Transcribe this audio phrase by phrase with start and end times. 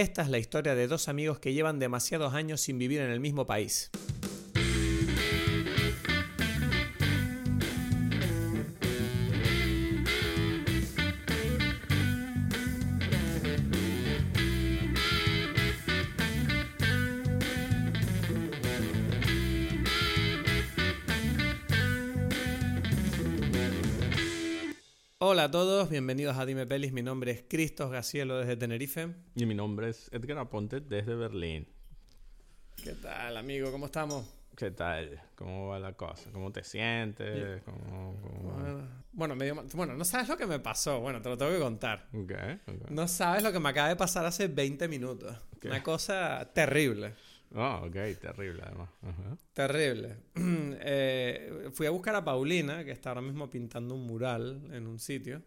[0.00, 3.20] Esta es la historia de dos amigos que llevan demasiados años sin vivir en el
[3.20, 3.92] mismo país.
[25.34, 26.92] Hola a todos, bienvenidos a Dime Pelis.
[26.92, 29.08] Mi nombre es Cristos Gacielo desde Tenerife.
[29.34, 31.66] Y mi nombre es Edgar Aponte desde Berlín.
[32.80, 33.72] ¿Qué tal, amigo?
[33.72, 34.32] ¿Cómo estamos?
[34.56, 35.20] ¿Qué tal?
[35.34, 36.30] ¿Cómo va la cosa?
[36.30, 37.64] ¿Cómo te sientes?
[37.64, 41.00] ¿Cómo, cómo- Bueno, bueno, medio mal- bueno, no sabes lo que me pasó.
[41.00, 42.06] Bueno, te lo tengo que contar.
[42.12, 42.32] Ok,
[42.68, 42.90] ok.
[42.90, 45.36] No sabes lo que me acaba de pasar hace 20 minutos.
[45.64, 47.14] Una cosa terrible.
[47.54, 48.90] Oh, ok, terrible además.
[49.52, 50.16] Terrible.
[50.86, 54.98] Eh, fui a buscar a Paulina, que está ahora mismo pintando un mural en un
[54.98, 55.42] sitio.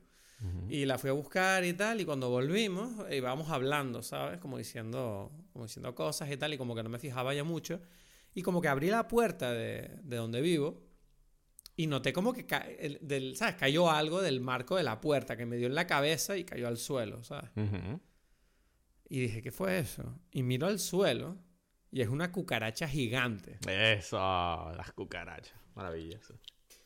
[0.69, 4.39] Y la fui a buscar y tal, y cuando volvimos, eh, íbamos hablando, ¿sabes?
[4.39, 7.81] Como diciendo, como diciendo cosas y tal, y como que no me fijaba ya mucho.
[8.35, 10.83] Y como que abrí la puerta de, de donde vivo
[11.75, 13.55] y noté como que, ca- el- del, ¿sabes?
[13.55, 16.67] Cayó algo del marco de la puerta que me dio en la cabeza y cayó
[16.67, 17.49] al suelo, ¿sabes?
[19.09, 20.19] Y dije, ¿qué fue eso?
[20.31, 21.37] Y miro al suelo
[21.91, 23.57] y es una cucaracha gigante.
[23.67, 25.53] Eso, las cucarachas.
[25.75, 26.35] Maravilloso.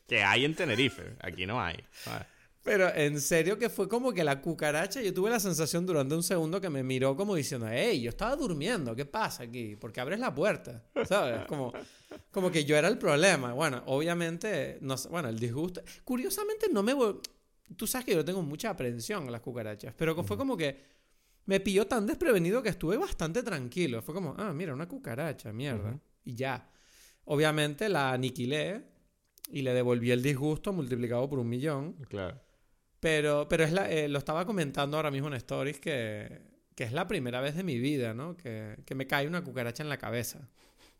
[0.06, 1.16] Que hay en Tenerife.
[1.20, 1.76] Aquí no hay.
[1.92, 2.26] ¿sabes?
[2.62, 6.22] Pero en serio que fue como que la cucaracha, yo tuve la sensación durante un
[6.22, 9.74] segundo que me miró como diciendo, hey, yo estaba durmiendo, ¿qué pasa aquí?
[9.74, 11.44] Porque abres la puerta, ¿sabes?
[11.46, 11.72] Como,
[12.30, 13.52] como que yo era el problema.
[13.52, 15.82] Bueno, obviamente, no bueno, el disgusto.
[16.04, 16.94] Curiosamente no me...
[17.76, 20.91] Tú sabes que yo tengo mucha aprensión a las cucarachas, pero fue como que
[21.46, 24.02] me pilló tan desprevenido que estuve bastante tranquilo.
[24.02, 25.98] Fue como, ah, mira, una cucaracha, mierda.
[26.24, 26.70] Y ya.
[27.24, 28.84] Obviamente la aniquilé
[29.50, 31.94] y le devolví el disgusto multiplicado por un millón.
[32.08, 32.40] Claro.
[33.00, 36.40] Pero, pero es la, eh, lo estaba comentando ahora mismo en Stories que,
[36.76, 38.36] que es la primera vez de mi vida, ¿no?
[38.36, 40.48] Que, que me cae una cucaracha en la cabeza.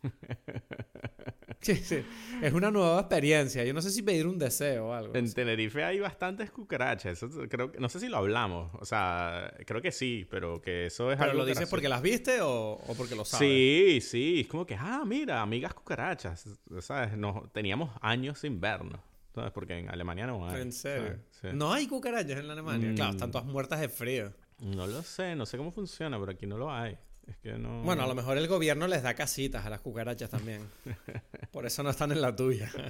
[1.62, 2.04] Sí, sí.
[2.42, 3.64] Es una nueva experiencia.
[3.64, 5.14] Yo no sé si pedir un deseo o algo.
[5.14, 7.22] En Tenerife hay bastantes cucarachas.
[7.22, 8.72] Eso creo que, no sé si lo hablamos.
[8.80, 11.70] O sea, creo que sí, pero que eso es ¿Pero algo lo dices gracioso.
[11.70, 13.46] porque las viste o, o porque lo sabes?
[13.46, 14.40] Sí, sí.
[14.40, 16.48] Es como que, ah, mira, amigas cucarachas.
[16.80, 17.16] ¿Sabes?
[17.16, 19.00] Nos, teníamos años sin vernos.
[19.32, 19.52] ¿Sabes?
[19.52, 20.62] Porque en Alemania no hay.
[20.62, 21.20] ¿En serio?
[21.54, 22.90] No hay cucarachas en Alemania.
[22.90, 22.94] Mm.
[22.96, 24.32] Claro, están todas muertas de frío.
[24.58, 26.98] No lo sé, no sé cómo funciona, pero aquí no lo hay.
[27.26, 27.82] Es que no.
[27.82, 30.68] Bueno, a lo mejor el gobierno les da casitas a las cucarachas también.
[31.52, 32.70] Por eso no están en la tuya.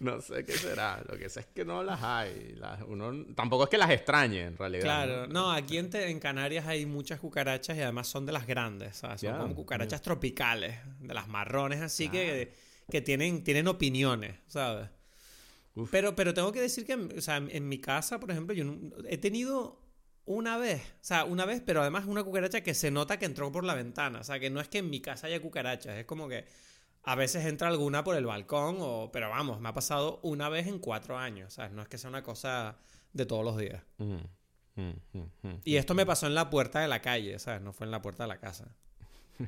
[0.00, 1.02] No sé qué será.
[1.08, 2.54] Lo que sé es que no las hay.
[2.56, 3.12] Las- uno...
[3.34, 4.82] Tampoco es que las extrañe, en realidad.
[4.82, 8.46] Claro, no, aquí en, Te- en Canarias hay muchas cucarachas y además son de las
[8.46, 9.20] grandes, ¿sabes?
[9.20, 12.52] Son como cucarachas tropicales, de las marrones, así que,
[12.90, 14.88] que tienen, tienen opiniones, ¿sabes?
[15.74, 15.88] Uf.
[15.90, 18.64] Pero, pero tengo que decir que, o sea, en, en mi casa, por ejemplo, yo
[19.08, 19.80] he tenido
[20.26, 23.50] una vez, o sea, una vez, pero además una cucaracha que se nota que entró
[23.50, 26.04] por la ventana, o sea, que no es que en mi casa haya cucarachas, es
[26.04, 26.44] como que
[27.04, 30.66] a veces entra alguna por el balcón, o, pero vamos, me ha pasado una vez
[30.66, 31.72] en cuatro años, ¿sabes?
[31.72, 32.76] No es que sea una cosa
[33.12, 33.80] de todos los días.
[33.98, 34.16] Mm,
[34.74, 34.90] mm,
[35.42, 35.60] mm.
[35.62, 37.62] Y esto me pasó en la puerta de la calle, ¿sabes?
[37.62, 38.74] No fue en la puerta de la casa.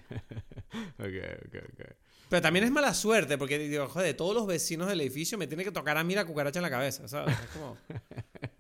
[0.98, 1.14] Ok,
[1.46, 1.86] ok, ok.
[2.28, 5.64] Pero también es mala suerte, porque digo, joder, todos los vecinos del edificio me tiene
[5.64, 7.34] que tocar a mí la cucaracha en la cabeza, ¿sabes?
[7.40, 7.78] Es como...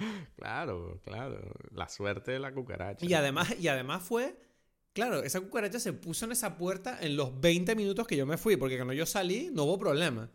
[0.36, 1.40] Claro, claro.
[1.72, 3.04] La suerte de la cucaracha.
[3.04, 4.36] Y además, y además fue,
[4.92, 8.38] claro, esa cucaracha se puso en esa puerta en los 20 minutos que yo me
[8.38, 10.30] fui, porque cuando yo salí no hubo problema.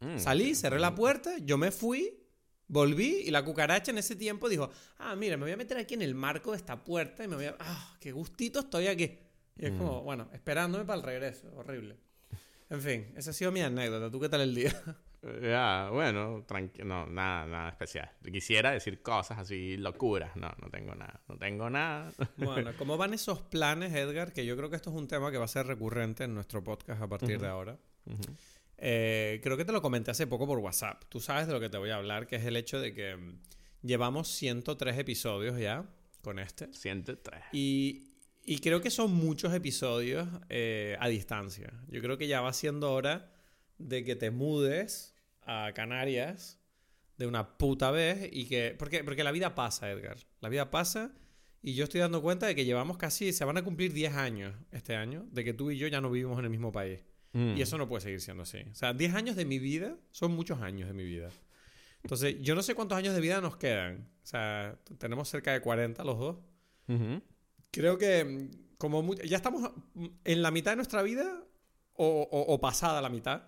[0.00, 2.18] Mm, Salí, cerré la puerta, yo me fui,
[2.66, 5.94] volví y la cucaracha en ese tiempo dijo, ah, mira, me voy a meter aquí
[5.94, 7.56] en el marco de esta puerta y me voy a...
[7.60, 9.18] Ah, qué gustito estoy aquí.
[9.58, 11.98] Y es como, bueno, esperándome para el regreso, horrible.
[12.70, 14.10] En fin, esa ha sido mi anécdota.
[14.10, 14.72] ¿Tú qué tal el día?
[15.40, 16.84] Ya, bueno, tranquilo.
[16.84, 18.10] No, nada, nada especial.
[18.30, 20.34] Quisiera decir cosas así, locuras.
[20.36, 21.20] No, no tengo nada.
[21.28, 22.12] No tengo nada.
[22.36, 24.32] Bueno, ¿cómo van esos planes, Edgar?
[24.32, 26.64] Que yo creo que esto es un tema que va a ser recurrente en nuestro
[26.64, 27.78] podcast a partir de ahora.
[28.78, 31.04] Eh, creo que te lo comenté hace poco por WhatsApp.
[31.08, 33.14] Tú sabes de lo que te voy a hablar, que es el hecho de que
[33.14, 33.38] mm,
[33.82, 35.86] llevamos 103 episodios ya
[36.20, 36.72] con este.
[36.74, 37.42] Siente tres.
[37.52, 38.08] Y,
[38.44, 41.72] y creo que son muchos episodios eh, a distancia.
[41.86, 43.30] Yo creo que ya va siendo hora
[43.78, 45.11] de que te mudes
[45.52, 46.58] a Canarias
[47.18, 48.74] de una puta vez y que...
[48.78, 50.16] Porque, porque la vida pasa, Edgar.
[50.40, 51.12] La vida pasa
[51.62, 53.32] y yo estoy dando cuenta de que llevamos casi...
[53.32, 56.10] Se van a cumplir 10 años este año de que tú y yo ya no
[56.10, 57.00] vivimos en el mismo país.
[57.32, 57.56] Mm.
[57.56, 58.58] Y eso no puede seguir siendo así.
[58.70, 61.28] O sea, 10 años de mi vida son muchos años de mi vida.
[62.02, 64.08] Entonces, yo no sé cuántos años de vida nos quedan.
[64.22, 66.36] O sea, tenemos cerca de 40 los dos.
[67.70, 71.44] Creo que mm, como ya estamos mm, en la mitad de nuestra vida
[71.94, 73.44] o, o- o pasada la mitad.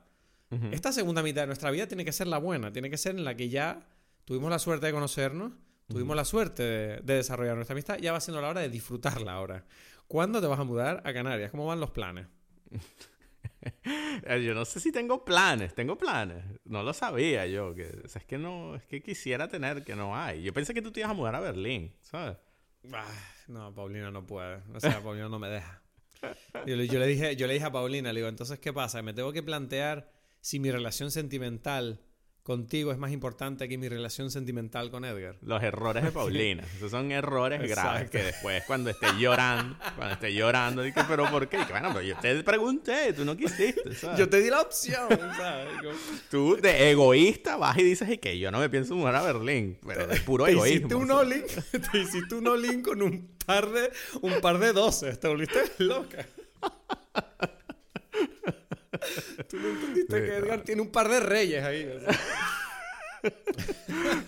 [0.73, 3.25] Esta segunda mitad de nuestra vida tiene que ser la buena, tiene que ser en
[3.25, 3.87] la que ya
[4.25, 5.53] tuvimos la suerte de conocernos,
[5.87, 7.99] Tuvimos la suerte de, de desarrollar nuestra amistad.
[7.99, 9.67] Ya va siendo la hora de disfrutarla ahora.
[10.09, 11.51] ¿Cuándo te vas a mudar a Canarias?
[11.51, 12.27] ¿Cómo van los planes?
[14.27, 16.45] Eh, Yo no sé si tengo planes, tengo planes.
[16.65, 17.75] No lo sabía yo.
[17.75, 20.43] Que, o sea, es que no, es que quisiera tener que no hay.
[20.43, 22.37] Yo pensé que tú te ibas a mudar a Berlín, ¿sabes?
[22.93, 23.07] Ah,
[23.49, 24.61] no, Paulina no puede.
[24.75, 25.83] O sea, Paulina no me deja.
[26.67, 29.03] Yo, le- yo le dije, yo le dije a Paulina, le digo, entonces, ¿qué pasa?
[29.03, 30.11] Me tengo que plantear
[30.45, 32.01] si mi relación sentimental
[32.43, 35.39] contigo es más importante que mi relación sentimental con Edgar.
[35.41, 36.63] Los errores de Paulina.
[36.77, 38.11] Esos son errores graves Exacto.
[38.11, 41.63] que después cuando esté llorando, cuando esté llorando, dije, pero ¿por qué?
[41.63, 44.19] Y que, bueno, pero yo te pregunté, tú no quisiste, ¿sabes?
[44.19, 45.69] Yo te di la opción, ¿sabes?
[45.81, 49.23] Como- Tú de egoísta vas y dices y que yo no me pienso mudar a
[49.23, 50.77] Berlín, pero de puro Te egoísmo.
[50.77, 51.23] hiciste un ¿sabes?
[51.73, 53.91] all-in, te hiciste un all-in con un par de,
[54.21, 56.27] un par de doces, te volviste loca.
[59.49, 60.35] Tú no entendiste Sí, que no.
[60.47, 61.85] Edgar tiene un par de reyes ahí.
[61.85, 62.09] o sea.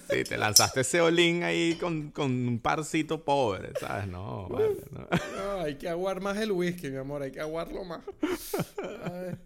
[0.08, 4.06] Sí, te lanzaste ese olín ahí con, con un parcito pobre, ¿sabes?
[4.08, 5.06] No, vale, no.
[5.36, 8.00] No, hay que aguar más el whisky, mi amor, hay que aguarlo más.
[8.22, 9.36] Ay,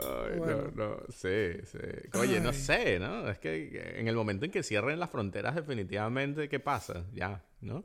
[0.00, 0.70] Ay, Bueno.
[0.76, 1.78] no, no, sí, sí.
[2.16, 2.54] Oye, no Ay.
[2.54, 3.28] sé, ¿no?
[3.28, 7.04] Es que en el momento en que cierren las fronteras, definitivamente, ¿qué pasa?
[7.12, 7.84] Ya, ¿no?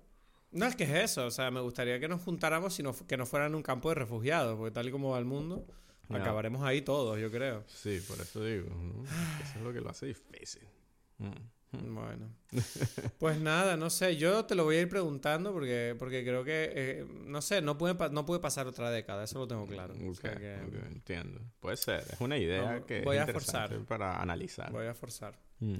[0.51, 3.17] No, es que es eso, o sea, me gustaría que nos juntáramos y no, que
[3.17, 5.65] no fuera en un campo de refugiados, porque tal y como va el mundo,
[6.17, 7.63] Acabaremos ahí todos, yo creo.
[7.67, 9.03] Sí, por eso digo, ¿no?
[9.03, 10.63] Eso es lo que lo hace difícil.
[11.19, 11.93] Mm.
[11.93, 12.33] Bueno.
[13.19, 16.71] Pues nada, no sé, yo te lo voy a ir preguntando porque, porque creo que,
[16.73, 19.93] eh, no sé, no puede, pa- no puede pasar otra década, eso lo tengo claro.
[19.93, 21.39] O Ok, sea que ok, entiendo.
[21.59, 23.77] Puede ser, es una idea No, que voy es a forzar.
[23.85, 24.71] para analizar.
[24.71, 25.37] voy a forzar.
[25.59, 25.75] Mm.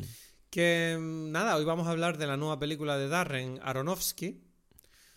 [0.52, 4.44] Que mm, nada, hoy vamos a hablar de la nueva película de Darren Aronofsky.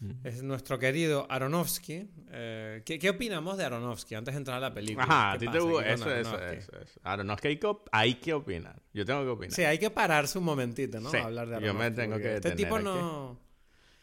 [0.03, 0.27] Mm.
[0.27, 2.09] Es nuestro querido Aronofsky.
[2.31, 5.05] Eh, ¿qué, qué opinamos de Aronofsky antes de entrar a la película?
[5.05, 6.57] Ajá, a ¿Qué ti te Eso, eso, Aronofsky?
[6.59, 7.37] eso, eso.
[7.41, 8.83] Que hay que, op- hay que opinar.
[8.93, 9.53] Yo tengo que opinar.
[9.55, 11.09] Sí, hay que pararse un momentito, ¿no?
[11.11, 11.97] Sí, A hablar de yo me Aronofsky.
[12.03, 12.85] tengo que Este tipo aquí.
[12.85, 13.39] no...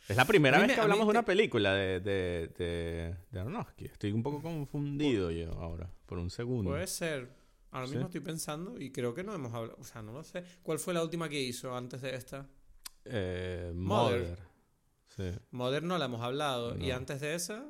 [0.08, 3.40] Es la primera vez me- que hablamos de te- una película de, de, de, de
[3.40, 3.86] Aronofsky.
[3.86, 6.72] Estoy un poco confundido yo ahora, por un segundo.
[6.72, 7.30] Puede ser.
[7.72, 7.92] Ahora Sí.
[7.94, 9.78] mismo estoy pensando y creo que no hemos hablado.
[9.80, 10.44] O sea, no lo sé.
[10.64, 12.48] ¿Cuál fue la última que hizo antes de esta?
[13.06, 14.20] Eh, Mother.
[14.22, 14.49] Mother.
[15.20, 15.38] Sí.
[15.52, 16.78] Modern no la hemos hablado.
[16.78, 17.66] ¿Y antes de esa?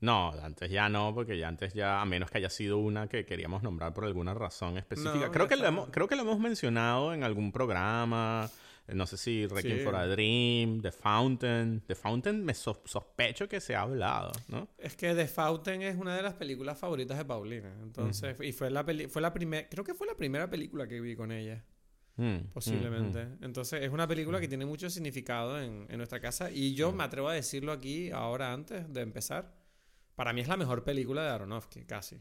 [0.00, 3.24] No, antes ya no, porque ya antes ya, a menos que haya sido una que
[3.24, 5.26] queríamos nombrar por alguna razón específica.
[5.26, 8.48] No, creo, que lo hemos, creo que lo hemos mencionado en algún programa.
[8.86, 9.84] No sé si Requiem Sí.
[9.84, 11.82] for a Dream, The Fountain.
[11.86, 14.68] The Fountain me sos- sospecho que se ha hablado, ¿no?
[14.78, 17.70] Es que The Fountain es una de las películas favoritas de Paulina.
[17.82, 21.00] Entonces, y fue la peli fue la primera, creo que fue la primera película que
[21.02, 21.62] vi con ella,
[22.18, 23.24] Mm, posiblemente.
[23.24, 26.92] mm, Entonces, es una película que tiene mucho significado en, en nuestra casa y yo
[26.92, 29.54] me atrevo a decirlo aquí ahora antes de empezar.
[30.16, 32.16] Para mí es la mejor película de Aronofsky, casi.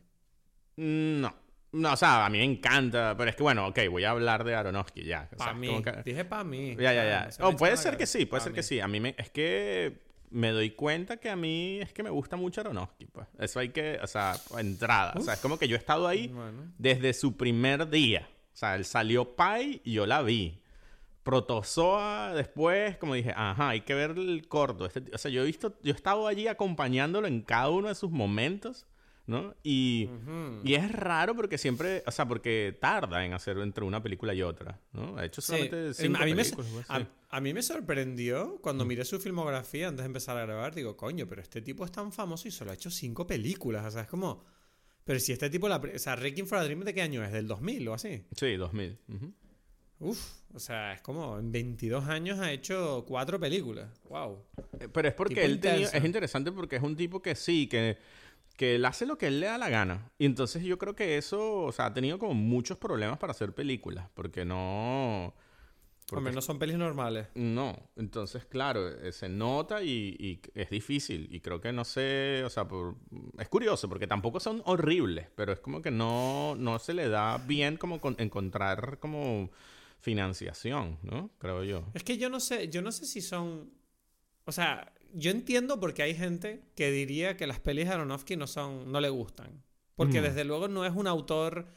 [0.78, 1.20] mm.
[1.22, 1.36] No.
[1.74, 4.46] No, o sea, a mí me encanta, pero es que bueno, ok, voy a hablar
[4.46, 5.30] de Aronofsky ya.
[5.38, 5.82] Para mí.
[5.84, 6.76] que- Dije para mí.
[6.80, 7.30] Ya, ya, ya.
[7.40, 8.80] no Oh, puede ser que sí, puede ser que sí.
[8.80, 10.00] A mí me, es que
[10.30, 13.28] me doy cuenta que a mí es que me gusta mucho Aronofsky, pues.
[13.40, 15.14] Eso hay que, o sea, entrada.
[15.18, 16.72] O sea, es como que yo he estado ahí Bueno.
[16.78, 18.30] desde su primer día.
[18.58, 20.60] O sea, él salió Pai y yo la vi.
[21.22, 24.88] Protozoa después, como dije, ajá, hay que ver el corto.
[24.88, 27.94] Este o sea, yo he visto, yo he estado allí acompañándolo en cada uno de
[27.94, 28.88] sus momentos,
[29.28, 29.54] ¿no?
[29.62, 30.10] Y,
[30.64, 34.42] y es raro porque siempre, o sea, porque tarda en hacer entre una película y
[34.42, 35.20] otra, ¿no?
[35.20, 38.58] Ha hecho Sí, solamente em, cinco a, mí me, películas, a, a mí me sorprendió
[38.60, 40.74] cuando miré su filmografía antes de empezar a grabar.
[40.74, 43.86] Digo, coño, pero este tipo es tan famoso y solo ha hecho cinco películas.
[43.86, 44.57] O sea, es como.
[45.08, 45.70] Pero si este tipo.
[45.70, 47.32] La, o sea, Requiem for a Dream, ¿de qué año es?
[47.32, 48.26] ¿Del 2000 o así?
[48.36, 49.00] Sí, 2000.
[49.08, 49.34] ujú.
[50.00, 51.40] Uf, o sea, es como.
[51.40, 53.88] En 22 años ha hecho cuatro películas.
[54.10, 54.44] Wow.
[54.82, 57.98] Eh, Pero es porque él tenía, es interesante porque es un tipo que sí, que,
[58.58, 60.12] que él hace lo que él le da la gana.
[60.20, 63.54] Y entonces yo creo que eso, o sea, ha tenido como muchos problemas para hacer
[63.54, 65.34] películas, porque no...
[66.12, 67.28] Hombre, no son pelis normales.
[67.36, 71.28] No, entonces claro, eh, se nota y, y es difícil.
[71.32, 72.96] Y creo que no sé, o sea, por-
[73.38, 77.38] es curioso porque tampoco son horribles, pero es como que no, no se le da
[77.40, 79.50] bien como con- encontrar como
[80.00, 81.30] financiación, ¿no?
[81.40, 81.84] Creo yo.
[81.94, 83.70] Es que yo no sé, yo no sé si son.
[84.46, 88.48] O sea, yo entiendo porque hay gente que diría que las pelis de Aronofsky no
[88.48, 89.62] son, no le gustan.
[89.96, 90.24] Porque Mm.
[90.24, 91.68] desde luego no es un autor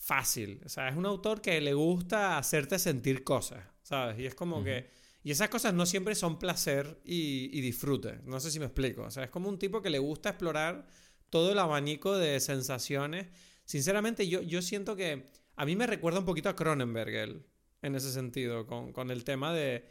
[0.00, 0.60] fácil.
[0.64, 4.18] O sea, es un autor que le gusta hacerte sentir cosas, ¿sabes?
[4.18, 4.88] Y es como que.
[5.22, 8.20] Y esas cosas no siempre son placer y, y disfrute.
[8.24, 9.02] No sé si me explico.
[9.02, 10.86] O sea, es como un tipo que le gusta explorar
[11.28, 13.26] todo el abanico de sensaciones.
[13.64, 17.46] Sinceramente, yo, yo siento que a mí me recuerda un poquito a Cronenberg él,
[17.82, 19.84] en ese sentido, con, con el tema de...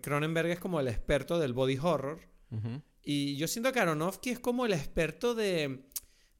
[0.00, 2.20] Cronenberg es como el experto del body horror.
[3.02, 5.84] Y yo siento que Aronofsky es como el experto de...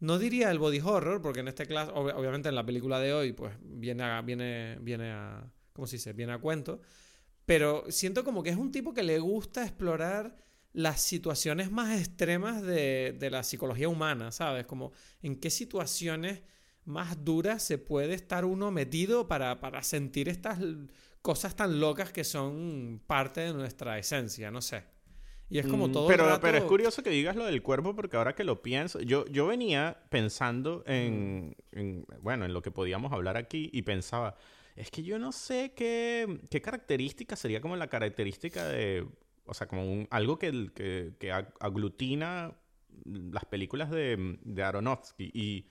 [0.00, 3.12] No diría el body horror, porque en este caso, ob- obviamente en la película de
[3.12, 5.50] hoy, pues viene a, viene, viene a...
[5.74, 6.12] ¿Cómo se dice?
[6.12, 6.80] Viene a cuento.
[7.46, 10.36] pero siento como que es un tipo que le gusta explorar
[10.74, 14.66] las situaciones más extremas de, de la psicología humana, ¿sabes?
[14.66, 14.92] Como
[15.22, 16.42] en qué situaciones
[16.84, 20.58] más duras se puede estar uno metido para, para sentir estas
[21.22, 24.84] cosas tan locas que son parte de nuestra esencia, no sé.
[25.50, 26.08] Y es como Mm, todo.
[26.10, 28.62] el Pero, rato- pero es curioso que digas lo del cuerpo porque ahora que lo
[28.62, 33.82] pienso, yo, yo venía pensando en, en, bueno, en lo que podíamos hablar aquí y
[33.82, 34.36] pensaba,
[34.76, 39.06] es que yo no sé qué, qué característica sería como la característica de,
[39.44, 42.54] o sea, como un- algo que, que, que ag- aglutina
[43.04, 45.30] las películas de, de Aronofsky.
[45.34, 45.66] Y...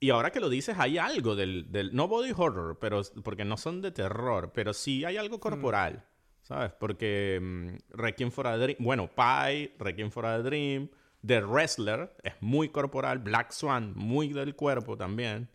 [0.00, 1.94] Y ahora que lo dices, hay algo del, del...
[1.94, 6.04] No body horror, pero, porque no son de terror, pero sí hay algo corporal,
[6.44, 6.70] ¿sabes?
[6.78, 8.76] Porque mm, Requiem for a Dream...
[8.78, 10.88] Bueno, Pie, Requiem for a Dream,
[11.26, 15.48] The Wrestler es muy corporal, Black Swan, muy del cuerpo también.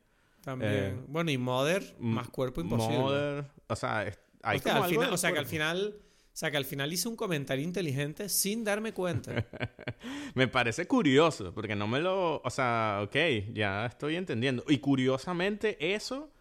[0.44, 0.72] También.
[0.74, 2.98] eh, bueno, y Mother, más cuerpo imposible.
[2.98, 5.46] Mother, o sea, es- hay o sea, como al algo final, o sea, que al
[5.46, 5.96] final.
[6.32, 9.34] O sea, que al final hice un comentario inteligente sin darme cuenta.
[10.36, 12.42] Me parece curioso, porque no me lo...
[12.42, 13.16] O sea, ok,
[13.52, 14.64] ya estoy entendiendo.
[14.70, 16.32] Y curiosamente eso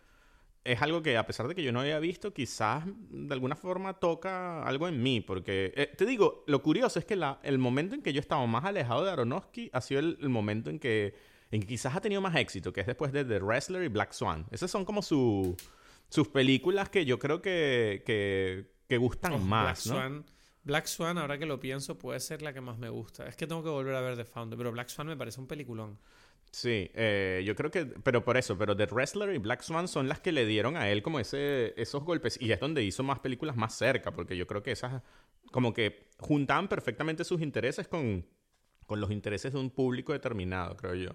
[0.72, 3.94] es algo que a pesar de que yo no había visto, quizás de alguna forma
[3.94, 7.94] toca algo en mí, porque eh, te digo, lo curioso es que la, el momento
[7.94, 11.14] en que yo estaba más alejado de Aronofsky ha sido el, el momento en que,
[11.50, 14.12] en que quizás ha tenido más éxito, que es después de The Wrestler y Black
[14.12, 14.46] Swan.
[14.50, 15.56] Esas son como su,
[16.08, 20.00] sus películas que yo creo que, que, que gustan Oh, más, Black ¿no?
[20.00, 20.24] Swan.
[20.64, 23.26] Black Swan, ahora que lo pienso, puede ser la que más me gusta.
[23.26, 25.46] Es que tengo que volver a ver The Founder, pero Black Swan me parece un
[25.46, 25.98] peliculón.
[26.50, 30.08] Sí, eh, yo creo que, pero por eso, pero The Wrestler y Black Swan son
[30.08, 33.18] las que le dieron a él como ese, esos golpes y es donde hizo más
[33.20, 35.02] películas más cerca, porque yo creo que esas
[35.52, 38.26] como que juntaban perfectamente sus intereses con,
[38.86, 41.10] con los intereses de un público determinado, creo yo,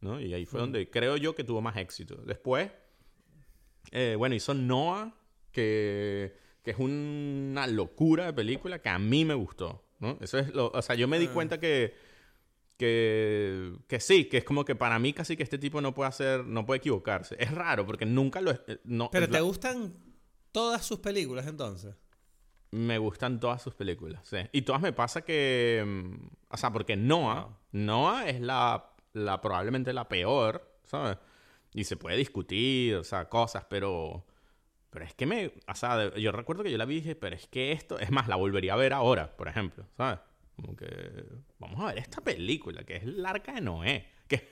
[0.00, 0.18] ¿no?
[0.20, 2.16] Y ahí fue donde creo yo que tuvo más éxito.
[2.24, 2.70] Después,
[3.92, 5.14] eh, bueno, hizo Noah,
[5.52, 10.16] que, que es una locura de película que a mí me gustó, ¿no?
[10.20, 11.32] Eso es lo, o sea, yo me di Ah.
[11.34, 11.94] cuenta que
[12.80, 16.08] que, que sí, que es como que para mí casi que este tipo no puede
[16.08, 17.36] hacer, no puede equivocarse.
[17.38, 18.50] Es raro porque nunca lo...
[18.52, 19.94] eh, No, Pero ¿te la- gustan
[20.50, 21.94] todas sus películas entonces?
[22.72, 24.36] me gustan todas sus películas, sí.
[24.52, 25.82] Y todas me pasa que...
[25.84, 27.58] mm, O sea, porque Noah.
[27.72, 31.18] Noah es la, la probablemente la peor, ¿sabes?
[31.74, 34.24] Y se puede discutir, o sea, cosas, pero...
[34.90, 35.52] Pero es que me...
[35.68, 37.98] O sea, yo recuerdo que yo la vi y dije, pero es que esto...
[37.98, 40.18] Es más, la volvería a ver ahora, por ejemplo, ¿sabes?
[40.60, 40.86] Como que...
[41.58, 44.06] Vamos a ver esta película, que es el arca de Noé.
[44.28, 44.48] Que,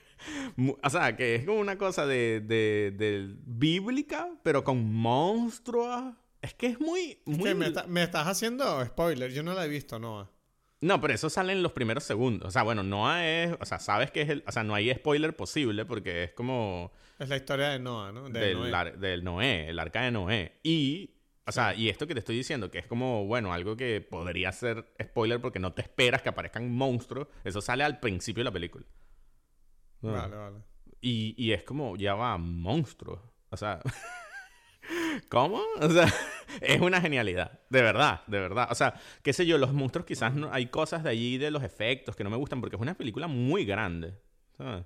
[0.83, 6.15] o sea, que es como una cosa de, de, de bíblica, pero con monstruos.
[6.41, 7.19] Es que es muy...
[7.27, 7.45] muy...
[7.45, 10.31] Que me, está- me estás haciendo spoiler, yo no la he visto, Noah.
[10.81, 12.49] No, pero eso sale en los primeros segundos.
[12.49, 13.57] O sea, bueno, Noah es...
[13.61, 14.45] O sea, sabes que es el...
[14.47, 16.93] O sea, no hay spoiler posible porque es como...
[17.19, 18.29] Es la historia de Noah, ¿no?
[18.31, 18.73] De del, Noé.
[18.75, 20.53] ar- del Noé, el arca de Noé.
[20.63, 21.11] Y...
[21.49, 24.53] O sea, y esto que te estoy diciendo, que es como, bueno, algo que podría
[24.53, 28.53] ser spoiler porque no te esperas que aparezcan monstruos, eso sale al principio de la
[28.53, 28.85] película.
[30.03, 30.09] Ah.
[30.09, 30.57] Vale, vale.
[31.01, 33.21] Y, y es como, ya va, monstruos.
[33.49, 33.81] O sea,
[35.31, 35.63] ¿cómo?
[35.81, 36.13] O sea,
[36.61, 37.61] es una genialidad.
[37.71, 38.69] De verdad, de verdad.
[38.71, 41.63] O sea, qué sé yo, los monstruos quizás no, hay cosas de allí de los
[41.63, 44.21] efectos que no me gustan porque es una película muy grande.
[44.59, 44.85] ¿sabes?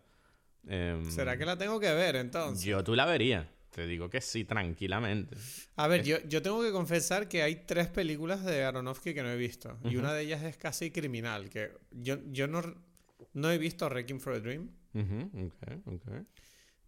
[0.69, 2.65] Em, ¿Será que la tengo que ver entonces?
[2.65, 3.51] Yo tú la vería.
[3.73, 5.35] Te digo que sí, tranquilamente.
[5.77, 9.31] A ver, yo, yo tengo que confesar que hay tres películas de Aronofsky que no
[9.31, 9.79] he visto.
[9.85, 11.49] Y una de ellas es casi criminal.
[11.49, 12.63] Que yo, yo no,
[13.33, 14.69] no he visto Requiem for a Dream.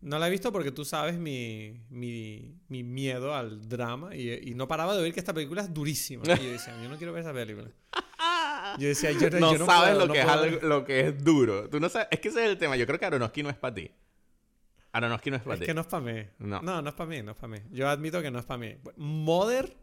[0.03, 4.15] No la he visto porque tú sabes mi, mi, mi miedo al drama.
[4.15, 6.25] Y, y no paraba de oír que esta película es durísima.
[6.27, 7.71] Y yo decía, yo no quiero ver esa película.
[8.79, 11.01] Yo decía, yo, No, yo no sabes puedo, lo, no que es algo- lo que
[11.01, 11.69] es duro.
[11.71, 12.09] Tú no sabes.
[12.11, 12.75] Es que ese es el tema.
[12.77, 13.89] Yo creo que Aronofsky no es para ti.
[14.95, 15.67] Aronofsky no es para Es ti.
[15.67, 16.23] que no es para mí.
[16.39, 16.63] No.
[16.63, 16.81] No.
[16.81, 17.59] no, es para mí, no es para mí.
[17.71, 18.77] Yo admito que no es para mí.
[18.97, 19.77] Mother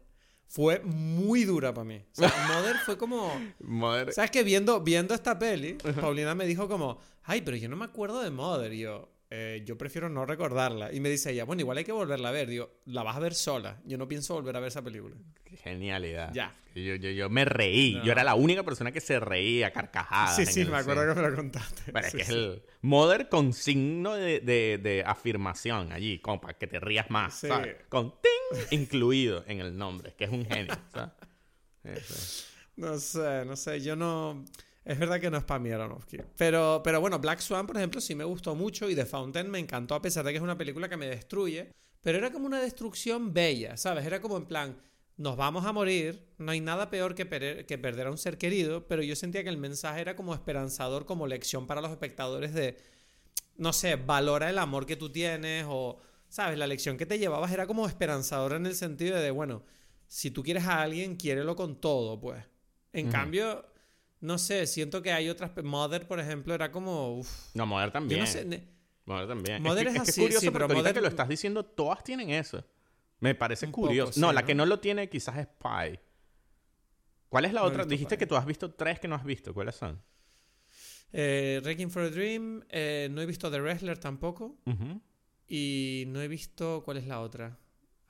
[0.48, 1.96] fue muy dura para mí.
[2.12, 3.30] O sea, Mother fue como...
[3.60, 7.76] Madre- ¿Sabes que viendo, viendo esta peli, Paulina me dijo como, ay, pero yo no
[7.76, 8.72] me acuerdo de Mother.
[8.72, 10.92] Y yo, "Eh, yo prefiero no recordarla.
[10.92, 12.48] Y me dice ella, bueno, igual hay que volverla a ver.
[12.48, 13.80] Digo, la vas a ver sola.
[13.86, 15.16] Yo no pienso volver a ver esa película.
[15.62, 16.32] Genialidad.
[16.34, 16.54] Ya.
[16.74, 17.94] Yo, yo, yo me reí.
[17.94, 18.04] No.
[18.04, 20.36] Yo era la única persona que se reía carcajadas.
[20.36, 21.14] sí, sí, me acuerdo cine.
[21.14, 21.92] que me lo contaste.
[21.92, 26.40] Pero es Sí, que es el Mother con signo de, de- de afirmación allí, como
[26.40, 27.48] para que te rías más, Sí.
[27.48, 27.76] ¿sabes?
[27.88, 30.74] Con ting incluido en el nombre, que es un genio.
[32.76, 34.44] No sé, no sé, yo no...
[34.84, 36.18] Es verdad que no es para mí Aronofsky.
[36.36, 39.58] Pero, pero bueno, Black Swan, por ejemplo, sí me gustó mucho y The Fountain me
[39.60, 41.70] encantó a pesar de que es una película que me destruye.
[42.00, 44.04] Pero era como una destrucción bella, ¿sabes?
[44.04, 44.76] Era como en plan,
[45.18, 48.38] nos vamos a morir, no hay nada peor que, per- que perder a un ser
[48.38, 52.52] querido, pero yo sentía que el mensaje era como esperanzador, como lección para los espectadores
[52.54, 52.76] de,
[53.56, 56.58] no sé, valora el amor que tú tienes o, ¿sabes?
[56.58, 59.62] La lección que te llevabas era como esperanzadora en el sentido de, bueno,
[60.08, 62.42] si tú quieres a alguien, quiérelo con todo, pues.
[62.92, 63.64] En cambio,
[64.22, 65.50] no sé, siento que hay otras...
[65.62, 67.18] Mother, por ejemplo, era como...
[67.18, 68.20] uf, No, Mother yo también.
[68.20, 68.44] no sé...
[68.46, 68.66] ne-
[69.04, 69.62] Mother también.
[69.62, 71.28] Mother es, que, es es que así, curioso sí, pero ahorita Mother- que lo estás
[71.28, 72.64] diciendo, todas tienen eso.
[73.20, 74.12] Me parece Un poco, curioso.
[74.14, 76.00] sí, no, la que no lo tiene quizás es Pie.
[77.28, 77.84] ¿Cuál es la No otra?
[77.84, 79.52] Dijiste que tú has visto tres que no has visto.
[79.54, 80.00] ¿Cuáles son?
[81.12, 84.56] Eh, Wrecking for a Dream, eh, no he visto The Wrestler tampoco.
[85.48, 86.82] Y no he visto...
[86.84, 87.58] ¿Cuál es la otra?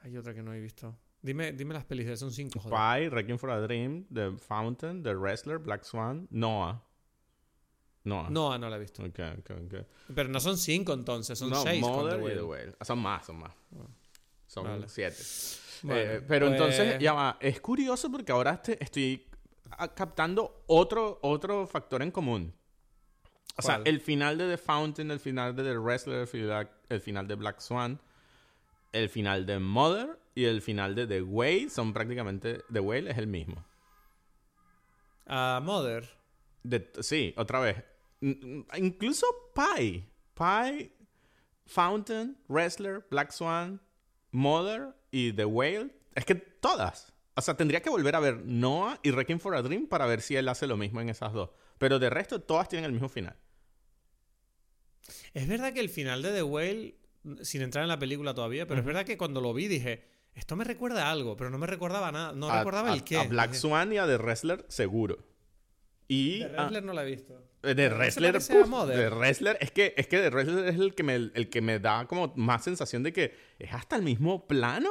[0.00, 0.96] Hay otra que no he visto.
[1.22, 2.76] Dime, dime las pelis, son cinco, joder.
[3.00, 6.82] Pie, Wrecking for a Dream, The Fountain, The Wrestler, Black Swan, Noah.
[8.04, 8.28] Noah.
[8.30, 9.04] No, no la he visto.
[9.04, 9.86] Ok, ok, ok.
[10.14, 11.80] Pero no son cinco entonces, son no, seis.
[11.80, 12.74] Mother The y The Whale.
[12.80, 13.52] Ah, Son más, son más.
[14.48, 14.88] Son Vale.
[14.88, 15.16] siete.
[15.84, 17.36] Bueno, Eh, pero pues- entonces, ya va.
[17.40, 19.24] Es curioso porque ahora este- estoy
[19.70, 22.52] ah, captando otro, otro factor en común.
[23.56, 27.00] O sea, el final de The Fountain, el final de The Wrestler, el final, el
[27.00, 28.00] final de Black Swan,
[28.92, 32.62] el final de Mother y el final de The Whale son prácticamente...
[32.72, 33.64] The Whale es el mismo.
[35.26, 36.08] Ah, Mother.
[36.62, 37.82] De- sí, otra vez.
[38.20, 40.08] Incluso Pie.
[40.34, 40.92] Pie,
[41.66, 43.80] Fountain, Wrestler, Black Swan,
[44.30, 45.90] Mother y The Whale.
[46.14, 47.12] Es que todas.
[47.34, 50.20] O sea, tendría que volver a ver Noah y Wrecking for a Dream para ver
[50.20, 51.50] si él hace lo mismo en esas dos.
[51.78, 53.36] Pero de resto, todas tienen el mismo final.
[55.34, 56.94] Es verdad que el final de The Whale,
[57.42, 60.56] sin entrar en la película todavía, pero es verdad que cuando lo vi dije, esto
[60.56, 62.32] me recuerda a algo, pero no me recordaba nada.
[62.32, 63.18] No a, recordaba a- el qué.
[63.18, 65.18] a Black Swan y a The Wrestler, seguro.
[66.08, 67.42] Y The a- Wrestler no la he visto.
[67.62, 70.74] Eh, De ¿No se Wrestler, a puf, Wrestler, es que, es que de Wrestler es
[70.80, 74.02] el que, me, el que me da como más sensación de que es hasta el
[74.02, 74.90] mismo plano.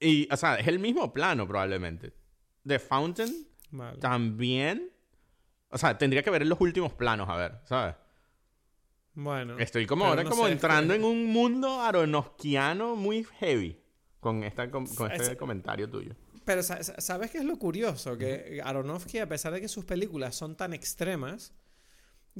[0.00, 2.12] Y, o sea, es el mismo plano probablemente.
[2.66, 3.46] The Fountain
[4.00, 4.90] también.
[5.70, 7.94] O sea, tendría que ver en los últimos planos, a ver, ¿sabes?
[9.14, 9.58] Bueno.
[9.58, 13.78] Estoy como ahora no como sé, es entrando que- en un mundo aronofskiano muy heavy
[14.20, 16.14] con, esta, con, con este Es- comentario tuyo.
[16.44, 18.16] Pero sa- sa- ¿sabes qué es lo curioso?
[18.16, 21.52] Que Aronofsky, a pesar de que sus películas son tan extremas,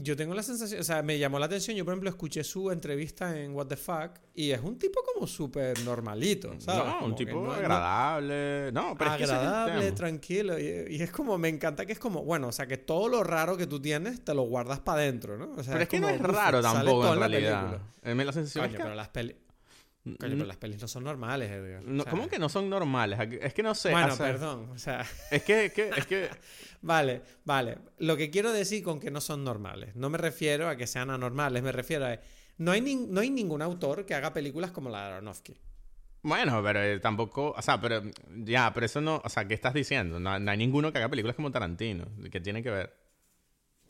[0.02, 2.70] yo tengo la sensación, o sea, me llamó la atención, yo por ejemplo escuché su
[2.70, 6.84] entrevista en What the Fuck y es un tipo como súper normalito, ¿sabes?
[6.84, 8.72] No, un Como que tipo no- no- agradable.
[8.72, 9.94] No, pero es que ese es agradable, tema.
[9.94, 10.58] tranquilo.
[10.58, 13.22] Y, y es como, me encanta que es como, bueno, o sea, que todo lo
[13.24, 15.52] raro que tú tienes te lo guardas para adentro, ¿no?
[15.56, 17.60] O sea, Pero es que no como, es uf, raro tampoco en la realidad.
[18.02, 18.22] película.
[18.22, 18.82] Eh, la sensación Coño, es que...
[18.82, 19.36] pero las peli-
[20.18, 21.82] Coño, pero las pelis no son normales, Edgar.
[21.82, 23.18] No, O sea, ¿Cómo que no son normales?
[23.40, 23.90] Es que no sé.
[23.90, 25.06] Bueno, o sea, perdón, o sea...
[25.30, 26.30] Es que, es que, es que
[26.82, 27.78] Vale, vale.
[27.98, 31.10] Lo que quiero decir con que no son normales, no me refiero a que sean
[31.10, 32.18] anormales, me refiero a...
[32.58, 35.56] No hay, no hay ningún autor que haga películas como la de Aronofsky.
[36.22, 38.02] bueno, pero eh, tampoco, o sea, pero
[38.44, 40.20] ya, pero eso no, o sea, ¿qué estás diciendo?
[40.20, 42.94] No, no hay ninguno que haga películas como Tarantino, que tiene que ver.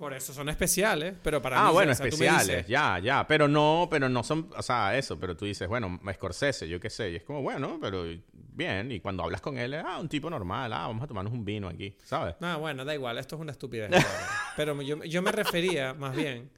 [0.00, 1.74] Por eso son especiales, pero para ah, mí...
[1.74, 5.20] bueno, o sea, especiales, dices- ya, ya, pero no, pero no son, o sea, eso,
[5.20, 9.00] pero tú dices, bueno, Scorsese, yo qué sé, y es como, bueno, pero bien, y
[9.00, 11.94] cuando hablas con él, ah, un tipo normal, ah, vamos a tomarnos un vino aquí,
[12.02, 12.34] ¿sabes?
[12.40, 13.90] Ah, bueno, da igual, esto es una estupidez.
[14.56, 16.48] Pero yo, yo me refería, más bien,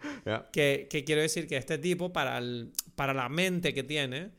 [0.52, 4.31] que, que quiero decir que este tipo, para, el- para la mente que tiene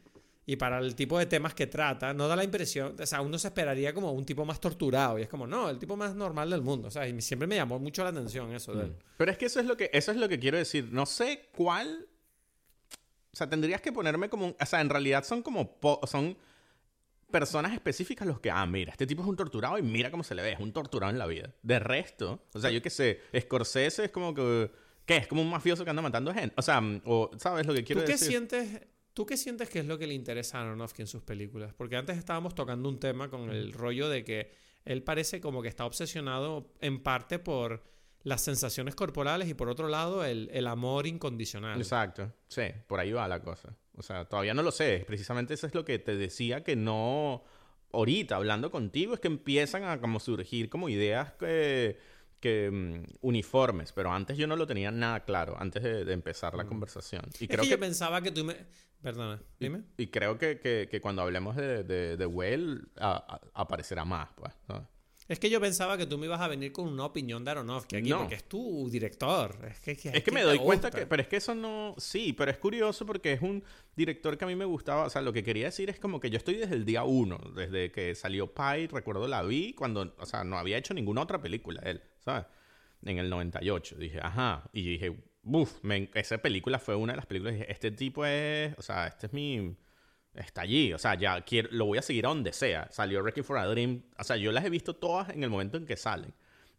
[0.45, 3.37] y para el tipo de temas que trata, no da la impresión, o sea, uno
[3.39, 6.49] se esperaría como un tipo más torturado, y es como, no, el tipo más normal
[6.49, 8.95] del mundo, o sea, y siempre me llamó mucho la atención eso de él.
[9.17, 10.89] Pero es que eso es lo que, eso es lo que quiero decir.
[10.91, 12.07] No sé cuál.
[13.31, 14.55] O sea, tendrías que ponerme como un.
[14.59, 15.79] O sea, en realidad son como.
[15.79, 16.37] po- son
[17.31, 18.51] personas específicas los que.
[18.51, 20.51] Ah, mira, este tipo es un torturado y mira cómo se le ve.
[20.51, 21.51] Es un torturado en la vida.
[21.63, 22.43] De resto.
[22.53, 23.21] O sea, yo qué sé.
[23.39, 24.69] Scorsese es como que.
[25.05, 25.17] ¿Qué?
[25.17, 26.53] Es como un mafioso que anda matando gente.
[26.57, 28.27] O sea, o, ¿sabes lo que quiero ¿Tú qué decir?
[28.27, 28.81] sientes?
[29.13, 31.73] ¿Tú qué sientes que es lo que le interesa a Aronofsky en sus películas?
[31.73, 34.51] Porque antes estábamos tocando un tema con el rollo de que
[34.85, 37.83] él parece como que está obsesionado en parte por
[38.23, 41.77] las sensaciones corporales y por otro lado el, el amor incondicional.
[41.77, 42.31] Exacto.
[42.47, 43.75] Sí, por ahí va la cosa.
[43.95, 45.03] O sea, todavía no lo sé.
[45.05, 47.43] Precisamente eso es lo que te decía que no.
[47.91, 51.99] Ahorita, hablando contigo, es que empiezan a como surgir como ideas que,
[52.39, 53.91] que mm, uniformes.
[53.91, 57.21] Pero antes yo no lo tenía nada claro, antes de, de empezar la conversación.
[57.39, 58.55] Y es creo que, que, yo pensaba que tú me...
[59.03, 59.83] Perdona, dime.
[59.97, 64.29] y creo que, que, que cuando hablemos de, de, de Well a- a- aparecerá más,
[64.35, 64.53] pues.
[64.69, 64.87] ¿no?
[65.27, 67.95] Es que yo pensaba que tú me ibas a venir con una opinión de Aronofsky
[67.97, 68.19] aquí, No.
[68.19, 69.55] porque es tu director.
[69.69, 72.51] Es que, Es que me doy cuenta que, pero es que eso no, sí, pero
[72.51, 73.63] es curioso porque es un
[73.95, 76.29] director que a mí me gustaba, o sea, lo que quería decir es como que
[76.29, 80.25] yo estoy desde el día uno, desde que salió Pi, recuerdo la vi cuando, o
[80.25, 82.45] sea, no había hecho ninguna otra película él, ¿sabes?
[83.05, 85.79] En el 98, dije, ajá, y dije, uff,
[86.13, 89.75] esa película fue una de las películas, este tipo es, o sea, este es mi,
[90.33, 93.43] está allí, o sea, ya quiero, lo voy a seguir a donde sea, salió Wrecking
[93.43, 95.97] for a Dream, o sea, yo las he visto todas en el momento en que
[95.97, 96.33] salen.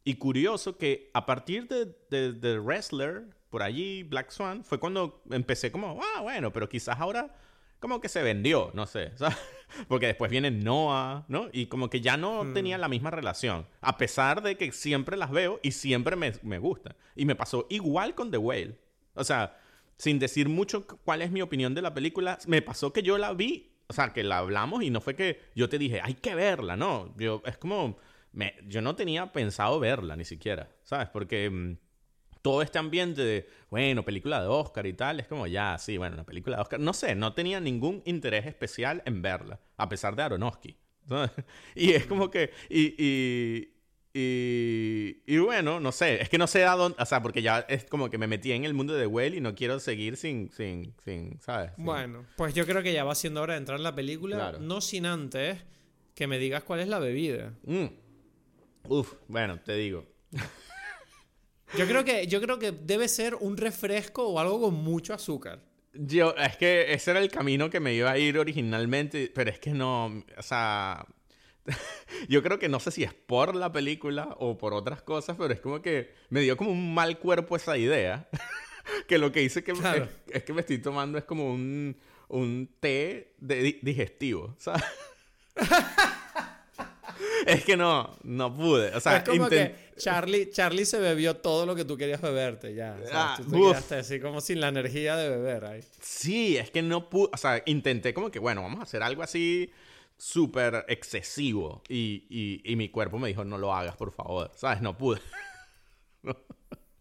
[0.07, 5.23] Y curioso que a partir de, de, de Wrestler, por allí, Black Swan, fue cuando
[5.31, 7.35] empecé como, ah, bueno, pero quizás ahora
[7.79, 9.13] como que se vendió, no sé.
[9.17, 9.37] ¿sabes?
[9.89, 11.49] Porque después viene Noah, ¿no?
[11.53, 12.55] Y como que ya no Mm.
[12.55, 13.67] tenía la misma relación.
[13.81, 16.97] A pesar de que siempre las veo y siempre me, me gusta.
[17.17, 18.79] Y me pasó igual con The Whale.
[19.15, 19.57] O sea,
[19.97, 23.17] sin decir mucho cu- cuál es mi opinión de la película, me pasó que yo
[23.19, 26.15] la vi, o sea, que la hablamos y no fue que yo te dije, hay
[26.15, 27.15] que verla, no.
[27.17, 27.99] Yo, es como,
[28.33, 31.09] me- yo no tenía pensado verla ni siquiera, ¿sabes?
[31.11, 31.77] Porque mm,
[32.45, 36.13] todo este ambiente de, bueno, película de Oscar y tal, es como, ya, sí, bueno,
[36.13, 36.79] una película de Oscar.
[36.79, 40.77] No sé, no tenía ningún interés especial en verla, a pesar de Aronofsky.
[41.09, 41.31] ¿sabes?
[41.75, 43.73] Y es como que, y, y,
[44.13, 47.61] y, y bueno, no sé, es que no sé a dónde, o sea, porque ya
[47.61, 50.51] es como que me metí en el mundo de Well y no quiero seguir sin,
[50.53, 51.73] sin, sin, ¿sabes?
[51.77, 54.37] Sin- Bueno, pues yo creo que ya va siendo hora de entrar en la película,
[54.37, 54.59] Claro.
[54.61, 55.65] no sin antes
[56.15, 57.55] que me digas cuál es la bebida.
[57.65, 57.87] Mm.
[58.89, 60.05] Uf, bueno, te digo.
[61.77, 65.61] Yo creo que, yo creo que debe ser un refresco o algo con mucho azúcar.
[65.93, 69.59] Yo, es que ese era el camino que me iba a ir originalmente, pero es
[69.61, 70.07] que no,
[70.37, 71.07] o sea,
[72.29, 75.53] yo creo que no sé si es por la película o por otras cosas, pero
[75.55, 78.29] es como que me dio como un mal cuerpo esa idea,
[79.09, 80.05] que lo que hice que Claro.
[80.27, 81.97] es, es que me estoy tomando es como un,
[82.29, 84.83] un té de di- digestivo, ¿sabes?
[87.47, 91.67] Es que no, no pude, o sea, es como que Charlie, Charlie se bebió todo
[91.67, 92.97] lo que tú querías beberte ya.
[93.13, 93.71] Ah, tú te uf.
[93.71, 95.85] quedaste así como sin la energía de beber ahí.
[96.01, 99.23] Sí, es que no pude, o sea, intenté como que, bueno, vamos a hacer algo
[99.23, 99.71] así
[100.17, 104.81] súper excesivo y, y, y mi cuerpo me dijo, no lo hagas, por favor, ¿sabes?
[104.81, 105.21] No pude.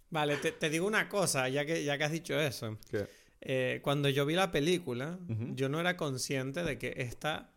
[0.09, 2.77] Vale, te, te digo una cosa, ya que, ya que has dicho eso.
[2.91, 3.07] ¿Qué?
[3.41, 7.49] Eh, cuando yo vi la película, yo no era consciente de que esta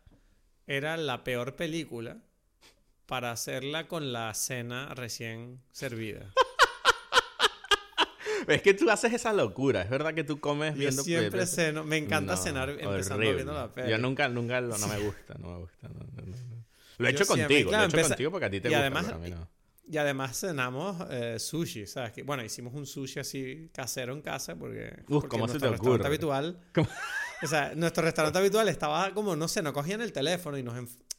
[0.65, 2.17] era la peor película
[3.07, 6.31] para hacerla con la cena recién servida.
[8.47, 11.47] Es que tú haces esa locura, es verdad que tú comes Yo viendo siempre pe-
[11.47, 13.33] ceno, me encanta No, cenar empezando horrible.
[13.35, 13.89] viendo la peli.
[13.91, 15.87] Yo nunca, nunca, lo- no me gusta, no me gusta.
[15.89, 16.07] no, no.
[16.97, 18.61] Lo he Yo hecho siempre- contigo, claro, lo he hecho empeza- contigo porque a ti
[18.61, 19.49] te y gusta, además- pero a mí no.
[19.89, 22.11] Y además cenamos eh, sushi, ¿sabes?
[22.13, 25.67] Que, bueno, hicimos un sushi así casero en casa porque, Uf, porque ¿cómo se te
[25.67, 26.05] ocurre?
[26.05, 26.59] habitual...
[26.73, 26.87] ¿Cómo?
[27.43, 30.75] O sea, nuestro restaurante habitual estaba como, no sé, no cogían el teléfono y nos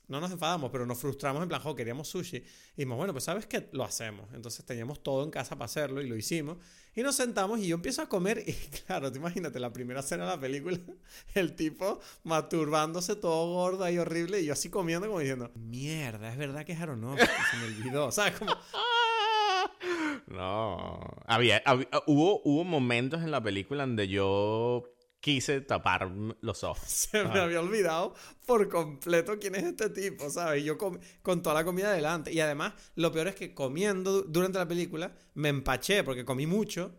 [0.08, 2.38] no nos enfadamos, pero nos frustramos en plan, jo, queríamos sushi.
[2.38, 2.42] Y
[2.76, 4.26] dijimos, bueno, pues sabes que lo hacemos.
[4.34, 6.56] Entonces teníamos todo en casa para hacerlo y lo hicimos.
[6.94, 8.52] Y nos sentamos y yo empiezo a comer y
[8.86, 10.78] claro, te imagínate, la primera escena de la película,
[11.34, 16.38] el tipo masturbándose todo gordo y horrible y yo así comiendo como diciendo, mierda, es
[16.38, 18.10] verdad que es Aronofsky, se me olvidó.
[18.10, 18.38] ¿Sabes?
[18.38, 18.52] Como,
[20.26, 21.00] No.
[21.26, 24.84] Había, hab- hubo, hubo momentos en la película donde yo
[25.20, 26.84] quise tapar los ojos.
[26.88, 28.14] se me había olvidado
[28.46, 30.64] por completo quién es este tipo, ¿sabes?
[30.64, 32.32] Yo com- con toda la comida delante.
[32.32, 36.46] Y además, lo peor es que comiendo du- durante la película me empaché porque comí
[36.46, 36.94] mucho.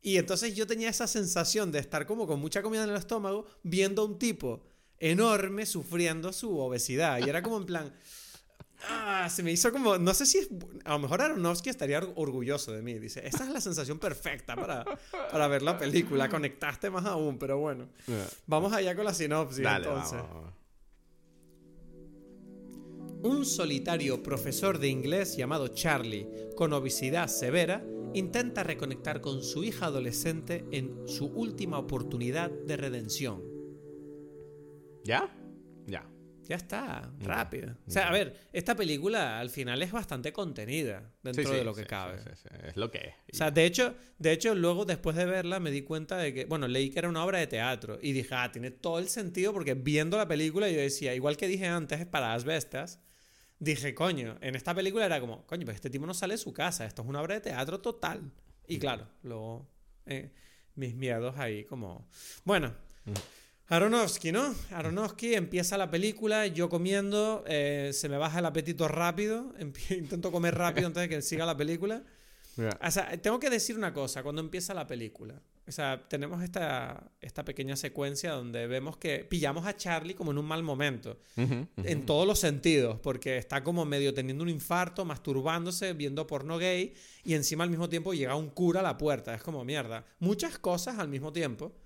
[0.00, 3.46] Y entonces yo tenía esa sensación de estar como con mucha comida en el estómago
[3.62, 4.62] viendo a un tipo
[4.98, 7.18] enorme sufriendo su obesidad.
[7.24, 7.94] Y era como en plan...
[8.88, 9.98] Ah, se me hizo como...
[9.98, 10.48] No sé si es...
[10.84, 12.94] A lo mejor Aronofsky estaría or- orgulloso de mí.
[12.98, 14.84] Dice, esta es la sensación perfecta para,
[15.32, 16.28] para ver la película.
[16.30, 17.88] Conectaste más aún, pero bueno.
[18.46, 20.18] Vamos allá con la sinopsis Dale, entonces.
[20.22, 20.52] vamos.
[23.22, 29.86] Un solitario profesor de inglés llamado Charlie, con obesidad severa, intenta reconectar con su hija
[29.86, 33.42] adolescente en su última oportunidad de redención.
[35.04, 35.34] ¿Ya?
[36.48, 36.56] Ya.
[36.56, 37.76] Está, rápido.
[37.86, 41.64] O sea, a ver, esta película al final es bastante contenida dentro Sí, sí, de
[41.64, 42.18] lo que sí, cabe.
[42.66, 43.14] Es lo que es.
[43.34, 46.46] O sea, de hecho, de hecho, luego después de verla me di cuenta de que,
[46.46, 49.52] bueno, leí que era una obra de teatro y dije, ah, tiene todo el sentido
[49.52, 53.00] porque viendo la película yo decía, igual que dije antes para Asbestas,
[53.58, 56.54] dije, coño, en esta película era como, coño, pues este tipo no sale de su
[56.54, 58.32] casa, esto es una obra de teatro total.
[58.66, 59.68] Y claro, luego
[60.06, 60.32] eh,
[60.74, 62.08] mis miedos ahí como...
[62.44, 62.74] Bueno,
[63.68, 64.54] Aronofsky, ¿no?
[64.70, 69.52] Aronofsky empieza la película, yo comiendo, eh, se me baja el apetito rápido,
[69.90, 72.02] intento comer rápido antes de que siga la película.
[72.82, 77.12] O sea, tengo que decir una cosa, cuando empieza la película, o sea, tenemos esta,
[77.20, 82.06] esta pequeña secuencia donde vemos que pillamos a Charlie como en un mal momento, en
[82.06, 87.34] todos los sentidos, porque está como medio teniendo un infarto, masturbándose, viendo porno gay, y
[87.34, 90.98] encima al mismo tiempo llega un cura a la puerta, es como mierda, muchas cosas
[90.98, 91.76] al mismo tiempo,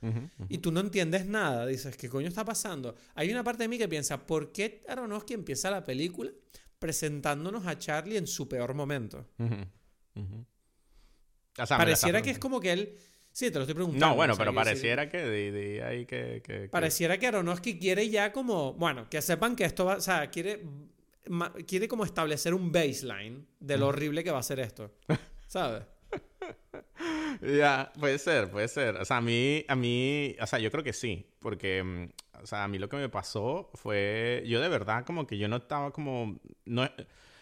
[0.49, 2.95] y tú no entiendes nada, dices, ¿qué coño está pasando?
[3.15, 6.31] Hay una parte de mí que piensa, ¿por qué Aronofsky empieza la película
[6.79, 9.27] presentándonos a Charlie en su peor momento?
[11.55, 12.99] Pareciera que es como que él...
[13.33, 14.07] Sí, te lo estoy preguntando.
[14.09, 18.09] No, bueno, o sea, pero pareciera que ahí que, que- que- Pareciera que Aronofsky quiere
[18.11, 18.75] ya como...
[18.75, 19.97] Bueno, que sepan que esto va...
[19.97, 20.63] O sea, quiere,
[21.29, 24.91] ma- quiere como establecer un baseline de lo horrible que va a ser esto.
[25.47, 25.83] ¿Sabes?
[27.41, 28.97] Ya, puede ser, puede ser.
[28.97, 32.47] O sea, a mí, a mí, o sea, yo creo que sí, porque, mm, O
[32.47, 35.57] sea, a mí lo que me pasó fue, yo de verdad como que yo no
[35.57, 36.89] estaba como, no, o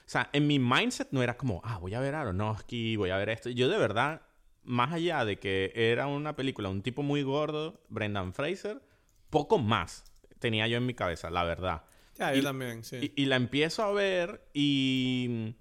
[0.06, 3.30] sea, en mi mindset no era como, ah, voy a ver Aronofsky, voy a ver
[3.30, 3.48] esto.
[3.50, 4.20] Yo de verdad,
[4.62, 8.82] más allá de que era una película, un tipo muy gordo, Brendan Fraser,
[9.30, 10.04] poco más
[10.38, 11.82] tenía yo en mi cabeza, la verdad.
[12.18, 13.12] Ya, yo también, sí.
[13.16, 15.54] Y, y la empiezo a ver y...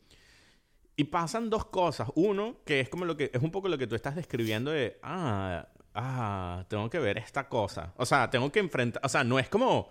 [0.95, 2.09] Y pasan dos cosas.
[2.15, 4.99] Uno, que es como lo que es un poco lo que tú estás describiendo de,
[5.01, 7.93] ah, ah, tengo que ver esta cosa.
[7.95, 9.89] O sea, tengo que enfrentar, o sea, no es como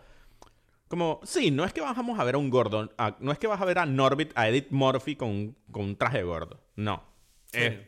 [0.89, 2.91] como, sí, no es que vamos a ver a un gordo,
[3.21, 6.23] no es que vas a ver a Norbit, a Edith Murphy con, con un traje
[6.23, 6.61] gordo.
[6.77, 7.05] No.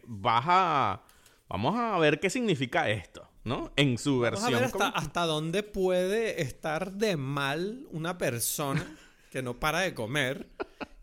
[0.06, 1.02] vas a,
[1.51, 3.73] vamos a ver qué significa esto, ¿no?
[3.77, 4.53] En su versión.
[4.53, 8.97] Vamos a ver hasta, hasta dónde puede estar de mal una persona
[9.31, 10.49] que no para de comer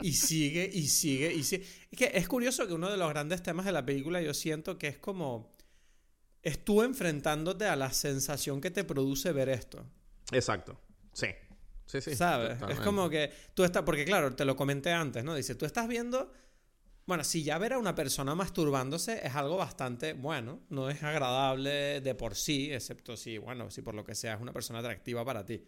[0.02, 1.66] y sigue y sigue y sigue.
[1.92, 4.78] Es que es curioso que uno de los grandes temas de la película yo siento
[4.78, 5.52] que es como
[6.42, 9.86] es tú enfrentándote a la sensación que te produce ver esto.
[10.32, 10.80] Exacto.
[11.14, 11.28] Sí.
[11.86, 12.16] Sí, sí.
[12.16, 12.58] ¿Sabes?
[12.70, 15.34] Es como que tú estás, porque claro, te lo comenté antes, ¿no?
[15.36, 16.32] Dice, tú estás viendo,
[17.08, 22.02] bueno, si ya ver a una persona masturbándose es algo bastante bueno, no es agradable
[22.02, 25.26] de por sí, excepto si, bueno, si por lo que sea es una persona atractiva
[25.26, 25.64] para ti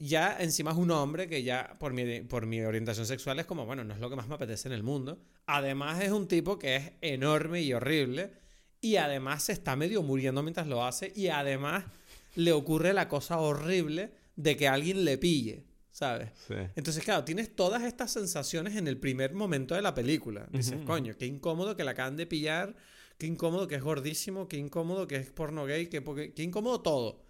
[0.00, 3.66] ya encima es un hombre que ya por mi, por mi orientación sexual es como,
[3.66, 5.22] bueno, no es lo que más me apetece en el mundo.
[5.46, 8.32] Además es un tipo que es enorme y horrible
[8.80, 11.84] y además se está medio muriendo mientras lo hace y además
[12.34, 16.30] le ocurre la cosa horrible de que alguien le pille, ¿sabes?
[16.76, 20.46] Entonces, claro, tienes todas estas sensaciones en el primer momento de la película.
[20.50, 22.76] Dices, coño, qué incómodo que la acaban de pillar,
[23.18, 27.22] qué incómodo que es gordísimo, qué incómodo que es porno gay, qué, qué incómodo todo.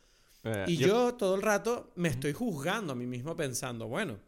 [0.44, 1.14] Eh, y yo...
[1.14, 4.18] todo el rato me estoy juzgando a mí mismo pensando, bueno,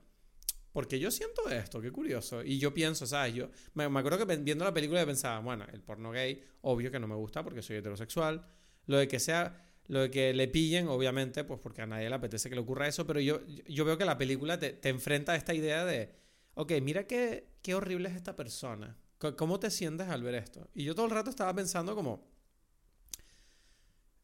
[0.72, 2.42] porque yo siento esto, qué curioso.
[2.42, 3.34] Y yo pienso, ¿sabes?
[3.34, 7.06] Yo me, acuerdo que viendo la película pensaba, bueno, el porno gay, obvio que no
[7.06, 8.44] me gusta porque soy heterosexual.
[8.86, 12.14] Lo de que sea, lo de que le pillen, obviamente, pues porque a nadie le
[12.14, 15.32] apetece que le ocurra eso, pero yo, yo veo que la película te, te enfrenta
[15.32, 16.14] a esta idea de,
[16.54, 18.96] ok, mira qué, qué horrible es esta persona.
[19.36, 20.68] ¿Cómo te sientes al ver esto?
[20.74, 22.26] Y yo todo el rato estaba pensando como,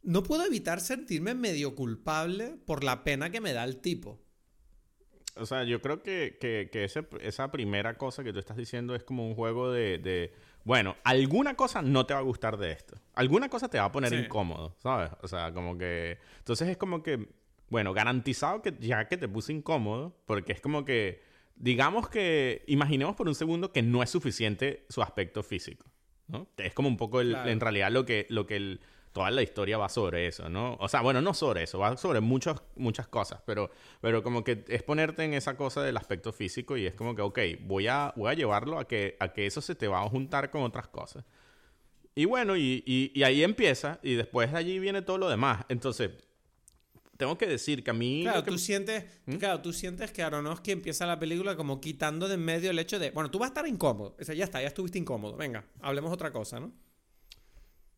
[0.02, 4.20] no puedo evitar sentirme medio culpable por la pena que me da el tipo.
[5.40, 6.38] O sea, yo creo que,
[7.20, 10.32] esa primera cosa que tú estás diciendo es como un juego de,
[10.64, 12.96] bueno, alguna cosa no te va a gustar de esto.
[13.14, 15.10] Alguna cosa te va a poner incómodo, ¿sabes?
[15.22, 16.18] O sea, como que...
[16.38, 17.28] Entonces es como que,
[17.70, 21.22] bueno, garantizado que ya que te puse incómodo, porque es como que,
[21.56, 25.86] digamos que, imaginemos por un segundo que no es suficiente su aspecto físico,
[26.26, 26.48] ¿no?
[26.56, 28.80] Es como un poco en realidad lo que, lo que el
[29.18, 30.76] toda la historia va sobre eso, ¿no?
[30.78, 33.68] O sea, bueno, no sobre eso, va sobre muchas muchas cosas, pero,
[34.00, 37.22] pero como que es ponerte en esa cosa del aspecto físico y es como que,
[37.22, 40.08] ok, voy a, voy a llevarlo a que, a que eso se te va a
[40.08, 41.24] juntar con otras cosas.
[42.14, 45.64] Y bueno, y, y, ahí empieza, y después de allí viene todo lo demás.
[45.68, 46.12] Entonces,
[47.16, 48.20] tengo que decir que a mí...
[48.22, 49.34] Claro, tú sientes, ¿Mm?
[49.38, 53.00] claro, tú sientes que Aronofsky empieza la película como quitando de en medio el hecho
[53.00, 54.16] de, bueno, tú vas a estar incómodo.
[54.20, 55.36] O sea, ya está, ya estuviste incómodo.
[55.36, 56.72] Venga, hablemos otra cosa, ¿no?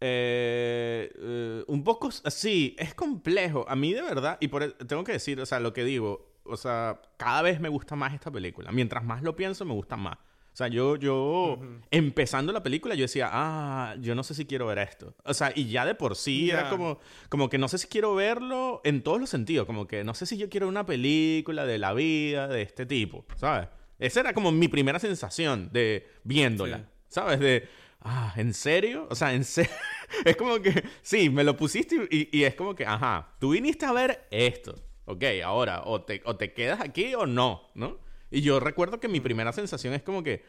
[0.00, 3.66] Eh, eh, un poco, sí, es complejo.
[3.68, 6.56] A mí de verdad, y por tengo que decir, o sea, lo que digo, o
[6.56, 8.72] sea, cada vez me gusta más esta película.
[8.72, 10.16] Mientras más lo pienso, me gusta más.
[10.52, 11.60] O sea, yo, yo,
[11.92, 15.14] empezando la película, yo decía, ah, yo no sé si quiero ver esto.
[15.24, 18.16] O sea, y ya de por sí era como, como que no sé si quiero
[18.16, 19.64] verlo en todos los sentidos.
[19.64, 23.24] Como que no sé si yo quiero una película de la vida de este tipo,
[23.36, 23.68] ¿sabes?
[24.00, 27.38] Esa era como mi primera sensación de viéndola, ¿sabes?
[27.38, 27.68] De,
[28.02, 29.06] ah, ¿en serio?
[29.10, 29.70] O sea, en serio.
[30.24, 33.92] es como que, sí, me lo pusiste y, es como que, ajá, tú viniste a
[33.92, 34.74] ver esto.
[35.04, 37.98] Ok, ahora, o te, o te quedas aquí o no, ¿no?
[38.30, 40.44] Y yo recuerdo que mi primera sensación es como que,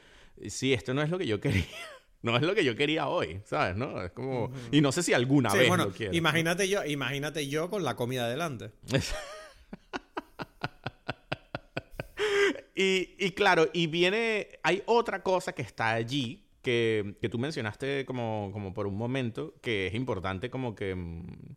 [0.48, 1.66] sí, esto no es lo que yo quería.
[2.24, 3.76] No es lo que yo quería hoy, ¿sabes?
[3.76, 4.00] ¿No?
[4.04, 4.52] Es como...
[4.72, 6.14] Y no sé si alguna vez lo quiero.
[6.14, 8.70] Imagínate yo, imagínate yo con la comida delante.
[12.76, 14.60] y, y claro, y viene...
[14.62, 19.88] Hay otra cosa que está allí que, tú mencionaste como, como por un momento, que
[19.88, 21.56] es importante como que mm,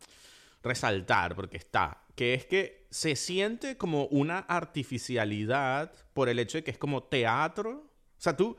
[0.63, 6.65] resaltar, porque está, que es que se siente como una artificialidad por el hecho de
[6.65, 7.91] que es como teatro.
[8.19, 8.57] O sea, tú,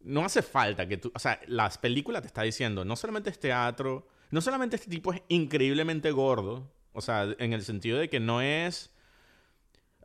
[0.00, 3.38] no hace falta que tú, o sea, las películas te está diciendo, no solamente es
[3.38, 8.20] teatro, no solamente este tipo es increíblemente gordo, o sea, en el sentido de que
[8.20, 8.90] no es...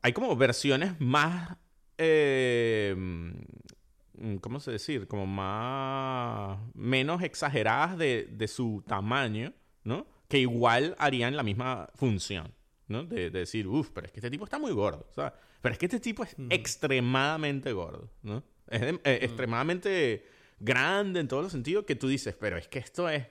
[0.04, 1.58] Hay como versiones más
[1.98, 2.96] eh,
[4.42, 5.08] ¿cómo se decir?
[5.08, 9.54] Como más, menos exageradas de, de, su tamaño,
[9.84, 10.08] ¿no?
[10.28, 12.54] Que igual harían la misma función,
[12.88, 13.04] ¿no?
[13.04, 15.34] De, decir, uff, pero es que este tipo está muy gordo, ¿sabes?
[15.62, 18.44] Pero es que este tipo es extremadamente gordo, ¿no?
[18.68, 20.26] Es eh, extremadamente
[20.60, 23.28] grande en todos los sentidos que tú dices, pero es que esto es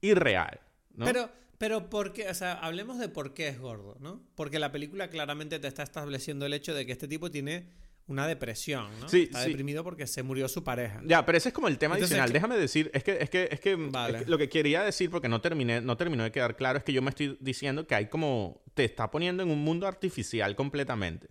[0.00, 0.60] irreal,
[0.94, 1.04] ¿no?
[1.04, 2.28] Pero, pero ¿por qué?
[2.28, 4.22] O sea, hablemos de por qué es gordo, ¿no?
[4.34, 7.68] Porque la película claramente te está estableciendo el hecho de que este tipo tiene
[8.10, 9.08] una depresión, ¿no?
[9.08, 9.48] Sí, está sí.
[9.50, 11.00] deprimido porque se murió su pareja.
[11.04, 12.28] Ya, pero ese es como el tema Entonces, adicional.
[12.28, 14.18] ¿qué- Déjame decir, es que, es que, es que, Vale.
[14.18, 16.84] es que lo que quería decir, porque no terminé, no terminó de quedar claro, es
[16.84, 20.54] que yo me estoy diciendo que hay como, te está poniendo en un mundo artificial
[20.56, 21.28] completamente.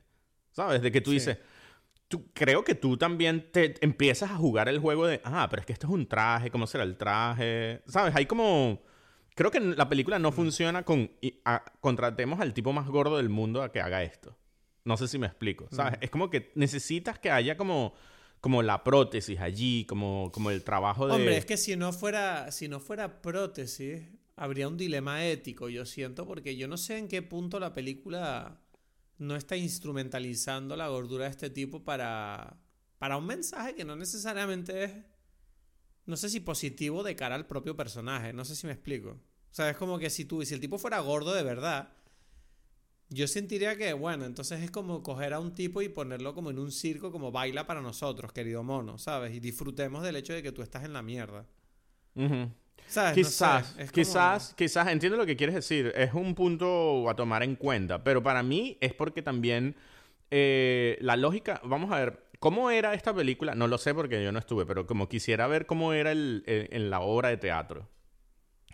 [0.51, 0.81] ¿Sabes?
[0.81, 1.15] De que tú Sí.
[1.17, 1.37] dices,
[2.07, 5.65] tú, creo que tú también te empiezas a jugar el juego de, ah, pero es
[5.65, 7.81] que esto es un traje, ¿cómo será el traje?
[7.87, 8.15] ¿Sabes?
[8.15, 8.81] Hay como,
[9.35, 13.29] creo que la película no funciona con, y, a- contratemos al tipo más gordo del
[13.29, 14.35] mundo a que haga esto.
[14.85, 15.99] No sé si me explico, ¿sabes?
[15.99, 16.03] Mm.
[16.03, 17.93] Es como que necesitas que haya como,
[18.41, 21.13] como la prótesis allí, como, como el trabajo de...
[21.13, 24.01] Hombre, es que si no fuera, si no fuera prótesis,
[24.35, 28.61] habría un dilema ético, yo siento, porque yo no sé en qué punto la película
[29.17, 32.57] no está instrumentalizando la gordura de este tipo para,
[32.97, 34.91] para un mensaje que no necesariamente es,
[36.05, 39.09] no sé si positivo de cara al propio personaje, no sé si me explico.
[39.09, 41.91] O sea, es como que si tú, si el tipo fuera gordo de verdad,
[43.09, 46.59] yo sentiría que, bueno, entonces es como coger a un tipo y ponerlo como en
[46.59, 49.33] un circo, como baila para nosotros, querido mono, ¿sabes?
[49.33, 51.45] Y disfrutemos del hecho de que tú estás en la mierda.
[52.87, 53.11] ¿Sabes?
[53.11, 55.93] No Quizás, sé, es como- quizás, quizás, entiendo lo que quieres decir.
[55.95, 58.03] Es un punto a tomar en cuenta.
[58.03, 59.75] Pero para mí es porque también
[60.31, 61.61] eh, la lógica.
[61.63, 63.55] Vamos a ver, ¿cómo era esta película?
[63.55, 66.67] No lo sé porque yo no estuve, pero como quisiera ver cómo era el, el-
[66.71, 67.87] en la obra de teatro.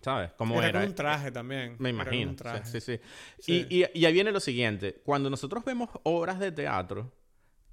[0.05, 0.31] ¿Sabes?
[0.37, 0.79] ¿Cómo Era era?
[0.81, 1.77] con un traje también.
[1.79, 2.29] Me era imagino.
[2.29, 2.63] un traje.
[2.65, 2.99] Sí, sí,
[3.39, 3.51] sí.
[3.69, 5.01] Y, y- y ahí viene lo siguiente.
[5.03, 7.11] Cuando nosotros vemos obras de teatro,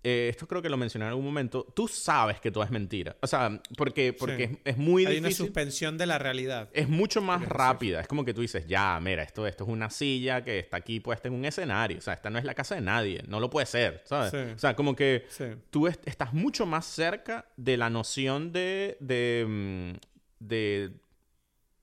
[0.03, 3.17] eh, esto creo que lo mencioné en algún momento, tú sabes que todo es mentira.
[3.21, 4.59] O sea, porque, porque Sí.
[4.65, 5.47] es, es muy Hay una difícil.
[5.47, 6.71] suspensión de la realidad.
[6.73, 8.01] Es mucho más rápida.
[8.01, 11.01] Es como que tú dices, ya, mira, esto, esto es una silla que está aquí
[11.01, 11.99] puesta en un escenario.
[11.99, 13.23] O sea, esta no es la casa de nadie.
[13.29, 14.31] No lo puede ser, ¿sabes?
[14.31, 14.39] Sí.
[14.57, 15.45] O sea, como que Sí.
[15.71, 19.99] tú est- estás mucho más cerca de la noción de, de, mm,
[20.41, 20.91] de,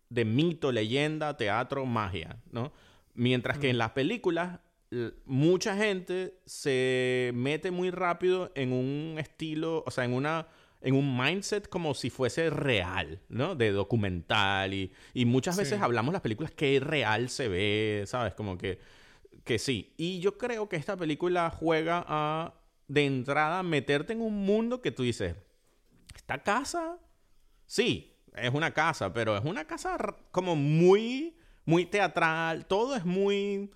[0.09, 2.71] de mito, leyenda, teatro, magia, ¿no?
[3.13, 4.59] Mientras que en las películas
[5.25, 10.47] mucha gente se mete muy rápido en un estilo, o sea, en una
[10.81, 13.53] en un mindset como si fuese real, ¿no?
[13.53, 15.61] De documental y, y muchas Sí.
[15.63, 18.33] veces hablamos las películas que real se ve, ¿sabes?
[18.33, 18.79] Como que
[19.43, 19.93] que sí.
[19.97, 22.53] Y yo creo que esta película juega a,
[22.87, 25.35] de entrada, meterte en un mundo que tú dices,
[26.15, 26.97] ¿esta casa?
[27.65, 29.97] Sí, es una casa, pero es una casa
[30.31, 32.65] como muy, muy teatral.
[32.65, 33.69] Todo es muy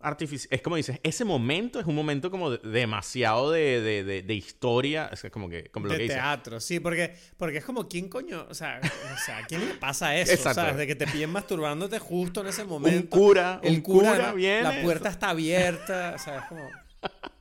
[0.00, 0.48] artificial.
[0.52, 5.08] Es como dices, ese momento es un momento como de- demasiado de, de, de- historia.
[5.12, 6.18] Es como que, como lo de que dices.
[6.18, 8.46] teatro, sí, porque, porque es como, ¿quién coño?
[8.50, 10.32] O sea, o sea, ¿a quién le pasa eso?
[10.32, 10.60] Exacto.
[10.60, 10.76] ¿Sabes?
[10.76, 13.16] De que te pillen masturbándote justo en ese Un momento.
[13.16, 14.34] cura, el un cura, cura ¿no?
[14.34, 14.62] viene.
[14.64, 16.14] La puerta está abierta.
[16.16, 16.68] O sea, es como.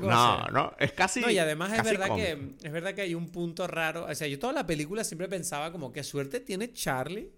[0.00, 1.20] No, no, es casi.
[1.20, 2.26] No, y además es verdad, cómico.
[2.26, 4.06] que, es verdad que hay un punto raro.
[4.06, 7.32] O sea, yo toda la película siempre pensaba como qué suerte tiene Charlie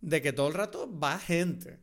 [0.00, 1.78] de que todo el rato va gente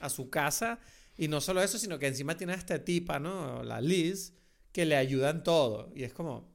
[0.00, 0.80] a su casa.
[1.16, 3.62] Y no solo eso, sino que encima tiene a esta tipa, ¿no?
[3.62, 4.34] La Liz,
[4.72, 5.92] que le ayuda en todo.
[5.94, 6.50] Y es como,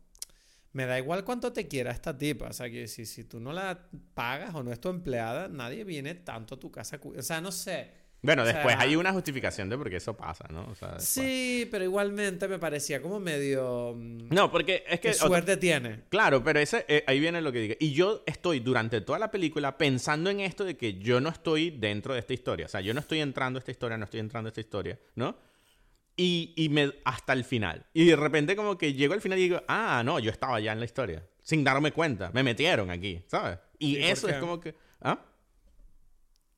[0.73, 2.47] me da igual cuánto te quiera esta tipa.
[2.47, 5.83] O sea, que si, si tú no la pagas o no es tu empleada, nadie
[5.83, 6.99] viene tanto a tu casa.
[7.03, 8.06] O sea, no sé.
[8.21, 10.67] Bueno, o sea, después hay una justificación de por qué eso pasa, ¿no?
[10.71, 11.07] O sea, después.
[11.07, 13.93] Sí, pero igualmente me parecía como medio...
[13.95, 15.09] mm, No, porque es que.
[15.09, 16.01] ¿Qué suerte tiene?
[16.09, 17.75] Claro, pero ese, eh, ahí viene lo que digo.
[17.79, 21.69] Y yo estoy durante toda la película pensando en esto de que yo no estoy
[21.69, 22.65] dentro de esta historia.
[22.65, 24.99] O sea, yo no estoy entrando a esta historia, no estoy entrando a esta historia,
[25.15, 25.37] ¿no?
[26.19, 27.85] Y, y me, hasta el final.
[27.93, 30.71] Y de repente como que llego al final y digo, ah, no, yo estaba ya
[30.73, 31.23] en la historia.
[31.43, 32.31] Sin darme cuenta.
[32.33, 33.59] Me metieron aquí, ¿sabes?
[33.77, 34.73] Y ¿Y eso es como que...
[35.01, 35.19] ¿Ah?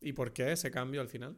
[0.02, 1.36] ¿Y por qué ese cambio al final?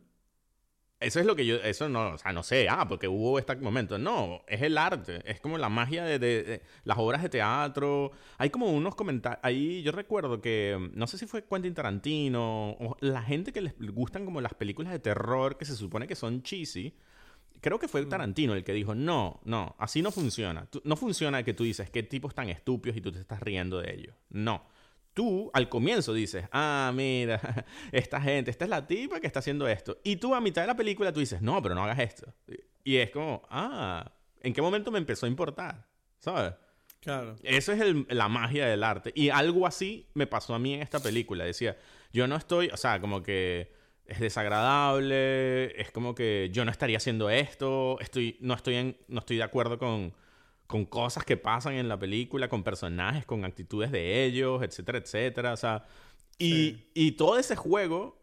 [1.02, 3.56] Eso es lo que yo, eso no, o sea, no sé, ah, porque hubo este
[3.56, 3.98] momento.
[3.98, 8.12] No, es el arte, es como la magia de, de- de las obras de teatro.
[8.38, 12.98] Hay como unos comentarios, ahí yo recuerdo que, no sé si fue Quentin Tarantino, o
[13.02, 16.44] la gente que les gustan como las películas de terror que se supone que son
[16.44, 16.94] cheesy.
[17.62, 20.66] Creo que fue Tarantino el que dijo, no, no, así no funciona.
[20.68, 23.80] Tú- no funciona que tú dices, qué tipos tan estúpidos y tú te estás riendo
[23.80, 24.16] de ellos.
[24.30, 24.66] No.
[25.13, 27.39] Tú al comienzo dices, ah, mira,
[27.91, 29.97] esta gente, esta es la tipa que está haciendo esto.
[30.04, 32.34] Y tú a mitad de la película tú dices, no, pero no hagas esto.
[32.84, 35.86] Y es como, ah, ¿en qué momento me empezó a importar?
[36.20, 36.53] ¿Sabes?
[37.01, 37.36] Claro.
[37.43, 39.12] Eso es el- la magia del arte.
[39.16, 41.43] Y algo así me pasó a mí en esta película.
[41.43, 41.78] Decía,
[42.14, 43.74] yo no estoy, o sea, como que
[44.05, 49.20] es desagradable, es como que yo no estaría haciendo esto, estoy, no, estoy en, no
[49.20, 50.14] estoy de acuerdo con,
[50.72, 55.53] con cosas que pasan en la película, con personajes, con actitudes de ellos, etcétera, etcétera.
[55.53, 55.86] O sea,
[56.39, 56.91] y, Sí.
[56.95, 58.19] y todo ese juego,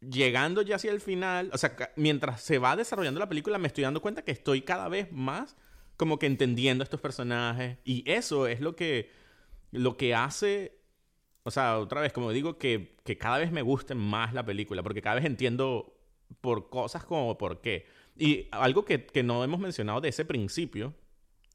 [0.00, 3.84] llegando ya hacia el final, o sea, mientras se va desarrollando la película, me estoy
[3.84, 5.56] dando cuenta que estoy cada vez más
[5.96, 7.78] como que entendiendo a estos personajes.
[7.84, 9.10] Y eso es lo que,
[9.70, 10.78] lo que hace,
[11.44, 14.44] o o sea, otra vez, como digo, que, que cada vez me guste más la
[14.44, 15.96] película, porque cada vez entiendo
[16.40, 17.86] por cosas como por qué.
[18.16, 20.94] Y algo que, que no hemos mencionado de ese principio,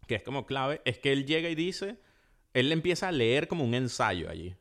[0.05, 1.97] que es como clave, es que él llega y dice,
[2.53, 4.55] él empieza a leer como un ensayo allí,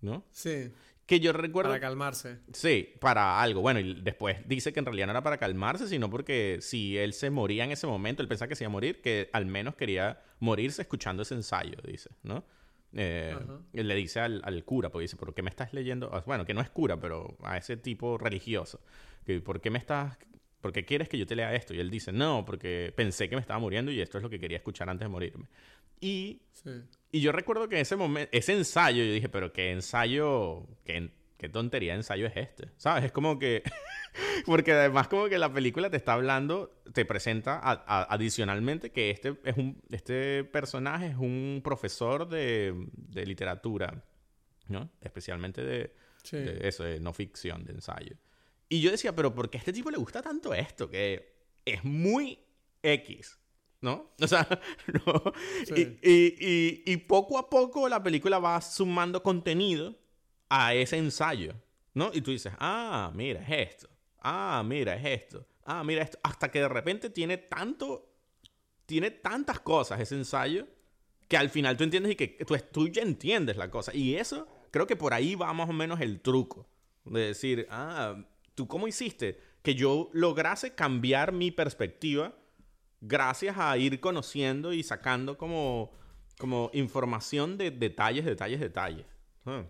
[0.00, 0.24] ¿no?
[0.30, 0.72] Sí.
[1.06, 1.70] Que yo recuerdo...
[1.70, 2.40] Para calmarse.
[2.52, 3.62] Sí, para algo.
[3.62, 7.14] Bueno, y después dice que en realidad no era para calmarse, sino porque si él
[7.14, 9.74] se moría en ese momento, él pensaba que se iba a morir, que al menos
[9.74, 12.44] quería morirse escuchando ese ensayo, dice, ¿no?
[12.92, 13.36] Eh,
[13.72, 16.10] le dice al, al, cura, porque dice, ¿por qué me estás leyendo?
[16.12, 18.80] Ah, bueno, que no es cura, pero a ese tipo religioso.
[19.24, 20.18] Que, ¿Por qué me estás...
[20.60, 21.74] ¿Por qué quieres que yo te lea esto?
[21.74, 24.40] Y él dice, no, porque pensé que me estaba muriendo y esto es lo que
[24.40, 25.46] quería escuchar antes de morirme.
[26.00, 26.82] Y sí.
[27.10, 31.48] Y yo recuerdo que ese momento, ese ensayo, yo dije, pero qué ensayo, qué, qué
[31.48, 32.68] tontería de ensayo es este.
[32.76, 33.04] ¿Sabes?
[33.04, 33.62] Es como que...
[34.46, 39.56] Porque además como que la película te está hablando, te presenta adicionalmente que este, es
[39.56, 44.02] un, este personaje es un profesor de, de literatura,
[44.68, 44.90] ¿no?
[45.00, 45.94] Especialmente de,
[46.32, 48.16] de, eso, de no ficción, de ensayo.
[48.68, 50.90] Y yo decía, pero ¿por qué a este tipo le gusta tanto esto?
[50.90, 52.38] Que es muy
[52.82, 53.38] X.
[53.80, 54.10] ¿no?
[54.22, 54.46] O sea,
[55.06, 55.32] no.
[55.74, 59.96] Y, poco a poco la película va sumando contenido
[60.48, 61.54] a ese ensayo,
[61.94, 62.10] ¿no?
[62.12, 63.88] Y tú dices, ah, mira, es esto.
[64.20, 65.46] Ah, mira, es esto.
[65.64, 66.18] Ah, mira esto.
[66.22, 68.10] Hasta que de repente tiene tanto,
[68.86, 70.66] tiene tantas cosas ese ensayo
[71.28, 73.94] que al final tú entiendes y que tú, tú ya entiendes la cosa.
[73.94, 76.66] Y eso, creo que por ahí va más o menos el truco.
[77.04, 78.16] De decir, ah,
[78.58, 82.34] ¿tú cómo hiciste que yo lograse cambiar mi perspectiva?
[83.00, 85.92] gracias a ir conociendo y sacando como,
[86.38, 89.06] como información de detalles, detalles, detalles.
[89.44, 89.64] Ah.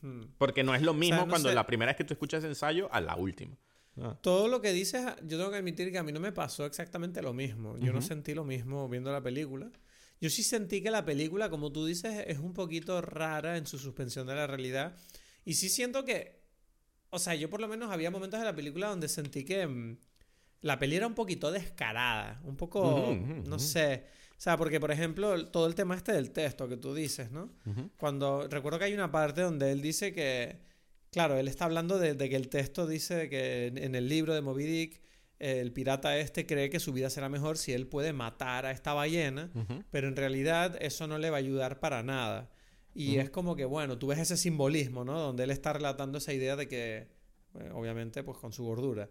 [0.00, 0.26] Hmm.
[0.38, 3.16] Porque no es lo mismo cuando la primera vez que tú escuchas ensayo a la
[3.16, 3.56] última.
[3.96, 4.16] Ah.
[4.20, 7.22] Todo lo que dices, yo tengo que admitir que a mí no me pasó exactamente
[7.22, 7.78] lo mismo.
[7.78, 9.70] Yo no sentí lo mismo viendo la película.
[10.20, 13.78] Yo sí sentí que la película, como tú dices, es un poquito rara en su
[13.78, 14.96] suspensión de la realidad.
[15.44, 16.43] Y sí siento que,
[17.14, 19.96] o sea, yo por lo menos había momentos de la película donde sentí que mm,
[20.62, 24.04] la peli era un poquito descarada, un poco, no sé.
[24.30, 27.50] O sea, porque, por ejemplo, todo el tema este del texto que tú dices, ¿no?
[27.96, 30.58] Cuando recuerdo que hay una parte donde él dice que,
[31.10, 34.64] claro, él está hablando de, que el texto dice que en, el libro de Moby
[34.64, 35.02] Dick,
[35.38, 38.92] el pirata este cree que su vida será mejor si él puede matar a esta
[38.94, 39.50] ballena,
[39.90, 42.50] pero en realidad eso no le va a ayudar para nada.
[42.94, 45.18] Y es como que, bueno, tú ves ese simbolismo, ¿no?
[45.18, 47.08] Donde él está relatando esa idea de que,
[47.58, 49.10] eh, obviamente, pues con su gordura.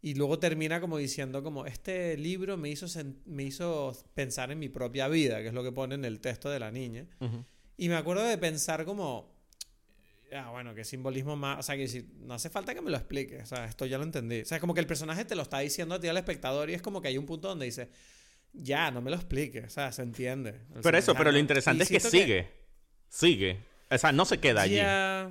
[0.00, 2.86] Y luego termina como diciendo como, este libro me hizo,
[3.24, 6.48] me hizo pensar en mi propia vida, que es lo que pone en el texto
[6.50, 7.08] de la niña.
[7.76, 9.34] Y me acuerdo de pensar como,
[10.32, 12.96] ah, bueno, qué simbolismo más, o sea, que si, no hace falta que me lo
[12.96, 14.42] explique, o sea, esto ya lo entendí.
[14.42, 16.74] O sea, como que el personaje te lo está diciendo a ti al espectador y
[16.74, 17.88] es como que hay un punto donde dice,
[18.52, 20.60] ya, no me lo explique, o sea, se entiende.
[20.82, 22.48] pero eso, pero lo interesante es que sigue,
[23.14, 23.64] sigue.
[23.90, 24.80] O sea, no se queda allí.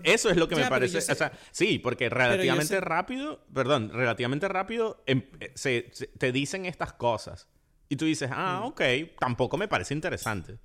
[0.03, 0.99] Eso es lo que me parece.
[0.99, 6.93] O sea, sí, porque relativamente rápido, perdón, relativamente rápido em, eh, se, te dicen estas
[6.93, 7.49] cosas.
[7.89, 8.67] Y tú dices, ah, mm.
[8.67, 8.81] ok,
[9.19, 10.59] tampoco me parece interesante.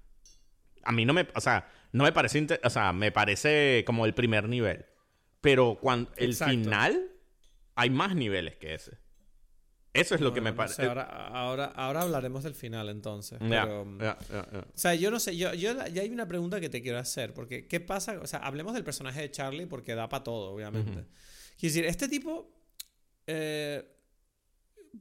[0.84, 4.14] A mí no me, o sea, no me parece, o sea, me parece como el
[4.14, 4.86] primer nivel.
[5.40, 7.10] Pero cuando el final,
[7.74, 8.98] hay más niveles que ese.
[9.93, 10.84] Eso es lo que me parece.
[10.84, 13.39] ahora, ahora, ahora, hablaremos del final entonces.
[13.41, 16.99] Pero, o sea, yo no sé, yo, yo ya hay una pregunta que te quiero
[16.99, 18.18] hacer, porque ¿qué pasa?
[18.20, 21.07] O sea, hablemos del personaje de Charlie porque da para todo, obviamente.
[21.59, 22.55] Quiero decir, este tipo...
[23.26, 23.95] Eh,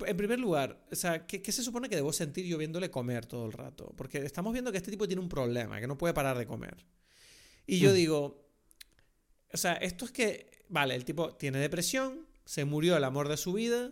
[0.06, 3.26] en primer lugar, o sea, ¿qué, ¿qué, se supone que debo sentir yo viéndole comer
[3.26, 3.94] todo el rato?
[3.96, 6.86] Porque estamos viendo que este tipo tiene un problema, que no puede parar de comer.
[7.66, 7.94] Y yo mm.
[7.94, 8.48] digo,
[9.52, 13.38] o sea, esto es que, vale, el tipo tiene depresión, se murió el amor de
[13.38, 13.92] su vida,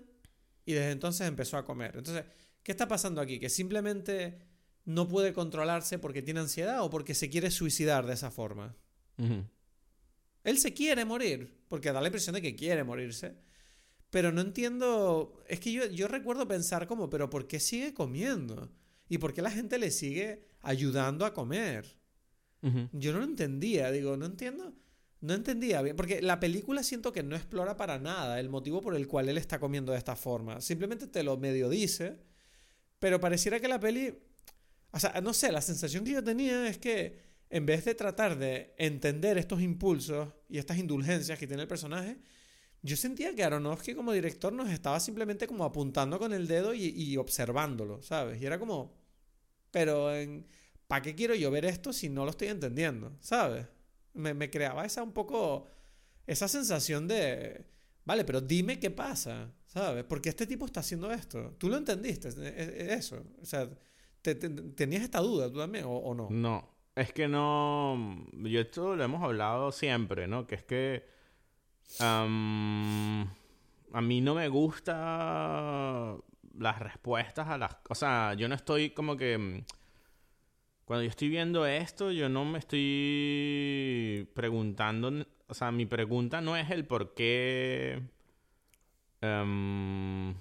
[0.66, 1.96] y desde entonces empezó a comer.
[1.96, 2.26] Entonces,
[2.64, 3.40] ¿qué está pasando aquí?
[3.40, 4.40] Que simplemente
[4.86, 8.76] no puede controlarse porque tiene ansiedad o porque se quiere suicidar de esa forma.
[10.44, 13.36] Él se quiere morir, porque da la impresión de que quiere morirse.
[14.10, 18.72] Pero no entiendo, es que yo, yo recuerdo pensar como, pero ¿por qué sigue comiendo?
[19.10, 22.00] ¿Y por qué la gente le sigue ayudando a comer?
[22.94, 24.74] Yo no lo entendía, digo, no entiendo.
[25.26, 28.96] No entendía bien, porque la película siento que no explora para nada el motivo por
[28.96, 30.62] el cual él está comiendo de esta forma.
[30.62, 32.20] Simplemente te lo medio dice,
[33.00, 34.14] pero pareciera que la peli...
[34.92, 37.18] O sea, no sé, la sensación que yo tenía es que
[37.50, 42.20] en vez de tratar de entender estos impulsos y estas indulgencias que tiene el personaje,
[42.82, 47.18] yo sentía que Aronofsky como director nos estaba simplemente como apuntando con el dedo y,
[47.18, 48.42] observándolo, ¿sabes?
[48.42, 48.94] Y era como,
[49.72, 50.10] pero
[50.88, 53.18] ¿para qué quiero yo ver esto si no lo estoy entendiendo?
[53.22, 53.66] ¿Sabes?
[54.16, 55.68] Me, creaba esa un poco,
[56.26, 57.66] esa sensación de,
[58.06, 60.04] vale, pero dime qué pasa, ¿sabes?
[60.06, 61.56] Porque este tipo está haciendo esto.
[61.58, 62.30] ¿Tú lo entendiste?
[62.30, 63.24] E, e, eso.
[63.42, 63.70] O sea,
[64.22, 66.28] ¿tenías esta duda tú también o, no?
[66.30, 66.76] No.
[66.96, 68.26] Es que no.
[68.34, 70.48] Yo esto lo hemos hablado siempre, ¿no?
[70.48, 71.06] Que es que.
[72.00, 72.26] a
[74.02, 76.16] mí no me gusta
[76.58, 77.78] las respuestas a las.
[77.90, 79.66] O sea, yo no estoy como que.
[80.86, 85.26] Cuando yo estoy viendo esto, yo no me estoy preguntando.
[85.48, 88.02] O sea, mi pregunta no es el por qué.
[89.22, 90.36] am,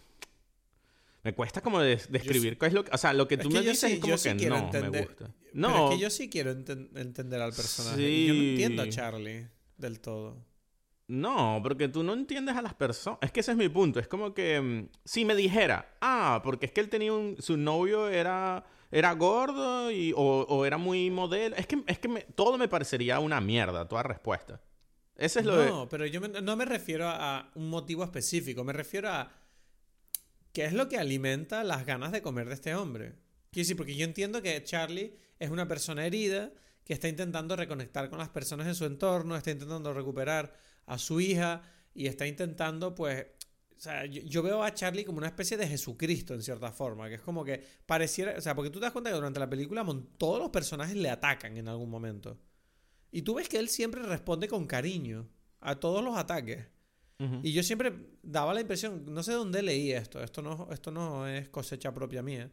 [1.22, 2.90] me cuesta como des- describir qué es lo que.
[2.92, 4.70] O sea, lo que Es tú que me dices sí- es como sí que no
[4.70, 5.16] me gusta.
[5.16, 8.02] Pero No, es que yo sí quiero enten- entender al personaje.
[8.02, 9.46] y Yo no entiendo a Charlie
[9.78, 10.36] del todo.
[11.06, 13.18] No, porque tú no entiendes a las personas.
[13.22, 14.00] Es que ese es mi punto.
[14.00, 17.36] Es como que mm, si me dijera, ah, porque es que él tenía un.
[17.40, 18.64] Su novio era.
[18.96, 21.56] Era gordo y, o, o era muy modelo.
[21.56, 24.60] Es que, es que me- todo me parecería una mierda, toda respuesta.
[25.16, 25.66] Ese es lo de.
[25.68, 28.62] No, pero yo me- no me refiero a un motivo específico.
[28.62, 29.32] Me refiero a
[30.52, 33.14] qué es lo que alimenta las ganas de comer de este hombre.
[33.50, 36.50] Quiero decir, porque yo entiendo que Charlie es una persona herida
[36.84, 40.54] que está intentando reconectar con las personas en su entorno, está intentando recuperar
[40.86, 41.62] a su hija
[41.94, 43.26] y está intentando, pues,
[43.76, 47.08] o sea, yo, yo veo a Charlie como una especie de Jesucristo en cierta forma,
[47.08, 49.50] que es como que pareciera, o sea, porque tú te das cuenta que durante la
[49.50, 49.84] película
[50.16, 52.38] todos los personajes le atacan en algún momento.
[53.10, 55.28] Y tú ves que él siempre responde con cariño
[55.60, 56.66] a todos los ataques.
[57.42, 61.26] Y yo siempre daba la impresión, no sé dónde leí esto, esto no, esto no
[61.26, 62.50] es cosecha propia mía,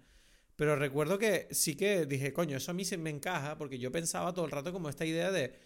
[0.55, 3.91] pero recuerdo que sí que dije, coño, eso a mí se me encaja, porque yo
[3.91, 5.57] pensaba todo el rato como esta idea de,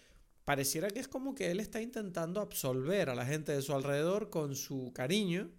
[0.46, 4.30] pareciera que es como que él está intentando absolver a la gente de su alrededor
[4.30, 5.50] con su cariño,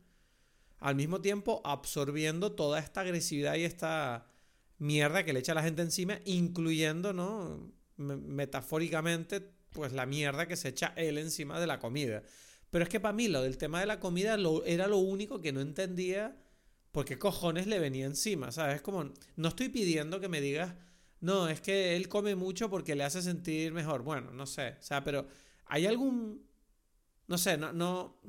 [0.80, 4.26] al mismo tiempo absorbiendo toda esta agresividad y esta
[4.80, 7.72] mierda que le echa la gente encima, incluyendo, ¿no?
[7.98, 12.24] Me- metafóricamente, pues la mierda que se echa él encima de la comida.
[12.70, 15.42] Pero es que para mí lo del tema de la comida lo- era lo único
[15.42, 16.38] que no entendía
[16.92, 18.78] por qué cojones le venía encima, ¿sabes?
[18.78, 20.74] Es como, no estoy pidiendo que me digas,
[21.20, 24.04] no, es que él come mucho porque le hace sentir mejor.
[24.04, 25.28] Bueno, no sé, o sea, pero
[25.66, 26.46] ¿hay algún...
[27.28, 27.74] No sé, no...
[27.74, 28.20] no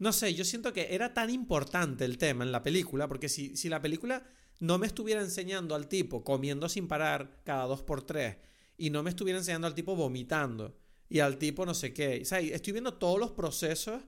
[0.00, 3.54] no sé, yo siento que era tan importante el tema en la película, porque si,
[3.54, 4.24] si la película
[4.58, 8.38] no me estuviera enseñando al tipo comiendo sin parar cada dos por tres,
[8.78, 10.74] y no me estuviera enseñando al tipo vomitando,
[11.10, 14.00] y al tipo no sé qué, o sea, estoy viendo todos los procesos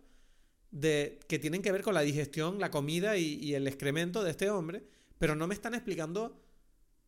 [0.70, 4.30] de, que tienen que ver con la digestión, la comida y, y el excremento de
[4.30, 4.86] este hombre,
[5.18, 6.41] pero no me están explicando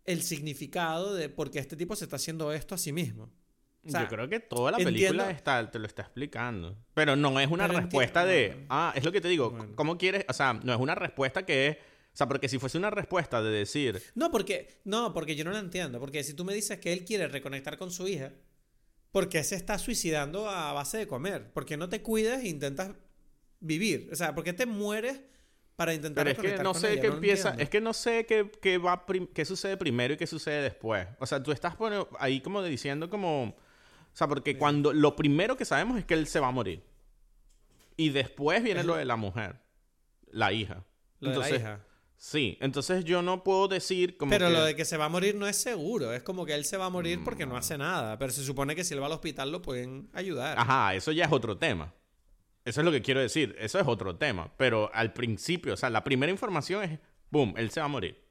[0.05, 3.33] el significado de por qué este tipo se está haciendo esto a sí mismo.
[3.87, 6.79] O sea, Yo creo que toda la entiendo- película está, te lo está explicando.
[6.95, 8.65] Pero no es una Pero respuesta de.
[8.71, 9.51] Ah, es lo que te digo.
[9.51, 9.73] Bueno.
[9.77, 10.25] ¿Cómo quieres?
[10.29, 11.77] O sea, no es una respuesta que es.
[11.77, 14.01] O sea, porque si fuese una respuesta de decir.
[14.15, 16.01] No, porque, no, porque yo no la entiendo.
[16.01, 18.33] Porque si tú me dices que él quiere reconectar con su hija,
[19.11, 21.53] ¿por qué se está suicidando a base de comer?
[21.53, 22.93] ¿Por qué no te cuidas e intentas
[23.61, 24.09] vivir?
[24.13, 25.21] O sea, ¿por qué te mueres
[25.77, 27.49] para intentar Pero es que no sé qué empieza.
[27.51, 27.63] entiendo.
[27.63, 29.05] Es que no sé qué, qué va
[29.35, 31.07] qué sucede primero y qué sucede después.
[31.19, 33.45] O sea, tú estás pone- ahí como diciendo como.
[33.45, 33.57] O
[34.17, 34.93] sea, porque cuando.
[34.93, 36.85] Lo primero que sabemos es que él se va a morir.
[37.97, 39.57] Y después viene Es lo de la mujer.
[40.31, 40.85] La hija.
[41.21, 41.81] Lo de la hija.
[42.17, 45.09] Sí, entonces yo no puedo decir como Pero que- lo de que se va a
[45.09, 46.13] morir no es seguro.
[46.15, 48.19] Es como que él se va a morir porque no hace nada.
[48.19, 50.59] Pero se supone que si él va al hospital lo pueden ayudar.
[50.59, 51.93] Ajá, eso ya es otro tema.
[52.65, 53.55] Eso es lo que quiero decir.
[53.59, 54.53] Eso es otro tema.
[54.57, 56.99] Pero al principio, o sea, la primera información es,
[57.31, 58.25] boom, él se va a morir.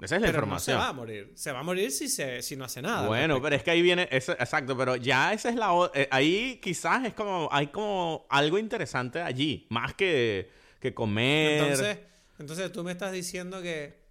[0.00, 0.76] Esa es la pero no información.
[0.76, 1.32] se va a morir.
[1.34, 3.06] Se va a morir si, se, si no hace nada.
[3.06, 3.42] Bueno, respecto.
[3.44, 7.04] pero es que ahí viene, eso, exacto, pero ya esa es la, eh, ahí quizás
[7.04, 11.62] es como, hay como algo interesante allí, más que, que comer.
[11.62, 11.98] Entonces,
[12.40, 14.01] entonces tú me estás diciendo que,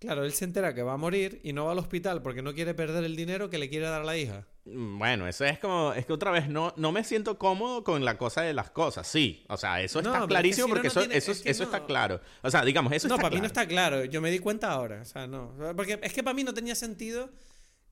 [0.00, 2.52] claro, él se entera que va a morir y no va al hospital porque no
[2.54, 4.46] quiere perder el dinero que le quiere dar a la hija.
[4.64, 8.04] Mm, Bueno, eso es como, es que otra vez no, no me siento cómodo con
[8.04, 10.66] la cosa de las cosas, sí, o sea, eso No, está pero es que clarísimo
[10.66, 11.70] si no, porque no eso, tiene- eso, es que eso no.
[11.72, 12.20] está claro.
[12.42, 13.62] O sea, digamos, eso no, está para mí no claro.
[13.62, 14.04] está claro.
[14.06, 15.00] Yo me di cuenta ahora.
[15.02, 15.54] O sea, no.
[15.76, 17.30] Porque es que para mí no tenía sentido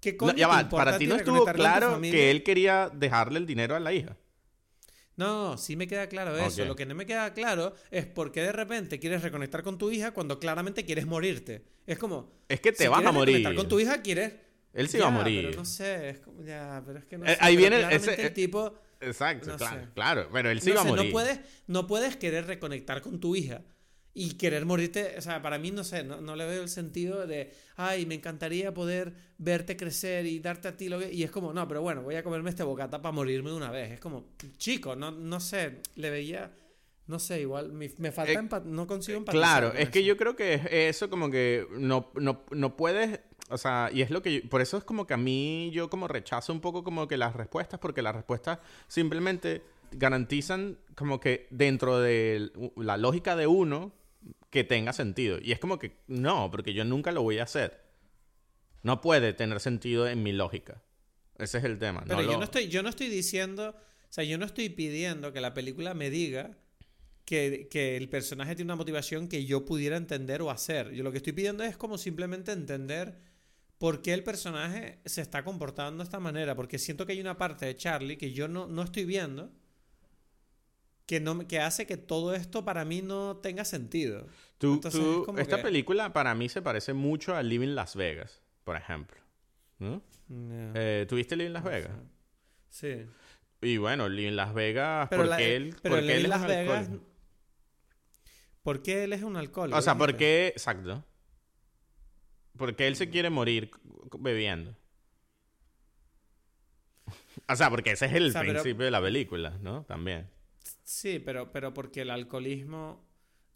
[0.00, 3.74] que No, ya va, para ti no estuvo claro que él quería dejarle el dinero
[3.76, 4.16] a la hija.
[5.18, 6.64] No, sí me queda claro eso.
[6.64, 9.90] Lo que no me queda claro es por qué de repente quieres reconectar con tu
[9.90, 11.64] hija cuando claramente quieres morirte.
[11.86, 12.32] Es como...
[12.48, 13.34] Es que te si vas a morir.
[13.36, 14.32] reconectar con tu hija quieres...
[14.72, 15.46] Él se Ya, iba a morir.
[15.46, 16.42] Pero no sé, es como...
[16.44, 18.74] Ya, pero es que no Eh, sé, ahí viene ese- el tipo...
[19.00, 19.88] Exacto, No claro, sé.
[19.94, 21.06] claro, pero él no iba sé, a morir.
[21.06, 23.62] No puedes, no puedes querer reconectar con tu hija
[24.20, 25.14] y querer morirte.
[25.16, 28.16] O sea, para mí, no sé, no, no le veo el sentido de, ay, me
[28.16, 31.12] encantaría poder verte crecer y darte a ti lo que.
[31.12, 33.70] Y es como, no, pero bueno, voy a comerme este bocata para morirme de una
[33.70, 33.92] vez.
[33.92, 34.24] Es como,
[34.56, 36.50] chico, no, no sé, le veía.
[37.06, 39.42] No sé, igual, me, me falta Eh, no consigo empatizar.
[39.60, 40.08] Claro, con es que eso.
[40.08, 44.10] yo creo que es eso como que no, no, no puedes, o sea, y es
[44.10, 46.84] lo que, yo- por eso es como que a mí yo como rechazo un poco
[46.84, 48.58] como que las respuestas, porque las respuestas
[48.88, 49.62] simplemente
[49.92, 53.92] garantizan como que dentro de la lógica de uno
[54.50, 55.38] que tenga sentido.
[55.42, 57.80] Y es como que no, porque yo nunca lo voy a hacer.
[58.82, 60.82] No puede tener sentido en mi lógica.
[61.36, 62.02] Ese es el tema.
[62.06, 64.68] Pero no yo, lo- no estoy, yo no estoy diciendo, o sea, yo no estoy
[64.70, 66.56] pidiendo que la película me diga
[67.24, 70.92] que, que el personaje tiene una motivación que yo pudiera entender o hacer.
[70.92, 73.18] Yo lo que estoy pidiendo es como simplemente entender
[73.76, 76.56] por qué el personaje se está comportando de esta manera.
[76.56, 79.52] Porque siento que hay una parte de Charlie que yo no, no estoy viendo
[81.08, 84.26] que, no, que hace que todo esto para mí no tenga sentido.
[84.58, 87.74] Tú- Entonces tú- es como esta que- película para mí se parece mucho a Living
[87.74, 89.16] Las Vegas, por ejemplo.
[89.78, 90.02] ¿no?
[90.28, 91.92] Ya, Eh, ¿Tuviste Living Las Vegas?
[92.68, 93.06] Sí.
[93.62, 96.22] Y bueno, Living Las Vegas, Pero, ¿por la- qué él, pero por en qué él
[96.24, 96.78] es Las un Vegas...
[96.80, 97.08] alcohólico?
[98.62, 99.78] ¿Por qué él es un alcohólico?
[99.78, 100.48] O sea, ¿por qué?
[100.48, 101.04] Exacto.
[102.58, 103.70] ¿Por qué él se quiere morir
[104.18, 104.76] bebiendo?
[107.48, 109.84] O sea, porque ese es el O sea, pero- principio de la película, ¿no?
[109.84, 110.28] También.
[110.88, 113.04] Sí, pero, pero porque el alcoholismo.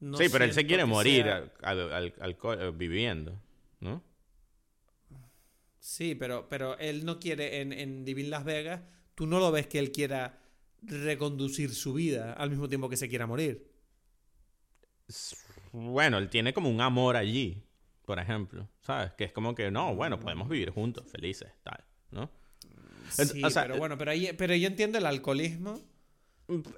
[0.01, 3.41] No sí, pero él se quiere morir sea- al, al- al- eh, viviendo,
[3.81, 4.03] ¿no?
[5.81, 8.83] Sí, pero, pero él no quiere en, en Divin Las Vegas.
[9.15, 10.39] Tú no lo ves que él quiera
[10.83, 13.67] reconducir su vida al mismo tiempo que se quiera morir.
[15.73, 17.63] Bueno, él tiene como un amor allí,
[18.05, 19.13] por ejemplo, ¿sabes?
[19.13, 22.31] Que es como que, no, bueno, podemos vivir juntos, felices, tal, ¿no?
[23.11, 25.81] Sí, o sea, pero bueno, pero, ahí, pero yo entiendo el alcoholismo.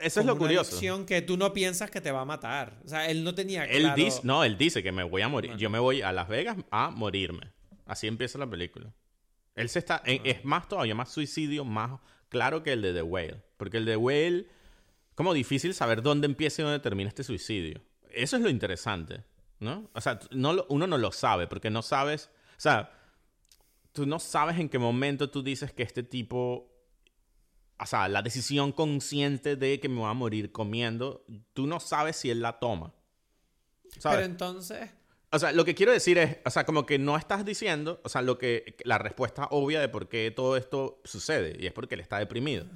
[0.01, 0.71] Eso es lo una curioso.
[0.71, 2.81] adicción que tú no piensas que te va a matar.
[2.85, 3.97] O sea, él no tenía Él claro...
[3.97, 5.51] dice, no, él dice que me voy a morir.
[5.51, 5.61] Bueno.
[5.61, 7.51] Yo me voy a Las Vegas a morirme.
[7.87, 8.93] Así empieza la película.
[9.55, 13.03] Él se está, en- es más todavía más suicidio, más claro que el de The
[13.03, 13.43] Whale.
[13.57, 14.47] Porque el de The Whale,
[15.15, 17.81] como difícil saber dónde empieza y dónde termina este suicidio.
[18.11, 19.25] Eso es lo interesante,
[19.61, 19.91] ¿no?
[19.95, 22.93] O sea, no lo- uno no lo sabe porque no sabes, o sea,
[23.93, 26.71] tú no sabes en qué momento tú dices que este tipo,
[27.79, 32.17] o sea, la decisión consciente de que me voy a morir comiendo, tú no sabes
[32.17, 32.93] si él la toma.
[33.99, 34.19] ¿Sabes?
[34.19, 34.91] Pero entonces...
[35.31, 38.09] O sea, lo que quiero decir es, o sea, como que no estás diciendo, o
[38.09, 41.97] sea, lo que la respuesta obvia de por qué todo esto sucede y es porque
[41.97, 42.67] él está deprimido.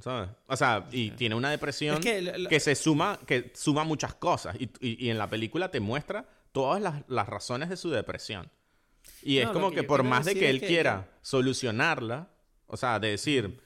[0.00, 0.30] ¿Sabes?
[0.46, 4.70] O sea, y tiene una depresión Es que se suma, que suma muchas cosas y,
[4.80, 8.50] y- y en la película te muestra todas las, las razones de su depresión.
[9.22, 12.30] Y es No, como que por más de que él que- quiera solucionarla,
[12.66, 13.60] o sea, de decir,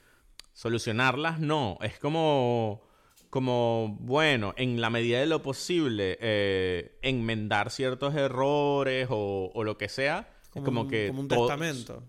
[0.57, 2.83] solucionarlas no, es como,
[3.29, 9.77] como, bueno, en la medida de lo posible, eh, enmendar ciertos errores o, o lo
[9.77, 12.03] que sea, Como, como, un, que como un testamento.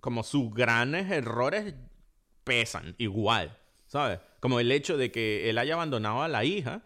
[0.00, 1.74] como sus grandes errores
[2.44, 4.20] pesan igual, ¿sabes?
[4.38, 6.82] Como el hecho de que él haya abandonado a la hija,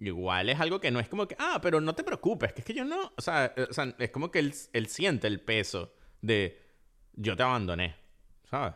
[0.00, 2.66] igual es algo que no es como que, ah, pero no te preocupes, que es
[2.66, 5.40] que yo no, o sea, eh, o sea, es como que él, él siente el
[5.40, 6.60] peso de
[7.12, 7.94] yo te abandoné,
[8.50, 8.74] ¿sabes?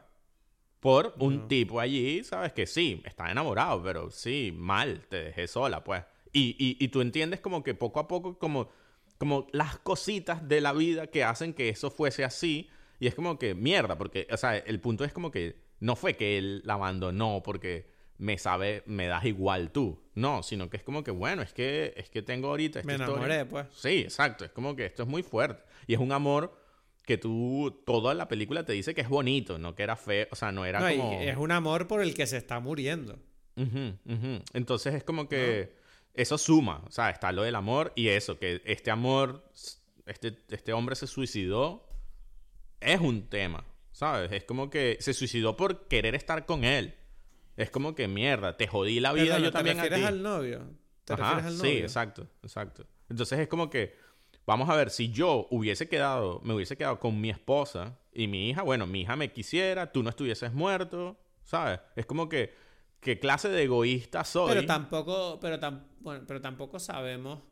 [0.85, 1.47] Por un No.
[1.47, 2.53] tipo allí, ¿sabes?
[2.53, 6.05] Que sí, está enamorado, pero sí, mal, te dejé sola, pues.
[6.31, 8.69] Y, y, y tú entiendes como que poco a poco, como,
[9.17, 12.69] como las cositas de la vida que hacen que eso fuese así.
[13.01, 16.17] Y es como que mierda, porque, o sea, el punto es como que no fue
[16.17, 20.03] que él la abandonó porque me sabe, me das igual tú.
[20.15, 22.95] No, sino que es como que, bueno, es que, es que tengo ahorita esta Me
[22.95, 23.15] historia.
[23.27, 23.67] enamoré, pues.
[23.75, 24.45] Sí, exacto.
[24.45, 25.63] Es como que esto es muy fuerte.
[25.87, 26.55] Y es un amor
[27.05, 30.37] que tú, toda la película te dice que es bonito, no que era feo, o
[30.37, 31.21] sea, no era No, como...
[31.21, 33.19] es un amor por el que se está muriendo.
[34.53, 35.75] Entonces es como que
[36.15, 39.45] eso suma, o sea, está lo del amor y eso, que este amor,
[40.07, 41.89] este, este hombre se suicidó,
[42.81, 44.33] es un tema, ¿sabes?
[44.33, 46.95] Es como que se suicidó por querer estar con él.
[47.57, 50.13] Es como que mierda, te jodí la vida yo también ¿Te a refieres ti.
[50.15, 50.71] al novio?
[51.05, 51.71] ¿Te Ajá, refieres al novio?
[51.71, 52.87] Sí, exacto, exacto.
[53.09, 53.95] Entonces es como que,
[54.47, 58.51] vamos a ver, si yo hubiese quedado, me hubiese quedado con mi esposa y mi
[58.51, 61.81] hija, bueno, mi hija me quisiera, tú no estuvieses muerto, ¿sabes?
[61.97, 62.55] Es como que,
[63.01, 64.55] ¿qué clase de egoísta soy?
[64.55, 67.43] Pero tampoco, pero, tam- bueno, pero tampoco sabemos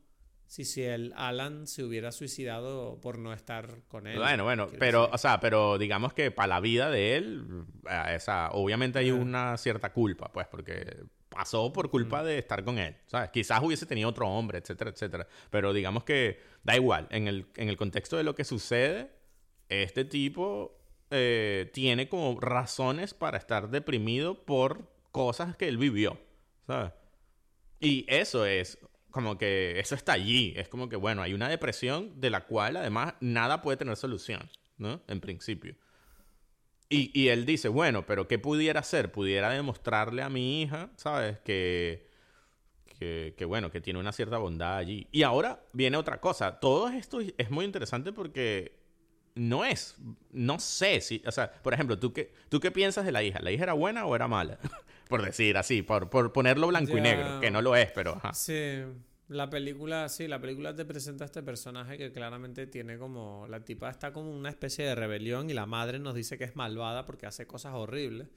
[0.46, 4.18] si, si el Alan se hubiera suicidado por no estar con él.
[4.18, 5.14] Bueno, bueno, pero, decir.
[5.14, 9.56] o sea, pero digamos que para la vida de él, eh, esa, obviamente hay una
[9.56, 13.30] cierta culpa, pues, porque pasó por culpa de estar con él, ¿sabes?
[13.30, 15.26] Quizás hubiese tenido otro hombre, etcétera, etcétera.
[15.50, 19.10] Pero digamos que da igual, en el, en el contexto de lo que sucede,
[19.68, 20.78] este tipo
[21.10, 26.20] eh, tiene como razones para estar deprimido por cosas que él vivió,
[26.66, 26.92] ¿sabes?
[27.80, 28.78] Y eso es
[29.10, 30.54] como que eso está allí.
[30.56, 34.48] Es como que, bueno, hay una depresión de la cual además nada puede tener solución,
[34.78, 35.02] ¿no?
[35.06, 35.76] En principio.
[36.92, 39.10] Y, y él dice, bueno, pero ¿qué pudiera hacer?
[39.10, 41.38] Pudiera demostrarle a mi hija, ¿sabes?
[41.40, 42.08] Que,
[42.98, 45.08] que, que, bueno, que tiene una cierta bondad allí.
[45.10, 46.60] Y ahora viene otra cosa.
[46.60, 48.82] Todo esto es muy interesante porque
[49.34, 49.96] no es,
[50.30, 53.40] no sé si, o sea, por ejemplo, ¿tú qué, ¿tú qué piensas de la hija?
[53.40, 54.58] ¿La hija era buena o era mala?
[55.08, 58.16] por decir así, por, por ponerlo blanco y negro, que no lo es, pero...
[58.16, 58.34] ajá.
[58.34, 58.82] Sí.
[59.28, 63.46] La película, sí, la película te presenta a este personaje que claramente tiene como.
[63.48, 66.56] La tipa está como una especie de rebelión y la madre nos dice que es
[66.56, 68.28] malvada porque hace cosas horribles.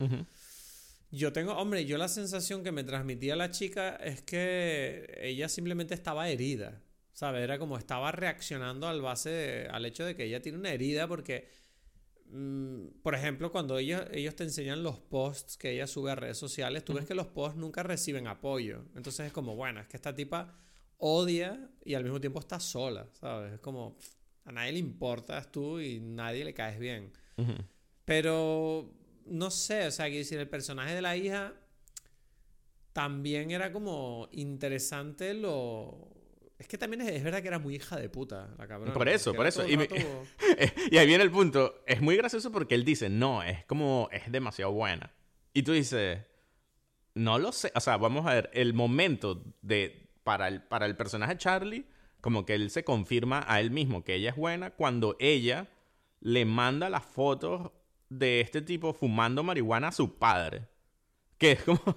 [1.11, 5.93] Yo tengo, hombre, yo la sensación que me transmitía la chica es que ella simplemente
[5.93, 6.81] estaba herida.
[7.13, 7.43] ¿Sabes?
[7.43, 11.49] Era como estaba reaccionando al base, al hecho de que ella tiene una herida porque,
[12.25, 16.38] mm, por ejemplo, cuando ellos, ellos te enseñan los posts que ella sube a redes
[16.38, 18.83] sociales, tú ves que los posts nunca reciben apoyo.
[18.95, 20.59] Entonces es como, bueno, es que esta tipa
[20.97, 23.53] odia y al mismo tiempo está sola, ¿sabes?
[23.53, 23.97] Es como,
[24.45, 27.11] a nadie le importas tú y nadie le caes bien.
[28.05, 28.93] Pero,
[29.25, 31.53] no sé, o sea, que decir, el personaje de la hija
[32.93, 36.15] también era como interesante lo
[36.57, 38.93] es que también es, verdad que era muy hija de puta, la cabrona.
[38.93, 39.63] Por eso, por eso.
[39.67, 41.83] Y, ahí viene el punto.
[41.85, 45.11] Es muy gracioso porque él dice, no, es como, es demasiado buena.
[45.53, 46.19] Y tú dices,
[47.13, 47.71] no lo sé.
[47.75, 51.86] O sea, vamos a ver, el momento de, para el, para el personaje Charlie,
[52.19, 55.69] como que él se confirma a él mismo que ella es buena cuando ella
[56.19, 57.71] le manda las fotos
[58.09, 60.67] de este tipo fumando marihuana a su padre.
[61.38, 61.80] Que es como...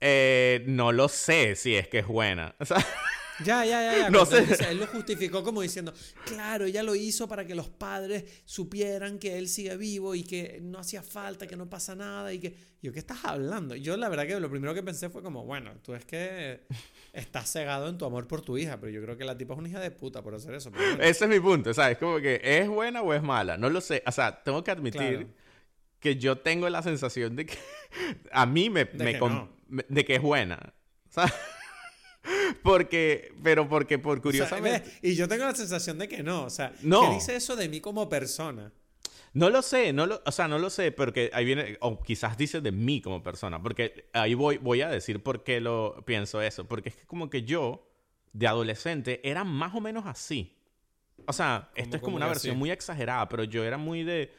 [0.00, 2.54] Eh, no lo sé si es que es buena.
[2.60, 2.78] O sea...
[3.44, 3.98] Ya, ya, ya.
[3.98, 4.10] ya.
[4.10, 4.44] No sé.
[4.68, 5.92] Él, lo justificó como diciendo,
[6.24, 10.58] claro, ella lo hizo para que los padres supieran que él sigue vivo y que
[10.62, 12.54] no hacía falta, que no pasa nada y que...
[12.80, 13.74] Yo, ¿qué estás hablando?
[13.74, 16.62] Yo la verdad que lo primero que pensé fue como, bueno, tú es que
[17.12, 19.58] estás cegado en tu amor por tu hija, pero yo creo que la tipa es
[19.58, 20.70] una hija de puta por hacer eso.
[21.00, 21.98] Ese es mi punto, ¿sabes?
[21.98, 24.02] Como que es buena o es mala, no lo sé.
[24.06, 25.26] O sea, tengo que admitir
[25.98, 27.58] que yo tengo la sensación de que
[28.32, 28.84] a mí me...
[28.84, 30.72] De, que, de que es buena.
[31.08, 31.32] ¿Sabes?
[32.62, 34.90] porque, pero porque por curiosamente.
[35.02, 36.44] y yo tengo la sensación de que no.
[36.44, 38.72] O sea, ¿qué dice eso de mí como persona?
[39.34, 42.36] No lo sé, no lo, o sea, no lo sé, porque ahí viene, o quizás
[42.36, 46.40] dice de mí como persona, porque ahí voy, voy a decir por qué lo pienso
[46.40, 47.86] eso, porque es que como que yo,
[48.32, 50.56] de adolescente, era más o menos así.
[51.26, 54.32] O sea, esto es como una versión muy exagerada, pero yo era muy de,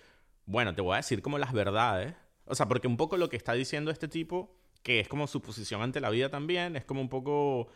[0.46, 2.16] bueno, te voy a decir como las verdades.
[2.46, 5.42] O sea, porque un poco lo que está diciendo este tipo que es como su
[5.42, 7.70] posición ante la vida también, es como un poco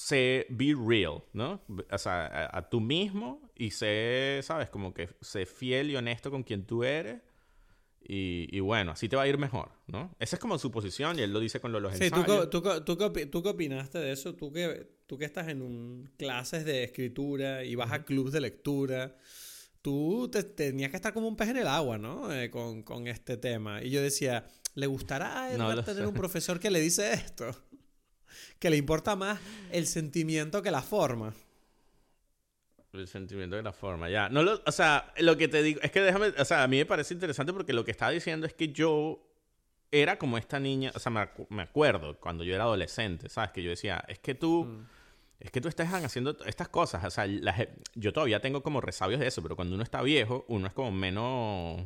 [0.00, 1.62] sé be real, ¿no?
[1.90, 4.70] O sea, a, tú mismo y sé, ¿sabes?
[4.70, 7.20] Como que sé fiel y honesto con quien tú eres.
[8.12, 10.16] Y, bueno, así te va a ir mejor, ¿no?
[10.18, 12.96] Esa es como su posición y él lo dice con los sí, ¿tú, tú, tú,
[13.30, 14.34] ¿tú, qué opinaste de eso?
[14.34, 18.40] Tú que, tú que estás en un, clases de escritura y vas a clubes de
[18.40, 19.16] lectura,
[19.82, 22.32] tú te, tenías que estar como un pez en el agua, ¿no?
[22.32, 23.82] Eh, con, con este tema.
[23.82, 27.50] Y yo decía, ¿Le gustará a Edward tener un profesor que le dice esto?
[28.58, 29.40] Que le importa más
[29.72, 31.34] el sentimiento que la forma.
[32.92, 34.28] El sentimiento que la forma, ya.
[34.28, 36.76] No lo, o sea, lo que te digo, es que déjame, o sea, a mí
[36.76, 39.26] me parece interesante porque lo que estaba diciendo es que yo
[39.90, 43.50] era como esta niña, o sea, me, acuerdo cuando yo era adolescente, ¿sabes?
[43.50, 44.86] Que yo decía, es que tú, mm.
[45.40, 47.26] Es que tú estás haciendo estas cosas, o sea,
[47.94, 50.92] yo todavía tengo como resabios de eso, pero cuando uno está viejo, uno es como
[50.92, 51.82] menos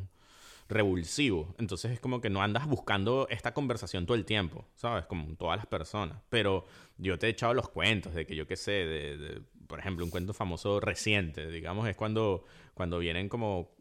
[0.67, 1.55] revulsivo.
[1.57, 5.05] Entonces es como que no andas buscando esta conversación todo el tiempo, ¿sabes?
[5.05, 6.21] Como todas las personas.
[6.29, 6.65] Pero
[6.97, 10.11] yo te he echado los cuentos de que yo qué sé, de, por ejemplo, un
[10.11, 13.75] cuento famoso reciente, digamos, es cuando, cuando vienen como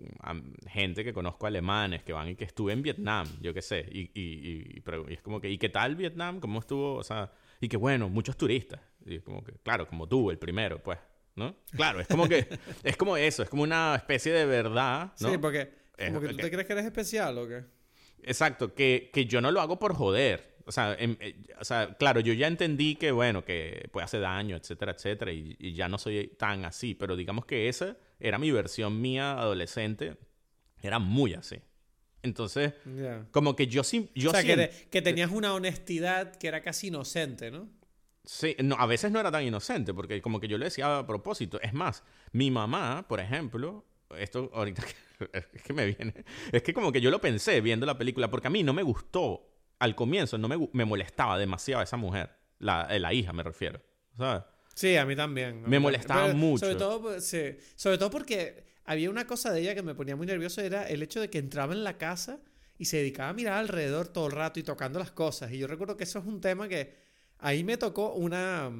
[0.68, 4.10] gente que conozco alemanes que van y que estuve en Vietnam, yo qué sé, y,
[4.14, 6.40] y, y, es como que, ¿y qué tal Vietnam?
[6.40, 6.94] ¿Cómo estuvo?
[6.94, 8.80] O sea, y que bueno, muchos turistas.
[9.04, 10.98] Y es como que, claro, como tú, el primero, pues,
[11.36, 11.56] ¿no?
[11.72, 12.46] Claro, es como que,
[12.82, 15.30] es como eso, es como una especie de verdad, ¿no?
[15.30, 17.64] Sí, porque ¿Como que tú te crees que eres especial o qué?
[18.22, 20.54] Exacto, que, que yo no lo hago por joder.
[20.66, 24.22] O sea, em, eh, o sea, claro, yo ya entendí que, bueno, que puede hacer
[24.22, 28.38] daño, etcétera, etcétera, y, y, ya no soy tan así, pero digamos que esa era
[28.38, 30.16] mi versión mía adolescente,
[30.82, 31.58] era muy así.
[32.22, 32.72] Entonces,
[33.30, 34.10] como que yo sí...
[34.14, 37.68] Yo o sea, que, que, tenías una honestidad que era casi inocente, ¿no?
[38.24, 41.06] Sí, no, a veces no era tan inocente, porque como que yo le decía a
[41.06, 41.60] propósito.
[41.60, 42.02] Es más,
[42.32, 43.84] mi mamá, por ejemplo,
[44.18, 44.82] esto ahorita
[45.54, 46.24] es que me viene.
[46.50, 48.82] Es que como que yo lo pensé viendo la película, porque a mí no me
[48.82, 49.46] gustó
[49.78, 53.82] al comienzo, no me, me molestaba demasiado esa mujer, la, eh, la hija me refiero,
[54.16, 54.42] ¿sabes?
[54.74, 55.62] Sí, a mí también.
[55.66, 56.64] Me molestaba mucho.
[56.64, 60.26] Sobre todo, sí, sobre todo porque había una cosa de ella que me ponía muy
[60.26, 62.40] nervioso, era el hecho de que entraba en la casa
[62.76, 65.52] y se dedicaba a mirar alrededor todo el rato y tocando las cosas.
[65.52, 67.03] Y yo recuerdo que eso es un tema que
[67.38, 68.70] ahí me tocó una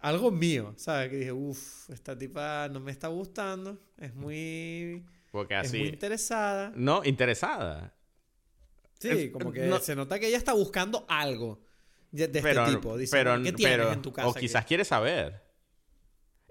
[0.00, 1.10] algo mío, ¿sabes?
[1.10, 5.02] Que dije, uff, esta tipa no me está gustando, es muy...
[5.30, 5.76] Porque así...
[5.78, 6.72] Es muy interesada.
[6.76, 7.94] No, interesada.
[8.98, 11.60] Sí, como que se nota que ella está buscando algo
[12.10, 12.96] de, este tipo.
[12.96, 14.28] Dice, pero, ¿qué tienes en tu casa?
[14.28, 15.42] O quizás quiere saber.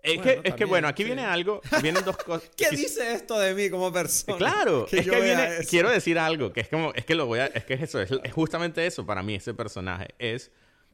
[0.02, 2.50] Es, que, es que, bueno, aquí viene algo, vienen dos cosas.
[2.58, 4.38] ¿Qué dice esto de mí como persona?
[4.38, 7.46] Claro, es que viene, quiero decir algo, que es como, es que lo voy a,
[7.46, 10.52] es que es eso, es justamente eso para mí, ese personaje, es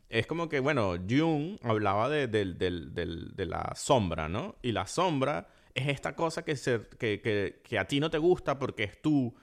[0.10, 4.56] es como que, bueno, Jung hablaba de, del- del- de la sombra, ¿no?
[4.62, 8.18] Y la sombra es esta cosa que, se, que, que, que a ti no te
[8.18, 9.34] gusta porque es tu,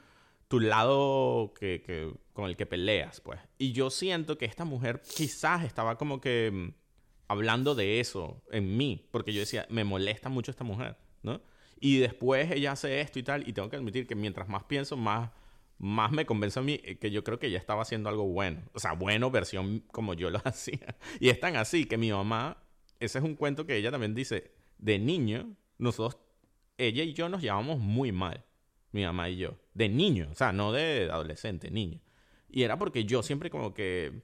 [0.49, 3.41] tu lado que- con el que peleas, pues.
[3.59, 6.69] Y yo siento que esta mujer quizás estaba como que mm,
[7.29, 11.41] hablando de eso en mí, porque yo decía, me molesta mucho esta mujer, ¿no?
[11.81, 14.97] Y después ella hace esto y tal, y tengo que admitir que mientras más pienso,
[14.97, 15.31] más,
[15.79, 18.63] más me convence a mí eh, que yo creo que ella estaba haciendo algo bueno.
[18.73, 20.97] O sea, bueno, versión como yo lo hacía.
[21.21, 22.63] Y es tan así que mi mamá,
[23.01, 26.21] ese es un cuento que ella también dice, de niño, nosotros,
[26.79, 28.45] ella y yo nos llevábamos muy mal,
[28.93, 32.01] mi mamá y yo, de niño, o sea, no de adolescente, niño.
[32.49, 34.23] Y era porque yo siempre como que,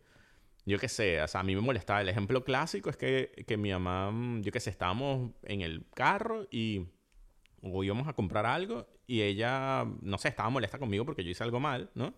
[0.64, 2.00] yo qué sé, o sea, a mí me molestaba.
[2.00, 5.86] El ejemplo clásico es que, que mi mamá, mm, yo qué sé, estábamos en el
[5.94, 6.86] carro y
[7.62, 11.44] o íbamos a comprar algo y ella, no sé, estaba molesta conmigo porque yo hice
[11.44, 12.14] algo mal, ¿no?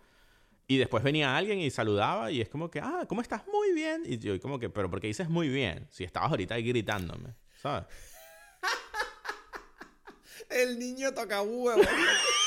[0.67, 3.47] Y después venía alguien y saludaba y es como que, ah, ¿cómo estás?
[3.47, 4.03] Muy bien.
[4.07, 5.87] Y yo como que, pero ¿por qué dices muy bien?
[5.91, 7.85] Si estabas ahorita ahí gritándome, ¿sabes?
[10.49, 11.83] El niño toca huevo.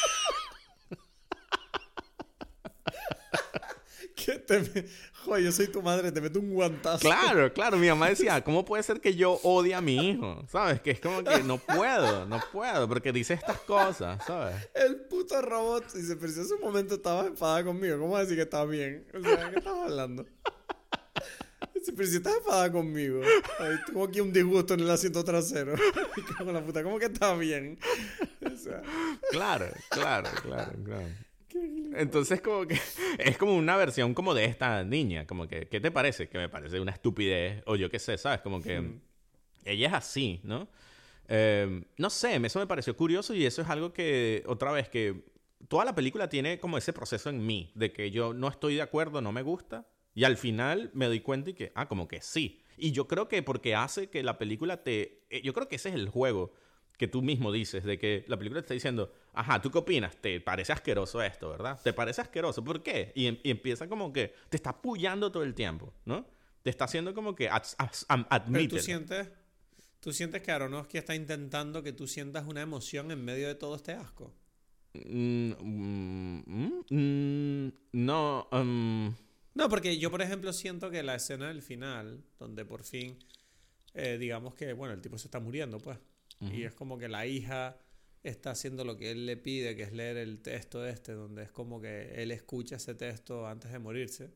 [4.27, 4.85] que te me...
[5.23, 6.99] Joder, yo soy tu madre, te meto un guantazo.
[6.99, 7.77] Claro, claro.
[7.77, 10.45] Mi mamá decía, ¿cómo puede ser que yo odie a mi hijo?
[10.49, 10.81] ¿Sabes?
[10.81, 14.55] Que es como que no puedo, no puedo, porque dice estas cosas, ¿sabes?
[14.73, 15.93] El puto robot.
[15.93, 18.65] Dice, pero si hace un momento estabas enfadada conmigo, ¿cómo vas a decir que está
[18.65, 19.07] bien?
[19.13, 20.25] O sea, ¿qué estás hablando?
[21.73, 23.21] Dice, pero si estás enfadada conmigo.
[23.59, 25.73] Ay, tengo aquí un disgusto en el asiento trasero.
[26.39, 27.79] En la puta, ¿cómo que está bien?
[28.45, 28.81] O sea,
[29.31, 31.26] Claro, claro, claro, claro.
[31.95, 32.77] Entonces como que
[33.19, 36.27] es como una versión como de esta niña, como que, ¿qué te parece?
[36.29, 38.41] Que me parece una estupidez, o yo qué sé, ¿sabes?
[38.41, 38.99] Como que
[39.65, 40.67] ella es así, ¿no?
[41.27, 45.25] Eh, no sé, eso me pareció curioso y eso es algo que, otra vez, que
[45.67, 48.81] toda la película tiene como ese proceso en mí, de que yo no estoy de
[48.81, 52.21] acuerdo, no me gusta, y al final me doy cuenta y que, ah, como que
[52.21, 52.61] sí.
[52.77, 55.25] Y yo creo que porque hace que la película te...
[55.29, 56.53] eh, Yo creo que ese es el juego
[56.97, 60.17] que tú mismo dices, de que la película te está diciendo, ajá, ¿tú qué opinas?
[60.17, 61.79] ¿Te parece asqueroso esto, verdad?
[61.83, 62.63] ¿Te parece asqueroso?
[62.63, 63.11] ¿Por qué?
[63.15, 66.25] Y, em- y empieza como que te está apoyando todo el tiempo, ¿no?
[66.63, 67.63] Te está haciendo como que ad-
[68.67, 69.29] tú sientes,
[69.99, 73.75] tú sientes que Aronofsky está intentando que tú sientas una emoción en medio de todo
[73.75, 74.33] este asco.
[74.93, 79.13] Mm, mm, mm, mm, no, um,
[79.53, 83.17] No, porque yo, por ejemplo, siento que la escena del final, donde por fin,
[83.93, 85.97] eh, digamos que, bueno, el tipo se está muriendo, pues.
[86.39, 87.77] Y es como que la hija
[88.23, 91.51] está haciendo lo que él le pide, que es leer el texto este, donde es
[91.51, 94.31] como que él escucha ese texto antes de morirse.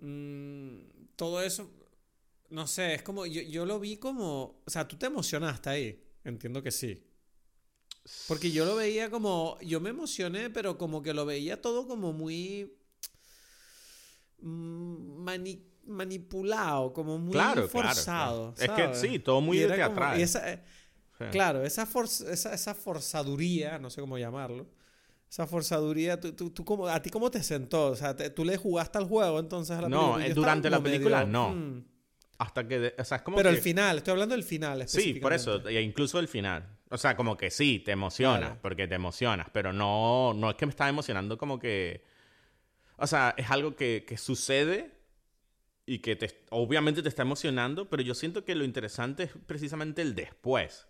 [0.00, 0.78] Mm,
[1.16, 1.70] todo eso,
[2.50, 6.04] no sé, es como, yo, yo lo vi como, o sea, tú te emocionaste ahí,
[6.24, 7.04] entiendo que sí.
[8.26, 12.12] Porque yo lo veía como, yo me emocioné, pero como que lo veía todo como
[12.12, 12.74] muy
[14.40, 18.54] mm, mani- manipulado, como muy Claro, claro, forzado.
[18.54, 18.72] claro.
[18.92, 20.18] Es que sí, todo muy de como- teatral.
[20.18, 20.62] y esa- eh,
[21.18, 21.24] sí.
[21.30, 24.66] Claro, esa, forz- esa, esa forzaduría, no sé cómo llamarlo,
[25.30, 27.88] esa forzaduría, tú, tú, tú cómo- ¿a ti cómo te sentó?
[27.88, 30.24] O sea, te- ¿tú le jugaste al juego entonces a la No, película?
[30.24, 31.50] eh, Yo durante estaba la como película, medio, no.
[31.50, 31.84] mm.
[32.38, 33.56] Hasta que, o sea, es como Pero que...
[33.56, 34.88] el final, estoy hablando del final.
[34.88, 36.78] Sí, por eso, e incluso el final.
[36.88, 38.58] O sea, como que sí, te emocionas, Claro.
[38.62, 42.04] porque te emocionas, pero no, no es que me está emocionando como que...
[42.96, 44.97] O sea, es algo que, que sucede
[45.88, 50.02] y que te, obviamente te está emocionando, pero yo siento que lo interesante es precisamente
[50.02, 50.86] el después.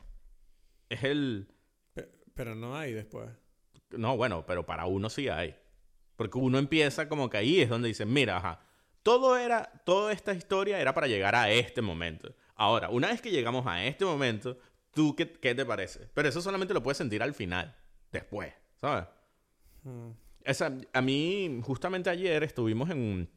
[0.88, 1.49] Es el...
[1.94, 3.30] Pe- Pero no hay después.
[3.90, 5.55] No, bueno, pero para uno sí hay.
[6.16, 8.61] Porque uno empieza como que ahí es donde dicen, mira, ajá,
[9.05, 12.34] todo era, toda esta historia era para llegar a este momento.
[12.57, 14.59] Ahora, una vez que llegamos a este momento,
[14.92, 16.09] ¿tú qué, qué te parece?
[16.12, 17.76] Pero eso solamente lo puedes sentir al final,
[18.11, 19.07] después, ¿sabes?
[19.84, 20.11] Mm.
[20.42, 23.30] Esa, a mí, justamente ayer estuvimos en,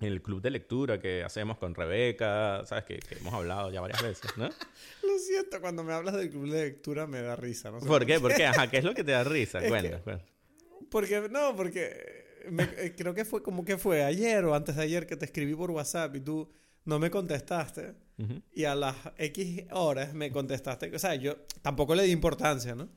[0.00, 2.84] en el club de lectura que hacemos con Rebeca, ¿sabes?
[2.84, 4.44] Que, que hemos hablado ya varias veces, ¿no?
[5.02, 7.80] Lo siento, cuando me hablas del club de lectura me da risa, ¿no?
[7.80, 8.20] sé ¿Por qué?
[8.20, 8.46] ¿Por qué?
[8.46, 9.58] Ajá, ¿qué es lo que te da risa?
[9.68, 10.24] Cuenta, cuenta.
[10.90, 14.82] Porque, no, porque me- eh, creo que fue como que fue ayer o antes de
[14.82, 16.48] ayer que te escribí por WhatsApp y tú
[16.84, 17.94] no me contestaste.
[18.18, 18.40] Ujú.
[18.52, 20.94] Y a las X horas me contestaste.
[20.94, 22.88] O sea, yo tampoco le di importancia, ¿no?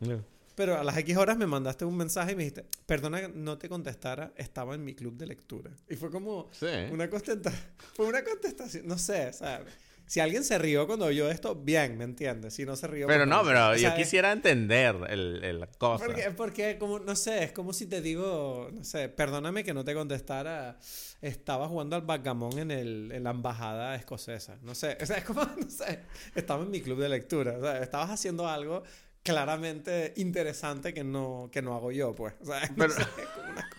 [0.55, 3.57] Pero a las X horas me mandaste un mensaje y me dijiste, perdona que no
[3.57, 5.71] te contestara, estaba en mi club de lectura.
[5.89, 6.67] Y fue como Sí.
[6.91, 7.51] una, contesta
[7.95, 9.73] fue una contestación, no sé, ¿sabes?
[10.07, 12.53] Si alguien se rió cuando oyó esto, bien, ¿me entiendes?
[12.55, 13.07] Si no se rió...
[13.07, 16.03] Pero pues, no, pero yo quisiera entender el, el- cosa.
[16.05, 19.85] Porque, porque como, no sé, es como si te digo, no sé, perdóname que no
[19.85, 20.77] te contestara,
[21.21, 25.23] estaba jugando al backgammon en, el, en la embajada escocesa, no sé, o sea, es
[25.23, 25.99] como, no sé,
[26.35, 28.83] estaba en mi club de lectura, o sea, estabas haciendo algo
[29.23, 33.07] claramente interesante que no, que no hago yo, pues, o sea, no Pero- sé, es
[33.35, 33.77] como una cosa-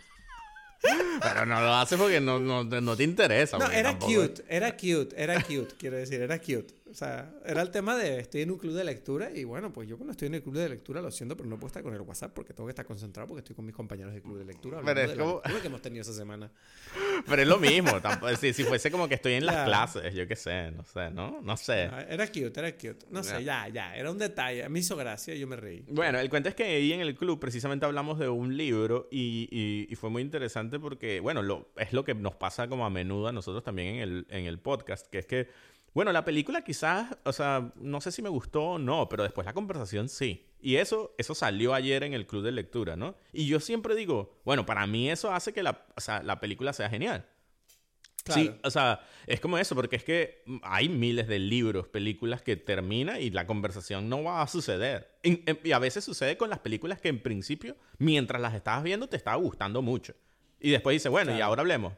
[1.23, 3.57] Pero no lo haces porque no, no, no te interesa.
[3.57, 6.75] No, era tampoco- cute, era cute, era cute, quiero decir, era cute.
[6.93, 9.89] O sea, era el tema de estoy en un club de lectura y bueno, pues
[9.89, 11.95] yo cuando estoy en el club de lectura lo siento, pero no puedo estar con
[11.95, 14.45] el WhatsApp porque tengo que estar concentrado porque estoy con mis compañeros del club de
[14.45, 16.51] lectura Pero es de la como- lectura que hemos tenido esa semana.
[17.27, 17.99] Pero es lo mismo.
[18.03, 19.65] tampoco- si, si fuese como que estoy en las Ya.
[19.65, 21.41] clases, yo qué sé, no sé, ¿no?
[21.41, 21.89] No sé.
[21.91, 23.07] Ah, Era cute, era cute.
[23.11, 24.69] No sé, ya, ya, era un detalle.
[24.69, 25.85] Me hizo gracia, yo me reí.
[25.89, 29.49] Bueno, el cuento es que ahí en el club precisamente hablamos de un libro y,
[29.51, 32.91] y- y fue muy interesante porque, bueno, lo, es lo que nos pasa como a
[32.91, 35.49] menudo a nosotros también en el, en el podcast, que es que,
[35.95, 39.45] bueno, la película quizás, o sea, no sé si me gustó o no, pero después
[39.45, 40.47] la conversación sí.
[40.61, 43.17] Y eso, eso salió ayer en el club de lectura, ¿no?
[43.33, 46.73] Y yo siempre digo, bueno, para mí eso hace que la, o sea, la película
[46.73, 47.27] sea genial.
[48.25, 48.61] Sí, Claro.
[48.63, 53.19] o sea, es como eso, porque es que hay miles de libros, películas que termina
[53.19, 55.19] y la conversación no va a suceder.
[55.25, 58.85] Y, em, y a veces sucede con las películas que en principio, mientras las estabas
[58.85, 60.15] viendo, te estaba gustando mucho.
[60.61, 61.95] Y después dice, bueno, y ahora hablemos.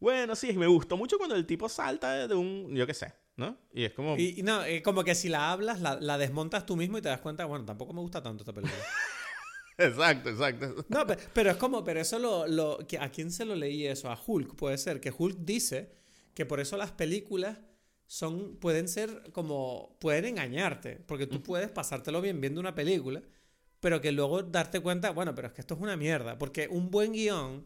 [0.00, 3.56] Bueno, sí, me gustó mucho cuando el tipo salta de un, yo qué sé, ¿no?
[3.72, 4.16] Y es como...
[4.18, 7.02] Y, y no, eh, como que si la hablas, la, la desmontas tú mismo y
[7.02, 8.82] te das cuenta, bueno, tampoco me gusta tanto esta película.
[9.78, 10.84] Exacto, exacto.
[10.88, 13.86] No, pe- pero, es como, pero eso lo, lo que- ¿a quién se lo leí
[13.86, 14.10] eso?
[14.10, 15.92] A Hulk, puede ser, que Hulk dice
[16.34, 17.58] que por eso las películas
[18.06, 23.22] son, pueden ser como, pueden engañarte, porque tú puedes pasártelo bien viendo una película,
[23.78, 26.90] pero que luego darte cuenta, bueno, pero es que esto es una mierda, porque un
[26.90, 27.64] buen guion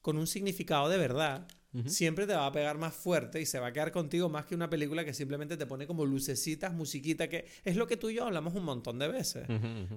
[0.00, 1.46] con un significado de verdad
[1.86, 4.54] siempre te va a pegar más fuerte y se va a quedar contigo más que
[4.54, 8.14] una película que simplemente te pone como lucecitas, musiquita, que es lo que tú y
[8.14, 9.46] yo hablamos un montón de veces.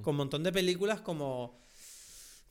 [0.01, 1.59] Con un montón de películas como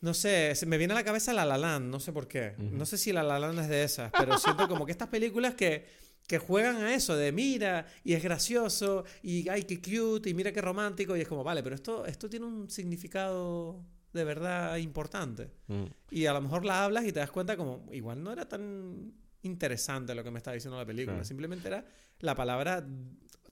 [0.01, 2.55] no sé, se me viene a la cabeza La La Land, no sé por qué.
[2.59, 5.55] No sé si La La Land es de esas, pero siento como que estas películas
[5.55, 5.87] que,
[6.27, 10.53] que juegan a eso de mira y es gracioso y ay qué cute y mira
[10.53, 13.83] qué romántico y es como, vale, pero esto esto tiene un significado
[14.15, 15.51] de verdad importante.
[15.67, 15.85] Mm.
[16.11, 19.13] Y a lo mejor la hablas y te das cuenta como, igual no era tan
[19.43, 21.85] interesante lo que me estaba diciendo la película, simplemente era
[22.21, 22.87] la palabra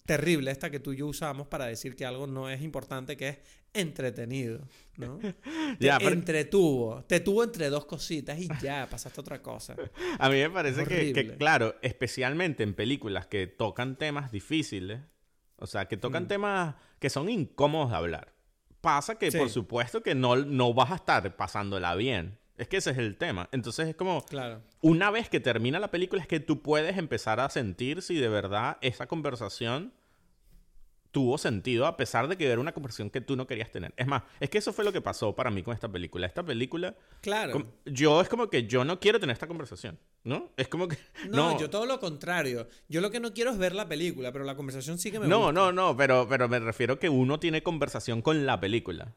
[0.07, 3.29] terrible esta que tú y yo usamos para decir que algo no es importante, que
[3.29, 3.39] es
[3.73, 5.19] entretenido, ¿no?
[5.79, 9.77] Te Ya, pero- entretuvo, te tuvo entre dos cositas y ya, pasaste otra cosa.
[10.19, 15.01] A mí me parece que, claro, especialmente en películas que tocan temas difíciles,
[15.57, 16.29] o sea, que tocan Mm.
[16.29, 18.33] temas que son incómodos de hablar.
[18.83, 19.39] Pasa que, Sí.
[19.39, 22.37] por supuesto, que no, no vas a estar pasándola bien.
[22.59, 23.49] Es que ese es el tema.
[23.53, 24.61] Entonces es como, Claro.
[24.83, 28.29] una vez que termina la película, es que tú puedes empezar a sentir si de
[28.29, 29.93] verdad esa conversación
[31.13, 33.93] tuvo sentido, a pesar de que era una conversación que tú no querías tener.
[33.97, 36.27] Es más, es que eso fue lo que pasó para mí con esta película.
[36.27, 37.67] Esta película Claro.
[37.85, 40.51] Yo es como que yo no quiero tener esta conversación, ¿no?
[40.57, 40.97] Es como que...
[41.29, 42.67] No, No, yo todo lo contrario.
[42.89, 45.29] Yo lo que no quiero es ver la película, pero la conversación sí que me
[45.29, 45.53] no, gusta.
[45.53, 49.15] no, no, pero, pero me refiero que uno tiene conversación con la película.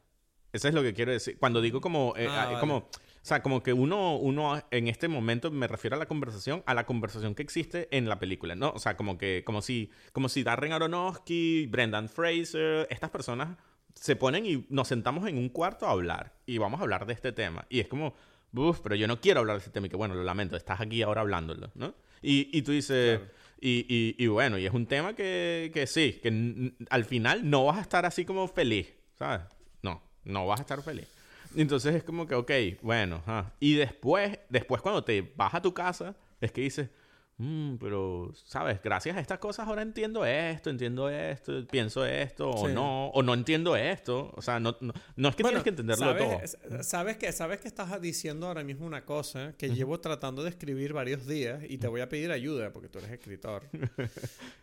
[0.52, 1.38] Eso es lo que quiero decir.
[1.38, 2.14] Cuando digo como...
[2.16, 2.60] eh, Ah, ah, vale.
[2.60, 2.88] como
[3.26, 6.86] sea, como que uno, uno en este momento me refiero a la conversación, a la
[6.86, 8.70] conversación que existe en la película, ¿no?
[8.70, 13.56] O sea, como que, como si, como si Darren Aronofsky, Brendan Fraser, estas personas
[13.94, 17.14] se ponen y nos sentamos en un cuarto a hablar y vamos a hablar de
[17.14, 17.66] este tema.
[17.68, 18.14] Y es como,
[18.52, 20.80] uff, pero yo no quiero hablar de este tema y que bueno, lo lamento, estás
[20.80, 21.94] aquí ahora hablándolo, ¿no?
[22.22, 23.32] Y, y tú dices, Claro.
[23.60, 27.64] y, y, y bueno, y es un tema que, que sí, que al final no
[27.64, 29.40] vas a estar así como feliz, ¿sabes?
[29.82, 31.08] No, no vas a estar feliz.
[31.56, 32.50] Entonces es como que, ok,
[32.82, 33.54] bueno, ajá.
[33.60, 36.90] y después, después cuando te vas a tu casa, es que dices,
[37.38, 38.80] "Mm, pero, ¿sabes?
[38.82, 42.72] Gracias a estas cosas ahora entiendo esto, entiendo esto, pienso esto, o Sí.
[42.74, 44.32] no, o no entiendo esto.
[44.34, 46.30] O sea, no, no, no es que Bueno, tienes que entenderlo todo.
[46.46, 50.48] ¿sabes, Sabes que, sabes que estás diciendo ahora mismo una cosa que llevo tratando de
[50.50, 53.64] escribir varios días y te voy a pedir ayuda porque tú eres escritor.
[53.98, 54.06] o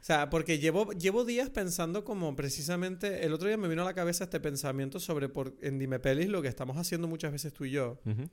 [0.02, 3.94] sea, porque llevo, llevo días pensando como precisamente, el otro día me vino a la
[3.94, 7.66] cabeza este pensamiento sobre por, en Dime Pelis lo que estamos haciendo muchas veces tú
[7.66, 8.30] y yo, Ujú.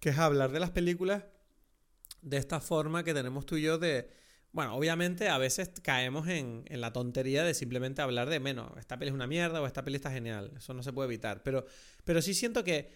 [0.00, 1.24] que es hablar de las películas
[2.24, 4.08] de esta forma que tenemos tú y yo de...
[4.52, 8.98] Bueno, obviamente a veces caemos en, en la tontería de simplemente hablar de, menos, esta
[8.98, 10.52] peli es una mierda o esta peli está genial.
[10.56, 11.42] Eso no se puede evitar.
[11.42, 11.66] Pero,
[12.04, 12.88] pero sí siento que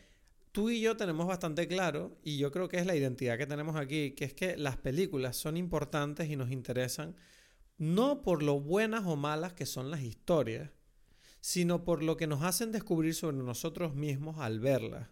[0.52, 3.76] tú y yo tenemos bastante claro, y yo creo que es la identidad que tenemos
[3.76, 7.16] aquí, que es que las películas son importantes y nos interesan
[7.78, 10.70] no por lo buenas o malas que son las historias,
[11.40, 15.08] sino por lo que nos hacen descubrir sobre nosotros mismos al verlas.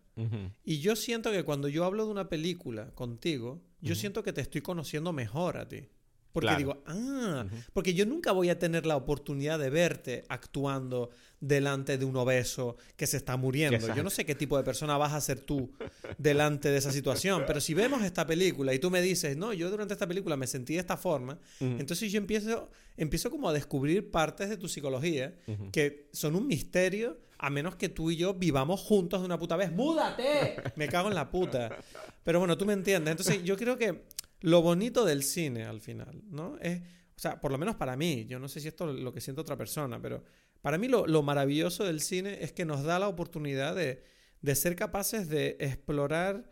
[0.64, 4.40] Y yo siento que cuando yo hablo de una película contigo, yo siento que te
[4.40, 5.88] estoy conociendo mejor a ti.
[6.32, 6.58] Porque Claro.
[6.58, 11.08] digo, ah, porque yo nunca voy a tener la oportunidad de verte actuando
[11.40, 13.78] delante de un obeso que se está muriendo.
[13.78, 14.10] Yo no Exacto.
[14.10, 15.72] sé qué tipo de persona vas a ser tú
[16.18, 19.70] delante de esa situación, pero si vemos esta película y tú me dices, no, yo
[19.70, 24.10] durante esta película me sentí de esta forma, entonces yo empiezo, empiezo como a descubrir
[24.10, 25.34] partes de tu psicología
[25.72, 29.56] que son un misterio A menos que tú y yo vivamos juntos de una puta
[29.56, 29.72] vez.
[29.72, 30.56] ¡Múdate!
[30.76, 31.76] Me cago en la puta.
[32.24, 33.10] Pero bueno, tú me entiendes.
[33.12, 34.04] Entonces, yo creo que
[34.40, 36.56] lo bonito del cine al final, ¿no?
[36.60, 39.12] Es, o sea, por lo menos para mí, yo no sé si esto es lo
[39.12, 40.22] que siente otra persona, pero
[40.60, 44.02] para mí lo, lo maravilloso del cine es que nos da la oportunidad de,
[44.42, 46.50] de ser capaces de explorar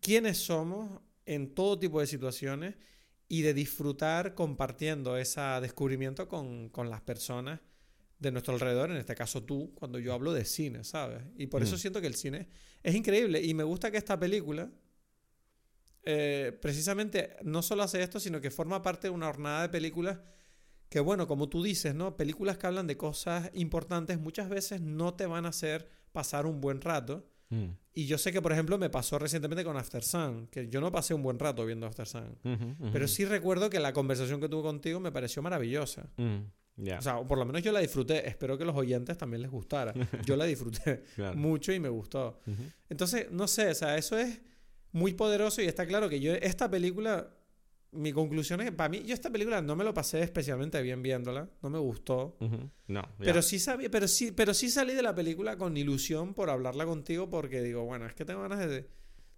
[0.00, 2.76] quiénes somos en todo tipo de situaciones
[3.28, 7.60] y de disfrutar compartiendo ese descubrimiento con, con, las personas
[8.20, 11.22] de nuestro alrededor, en este caso tú, cuando yo hablo de cine, ¿sabes?
[11.36, 11.78] Y por eso mm.
[11.78, 12.48] siento que el cine
[12.82, 14.70] es increíble y me gusta que esta película
[16.02, 20.18] eh, precisamente no solo hace esto, sino que forma parte de una jornada de películas
[20.88, 22.16] que, bueno, como tú dices, ¿no?
[22.16, 26.60] Películas que hablan de cosas importantes muchas veces no te van a hacer pasar un
[26.60, 27.66] buen rato, Mm.
[27.92, 30.90] Y yo sé que, por ejemplo, me pasó recientemente con After Sun, que yo no
[30.90, 32.38] pasé un buen rato viendo After Sun.
[32.92, 36.08] Pero sí recuerdo que la conversación que tuve contigo me pareció maravillosa.
[36.16, 36.38] Mm,
[36.98, 38.28] o sea, por lo menos yo la disfruté.
[38.28, 39.92] Espero que los oyentes también les gustara.
[40.24, 41.02] Yo la disfruté
[41.34, 42.40] mucho y me gustó.
[42.88, 44.40] Entonces, no sé, o sea, eso es
[44.92, 47.30] muy poderoso y está claro que yo esta película
[47.92, 51.02] mi conclusión es que para mí, yo esta película no me lo pasé especialmente bien
[51.02, 52.36] viéndola, no me gustó.
[52.86, 53.02] No.
[53.18, 56.86] Pero sí sabía, pero sí, pero sí salí de la película con ilusión por hablarla
[56.86, 58.88] contigo porque digo, bueno, es que tengo ganas de,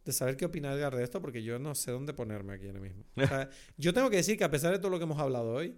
[0.05, 2.81] de saber qué opina Edgar de esto porque yo no sé dónde ponerme aquí ahora
[2.81, 3.05] mismo.
[3.17, 5.53] O sea, yo tengo que decir que a pesar de todo lo que hemos hablado
[5.53, 5.75] hoy,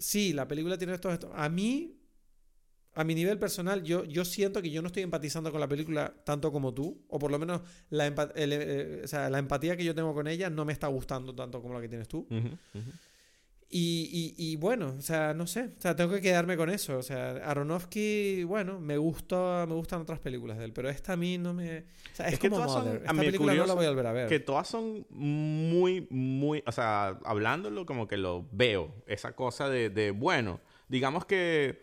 [0.00, 1.30] sí, la película tiene esto, esto.
[1.32, 2.00] A mí
[2.94, 6.12] a mi nivel personal, yo, yo siento que yo no estoy empatizando con la película
[6.24, 10.26] tanto como tú, o por lo menos la, eh, la empatía que yo tengo con
[10.26, 12.26] ella no me está gustando tanto como la que tienes tú.
[13.72, 16.98] Y, y, bueno, o sea, no sé, o sea, tengo que quedarme con eso.
[16.98, 21.16] O sea, Aronofsky, bueno, me gusta, me gustan otras películas de él, pero esta a
[21.16, 21.78] mí no me...
[21.78, 24.12] O sea, es, que como todas son, Esta película no la voy a volver a
[24.12, 24.28] ver.
[24.28, 29.88] Que todas son muy, muy, o sea, hablándolo como que lo veo, esa cosa de,
[29.88, 31.80] de bueno, digamos que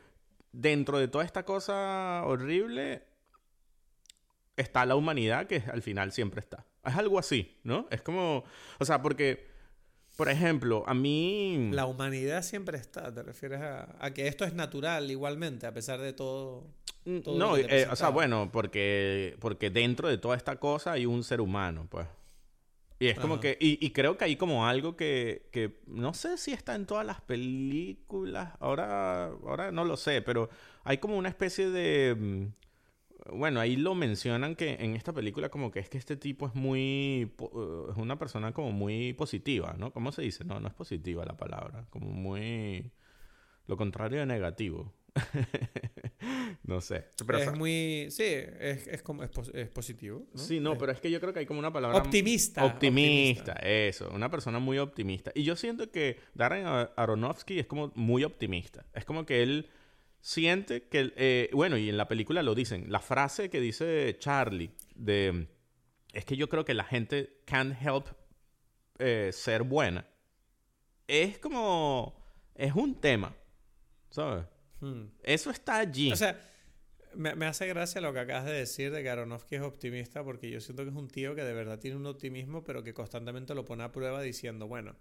[0.52, 3.04] dentro de toda esta cosa horrible
[4.58, 6.66] está la humanidad que al final siempre está.
[6.84, 7.88] Es algo así, ¿no?
[7.92, 8.44] Es como,
[8.80, 9.48] o sea, porque,
[10.18, 11.70] por ejemplo, a mí...
[11.72, 16.12] La humanidad siempre está, te refieres a, que esto es natural igualmente, a pesar de
[16.12, 16.66] todo...
[17.06, 21.24] Mm, no, eh, o sea, bueno, porque, porque dentro de toda esta cosa hay un
[21.24, 22.08] ser humano, pues.
[23.00, 26.52] Y es como que, y, creo que hay como algo que, que, no sé si
[26.52, 30.50] está en todas las películas, ahora, ahora no lo sé, pero
[30.84, 32.46] hay como una especie de, mm,
[33.34, 36.56] bueno, ahí lo mencionan que en esta película como que es que este tipo es
[36.56, 39.92] muy, uh, es una persona como muy positiva, ¿no?
[39.92, 40.44] ¿Cómo se dice?
[40.44, 42.92] No, no es positiva la palabra, como muy,
[43.68, 44.94] lo contrario de negativo.
[46.64, 47.06] no sé.
[47.40, 48.08] es muy.
[48.10, 50.26] Sí, es, como, es, positivo.
[50.36, 51.98] Sí, no, pero es que yo creo que hay como una palabra.
[51.98, 52.64] Optimista.
[52.66, 54.10] Optimista, eso.
[54.14, 55.32] Una persona muy optimista.
[55.34, 58.86] Y yo siento que Darren Aronofsky es como muy optimista.
[58.94, 59.70] Es como que él
[60.28, 61.14] siente que.
[61.16, 62.92] Eh, bueno, y en la película lo dicen.
[62.92, 65.48] La frase que dice Charlie de.
[66.12, 68.08] Es que yo creo que la gente can't help
[69.00, 70.06] eh, ser buena.
[71.08, 72.22] Es como.
[72.56, 73.34] Es un tema.
[74.10, 74.46] ¿Sabes?
[74.82, 75.06] Hmm.
[75.24, 76.12] Eso está allí.
[76.12, 76.38] O sea,
[77.14, 80.60] me, hace gracia lo que acabas de decir de que Aronofsky es optimista, porque yo
[80.60, 83.64] siento que es un tío que de verdad tiene un optimismo, pero que constantemente lo
[83.64, 84.98] pone a prueba diciendo, bueno,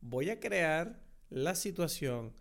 [0.00, 1.00] voy a crear
[1.30, 2.32] la situación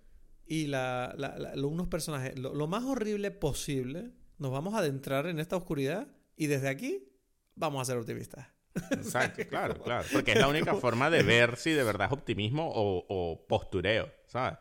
[0.54, 1.16] y la,
[1.56, 4.12] unos personajes lo, más horrible posible.
[4.38, 7.10] Nos vamos a adentrar en esta oscuridad y desde aquí
[7.56, 8.48] vamos a ser optimistas.
[8.92, 10.06] Exacto, claro, claro.
[10.12, 14.12] Porque es la única forma de ver si de verdad es optimismo o, o postureo,
[14.28, 14.60] ¿sabes?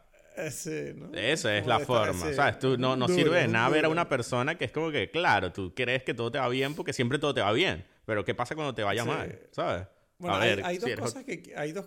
[0.51, 1.13] Sí, ¿no?
[1.13, 2.59] Esa es la forma, ¿sabes?
[2.59, 5.53] Tú no, no sirve de nada ver a una persona que es como que, claro,
[5.53, 8.35] tú crees que todo te va bien porque siempre todo te va bien, pero ¿qué
[8.35, 9.41] pasa cuando te vaya mal?
[9.51, 9.87] ¿Sabes?
[10.17, 11.53] Bueno, a ver, hay, dos cosas que...
[11.55, 11.87] Hay dos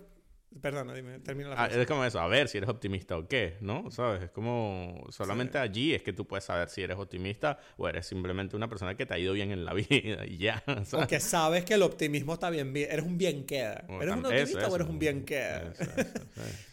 [0.60, 1.82] Perdona, dime, termina la ah, frase.
[1.82, 3.90] Es como eso, a ver si eres optimista o qué, ¿no?
[3.90, 4.22] ¿Sabes?
[4.22, 8.56] Es como solamente allí es que tú puedes saber si eres optimista o eres simplemente
[8.56, 10.62] una persona que te ha ido bien en la vida y ya.
[10.66, 10.94] ¿sabes?
[10.94, 13.84] O que sabes que el optimismo está bien, eres un bien queda.
[14.00, 15.72] ¿Eres un optimista o eres un bien queda?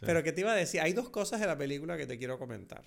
[0.02, 2.40] Pero que te iba a decir, hay dos cosas de la película que te quiero
[2.40, 2.86] comentar.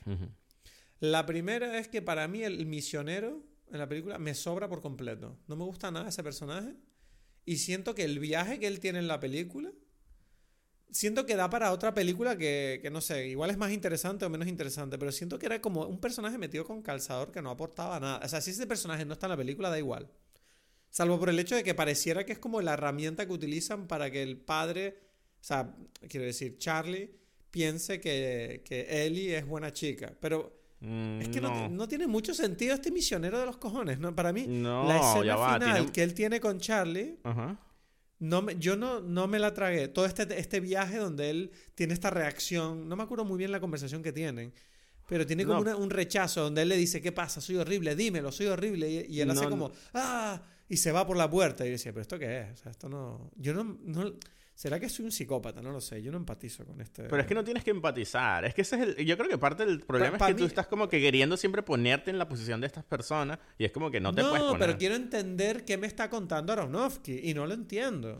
[1.00, 5.38] La primera es que para mí el misionero en la película me sobra por completo.
[5.46, 6.74] No me gusta nada ese personaje
[7.44, 9.72] y siento que el viaje que él tiene en la película
[10.90, 14.30] siento que da para otra película que, que, no sé, igual es más interesante o
[14.30, 18.00] menos interesante, pero siento que era como un personaje metido con calzador que no aportaba
[18.00, 18.20] nada.
[18.24, 20.08] O sea, si ese personaje no está en la película, da igual.
[20.90, 24.10] Salvo por el hecho de que pareciera que es como la herramienta que utilizan para
[24.10, 24.98] que el padre,
[25.40, 25.74] o sea,
[26.08, 27.10] quiero decir, Charlie,
[27.50, 30.14] piense que, que Ellie es buena chica.
[30.20, 31.68] Pero mm, es que no.
[31.68, 33.98] No, tiene mucho sentido este misionero de los cojones.
[33.98, 34.14] ¿no?
[34.14, 37.18] Para mí, la escena final que él tiene con Charlie...
[37.24, 37.60] Ajá
[38.18, 39.88] no me, yo no, no me la tragué.
[39.88, 43.60] Todo este, este viaje donde él tiene esta reacción, no me acuerdo muy bien la
[43.60, 44.52] conversación que tienen,
[45.08, 45.60] Pero tiene como No.
[45.70, 47.40] una- un rechazo donde él le dice, ¿qué pasa?
[47.40, 48.90] Soy horrible, dímelo, soy horrible.
[48.90, 50.42] Y, y él hace como, ¡ah!
[50.68, 51.64] Y se va por la puerta.
[51.64, 52.52] Y yo decía, ¿pero esto qué es?
[52.54, 53.30] O sea, esto no...
[53.36, 53.78] Yo no...
[53.84, 54.12] no
[54.56, 55.60] ¿Será que soy un psicópata?
[55.60, 56.02] No lo sé.
[56.02, 57.02] Yo no empatizo con este...
[57.04, 58.42] Pero es que no tienes que empatizar.
[58.46, 59.04] Es que ese es el.
[59.06, 61.36] Yo creo que parte del problema pa es que tú mí- estás como que queriendo
[61.36, 64.40] siempre ponerte en la posición de estas personas y es como que no te puedes
[64.40, 64.58] poner.
[64.58, 68.18] pero quiero entender qué me está contando Aronofsky y no lo entiendo.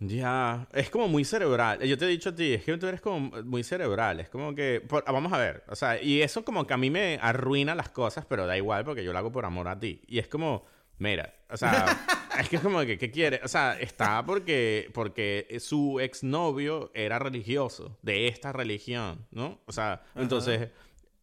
[0.00, 1.78] Ya, es como muy cerebral.
[1.80, 4.18] Yo te he dicho a ti, es que tú eres como muy cerebral.
[4.18, 6.90] Es como que, por- vamos a ver, o sea, y eso como que a mí
[6.90, 10.02] me arruina las cosas, pero da igual porque yo lo hago por amor a ti.
[10.08, 10.66] Y es como,
[10.98, 11.86] mira, o sea,
[12.40, 13.40] es que es como que, ¿qué quiere?
[13.44, 19.60] O sea, está porque, porque su exnovio era religioso, de esta religión, ¿no?
[19.66, 20.70] O sea, entonces,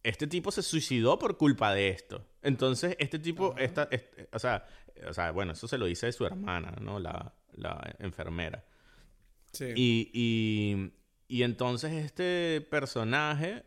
[0.02, 2.26] este tipo se suicidó por culpa de esto.
[2.42, 4.66] Entonces, este tipo, esta, este- o sea,
[5.08, 6.98] o sea, bueno, eso se lo dice su hermana, ¿no?
[6.98, 8.64] La, la enfermera.
[9.52, 9.66] Sí.
[9.74, 10.92] Y, y,
[11.28, 13.64] y entonces este personaje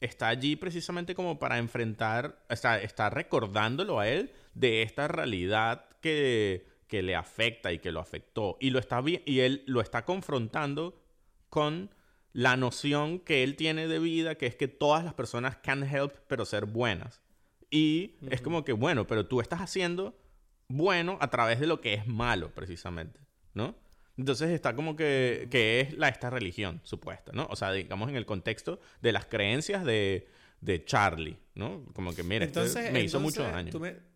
[0.00, 5.86] está allí precisamente como para enfrentar, o sea, está recordándolo a él de esta realidad
[6.00, 8.58] que, que le afecta y que lo afectó.
[8.60, 11.02] Y, lo está y él lo está confrontando
[11.48, 11.88] con
[12.34, 16.12] la noción que él tiene de vida, que es que todas las personas can help,
[16.28, 17.22] pero ser buenas.
[17.70, 20.20] Y es como que, bueno, pero tú estás haciendo
[20.68, 23.20] bueno a través de lo que es malo, precisamente,
[23.54, 23.74] ¿no?
[24.18, 27.46] Entonces está como que, que es la, esta religión supuesta, ¿no?
[27.48, 30.28] O sea, digamos en el contexto de las creencias de,
[30.60, 31.86] de Charlie, ¿no?
[31.94, 33.72] Como que, mira, esto Entonces, me hizo mucho daño.
[33.72, 34.11] tú me-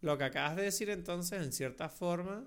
[0.00, 2.44] lo que acabas de decir entonces, en cierta forma,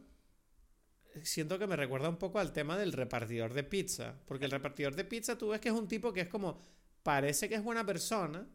[1.23, 4.15] siento que me recuerda un poco al tema del repartidor de pizza.
[4.25, 6.59] Porque el repartidor de pizza tú ves que es un tipo que es como,
[7.03, 8.47] parece que es buena persona,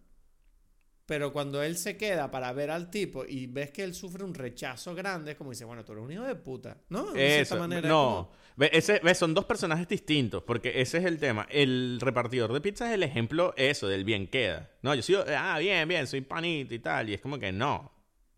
[1.05, 4.35] pero cuando él se queda para ver al tipo y ves que él sufre un
[4.35, 7.12] rechazo grande, es como dice, bueno, tú eres un hijo de puta, ¿no?
[7.12, 8.28] De Eso, manera, es no.
[8.28, 11.47] como- Ve, ese, son dos personajes distintos, porque ese es el tema.
[11.51, 14.70] El repartidor de pizza es el ejemplo, eso, del bien queda.
[14.82, 17.10] No, yo soy, ah, bien, bien, soy panita y tal.
[17.10, 17.93] Y es como que no.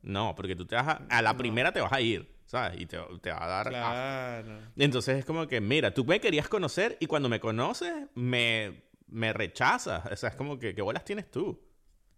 [0.08, 1.38] No, porque tú te vas a, a la No.
[1.38, 2.80] primera te vas a ir, ¿sabes?
[2.80, 3.68] Y te, te va a dar...
[3.68, 3.78] asco.
[3.78, 4.60] Claro.
[4.76, 9.32] Entonces es como que, mira, tú me querías conocer y cuando me conoces, me, me
[9.32, 10.04] rechazas.
[10.10, 11.60] O sea, es como que, ¿qué bolas tienes tú?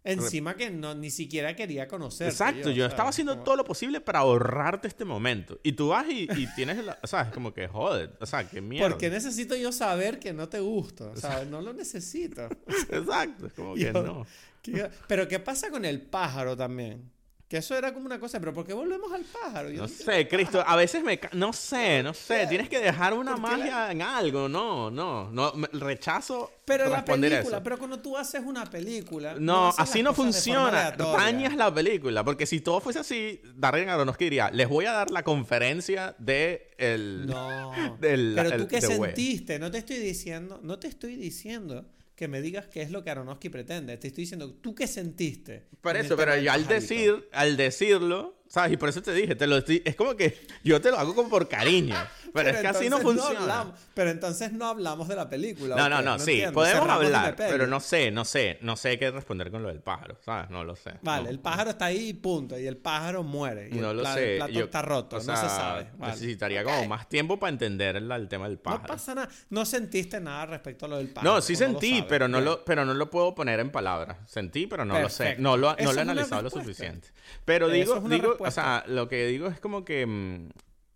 [0.03, 2.27] Encima que no, ni siquiera quería conocer.
[2.29, 5.59] Exacto, yo estaba haciendo todo lo posible para ahorrarte este momento.
[5.61, 8.49] Y tú vas y, y tienes, la, o sea, es como que joder, o sea,
[8.49, 8.89] qué mierda.
[8.89, 11.11] ¿Por qué necesito yo saber que no te gusto?
[11.11, 12.49] O sea, no lo necesito.
[12.89, 14.25] Exacto, es como que no.
[14.63, 17.11] ¿Qué- Pero ¿qué pasa con el pájaro también?
[17.51, 19.69] Que eso era como una cosa, pero ¿por qué volvemos al pájaro?
[19.69, 21.19] Yo No sé, Cristo, a veces me...
[21.33, 24.89] No sé, no sé, tienes que dejar una ¿Por qué la- magia en algo, no,
[24.89, 27.61] no, no, rechazo Pero la película, eso.
[27.61, 29.35] pero cuando tú haces una película...
[29.37, 30.91] No, así no funciona.
[30.91, 32.23] Dañas la película.
[32.23, 36.69] Porque si todo fuese así, Darren Aronofsky diría, les voy a dar la conferencia de
[36.77, 37.25] el...
[37.27, 37.97] No.
[37.99, 41.85] del- pero el- tú qué sentiste, no te estoy diciendo, no te estoy diciendo
[42.21, 43.97] que me digas qué es lo que Aronofsky pretende.
[43.97, 45.65] Te estoy diciendo, ¿tú qué sentiste?
[45.81, 48.73] Por eso, pero yo al decir, al decirlo, ¿sabes?
[48.73, 51.15] Y por eso te dije, te lo estoy, es como que yo te lo hago
[51.15, 51.95] como por cariño.
[52.33, 53.39] Pero, es que así no funciona.
[53.41, 55.75] hablamos- pero entonces no hablamos de la película.
[55.75, 56.53] No, ¿o no, no, sí, entiendo.
[56.53, 59.81] podemos Cerramos hablar, pero no sé, no sé, no sé qué responder con lo del
[59.81, 60.49] pájaro, ¿sabes?
[60.49, 60.93] No lo sé.
[61.01, 61.29] Vale, no.
[61.29, 62.57] el pájaro está ahí y punto.
[62.57, 63.69] Y el pájaro muere.
[63.71, 64.31] Y No el, lo sé.
[64.33, 65.17] el plato yo- está roto.
[65.17, 65.87] o no se sabe.
[65.97, 66.13] Vale.
[66.13, 68.83] Necesitaría como más tiempo para entender el, el tema del pájaro.
[68.83, 69.29] No pasa nada.
[69.49, 71.33] No sentiste nada respecto a lo del pájaro.
[71.35, 72.05] No, sí sentí, sabes.
[72.07, 72.45] pero no Bien.
[72.45, 74.17] lo, pero no lo puedo poner en palabras.
[74.27, 75.35] Sentí, pero no lo sé.
[75.37, 77.09] No lo, no lo he analizado lo suficiente.
[77.45, 80.49] Pero digo, digo, o sea, lo que digo es como que mm,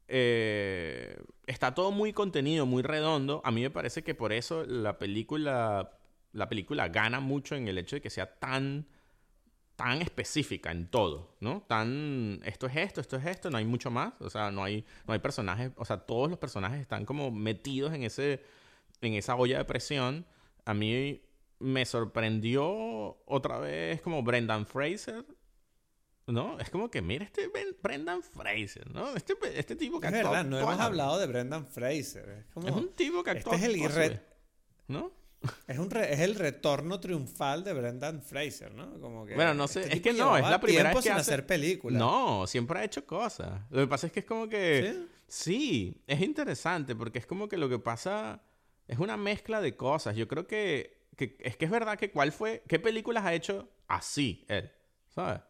[0.07, 1.18] eh,
[1.48, 3.41] está todo muy contenido, muy redondo.
[3.44, 5.98] A mí me parece que por eso la película,
[6.32, 8.88] la película gana mucho en el hecho de que sea tan
[9.76, 11.61] tan específica en todo, ¿no?
[11.68, 14.86] Tan esto es esto, esto es esto, no hay mucho más, o sea, no hay
[15.06, 18.41] no hay personajes, o sea, todos los personajes están como metidos en ese
[19.02, 20.26] en esa olla de presión.
[20.65, 21.22] A mí
[21.60, 25.26] me sorprendió otra vez como Brendan Fraser,
[26.27, 26.60] ¿no?
[26.60, 27.49] Es como que mira este
[27.81, 29.15] Brendan Fraser, ¿no?
[29.15, 32.30] Este este tipo que Es actúa verdad, no hemos hablado de Brendan Fraser.
[32.30, 34.23] Es, como- Es un tipo que Este actúa es el toda su re- vida,
[34.88, 35.11] ¿no?
[35.68, 38.99] es, un re- es el retorno triunfal de Brendan Fraser, ¿no?
[38.99, 41.11] Como que Bueno, no sé, este es que no, es la primera vez que sin
[41.11, 41.99] hace- hacer películas.
[41.99, 43.61] No, siempre ha hecho cosas.
[43.69, 44.91] Lo que pasa es que es como que...
[44.93, 45.10] ¿Sí?
[45.27, 48.43] Sí, es interesante porque es como que lo que pasa
[48.88, 50.15] es una mezcla de cosas.
[50.15, 53.68] Yo creo que, que es que es verdad que cuál fue, qué películas ha hecho
[53.88, 54.72] así él,
[55.10, 55.41] ¿sabes?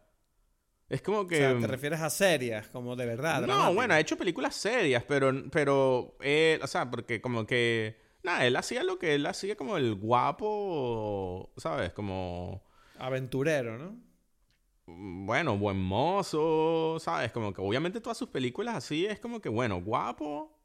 [0.88, 1.36] Es como O que...
[1.36, 3.46] sea, te refieres a serias, como de verdad.
[3.46, 8.46] no, bueno, ha hecho películas serias, pero, pero él, o sea, porque como que, nada,
[8.46, 11.92] él hacía lo que él hacía como el guapo, ¿sabes?
[11.92, 12.64] Como...
[12.98, 14.06] Aventurero, ¿no?
[14.86, 17.32] bueno, buen mozo, ¿sabes?
[17.32, 20.56] Como que obviamente todas sus películas así es como que, bueno, guapo,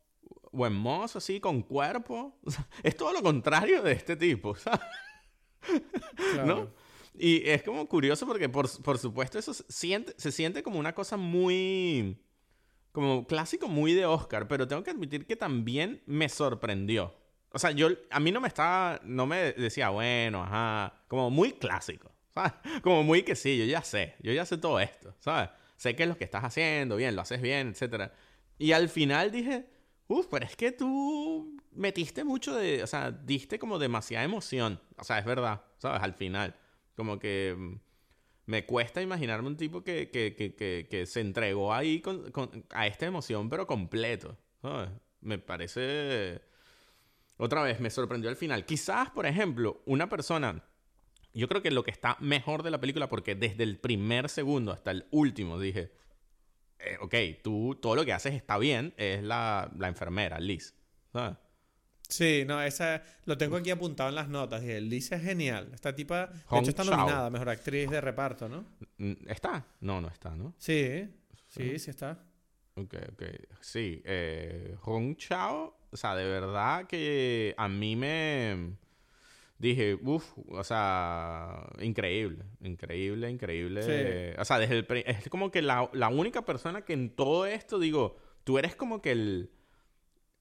[0.52, 2.38] buen mozo, así, con cuerpo.
[2.46, 4.80] O sea, es todo lo contrario de este tipo, ¿sabes?
[6.34, 6.46] Claro.
[6.46, 6.74] ¿No?
[7.14, 10.94] Y es como curioso porque, por, por supuesto, eso se siente, se siente como una
[10.94, 12.18] cosa muy.
[12.92, 17.16] Como clásico muy de Oscar, pero tengo que admitir que también me sorprendió.
[17.54, 21.54] O sea, yo, a mí no me estaba, no me decía, bueno, ajá, como muy
[21.54, 22.54] clásico, ¿sabes?
[22.82, 25.50] Como muy que sí, yo ya sé, yo ya sé todo esto, ¿sabes?
[25.76, 28.12] Sé que es lo que estás haciendo, bien, lo haces bien, etc.
[28.58, 29.66] Y al final dije,
[30.08, 35.04] uff, pero es que tú metiste mucho de, o sea, diste como demasiada emoción, o
[35.04, 36.02] sea, es verdad, ¿sabes?
[36.02, 36.56] Al final,
[37.02, 37.74] como que mm,
[38.46, 42.04] me cuesta imaginarme un tipo que, que, que, que se entregó ahí
[42.70, 44.38] a esta emoción, pero completo.
[45.20, 46.42] Me parece
[47.38, 48.68] otra vez, me sorprendió al final.
[48.68, 50.64] Quizás, por ejemplo, una persona...
[51.34, 54.72] Yo creo que lo que está mejor de la película, porque desde el primer segundo
[54.72, 55.92] hasta el último dije,
[56.78, 60.76] eh, ok, tú todo lo que haces está bien, es la, la enfermera, Liz.
[61.12, 61.38] ¿sabes?
[62.12, 64.64] Sí, no, esa lo tengo aquí apuntado en las notas.
[64.64, 65.70] Y Liz es genial.
[65.74, 68.66] Esta tipa, de hecho, está nominada mejor actriz de reparto, ¿no?
[68.98, 69.66] Mm, ¿Está?
[69.80, 70.54] No, no está, ¿no?
[70.58, 71.10] Sí,
[71.48, 72.20] sí, sí está.
[72.76, 73.24] Ok, ok.
[73.62, 78.78] Sí, eh, Hong Chao o sea, de verdad que a mí me
[79.58, 84.36] dije, uff, o sea, increíble, increíble, increíble.
[84.40, 87.78] O sea, desde el es como que la, la, única persona que en todo esto
[87.78, 89.52] digo, tú eres como que el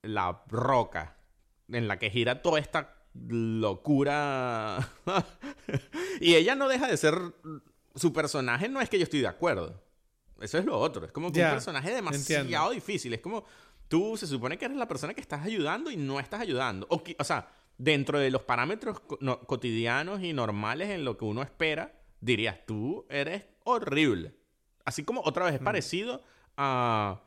[0.02, 1.16] la roca
[1.72, 2.94] en la que gira toda esta
[3.28, 4.88] locura.
[6.20, 7.14] y ella no deja de ser
[7.94, 9.82] su personaje, no es que yo estoy de acuerdo.
[10.40, 13.44] Eso es lo otro, es como que un personaje demasiado difícil, es como
[13.88, 16.86] tú se supone que eres la persona que estás ayudando y no estás ayudando.
[16.88, 19.00] O, o sea, dentro de los parámetros
[19.46, 24.34] cotidianos y normales en lo que uno espera, dirías, tú eres horrible.
[24.84, 25.64] Así como otra vez es mm.
[25.64, 26.22] parecido
[26.56, 27.22] a,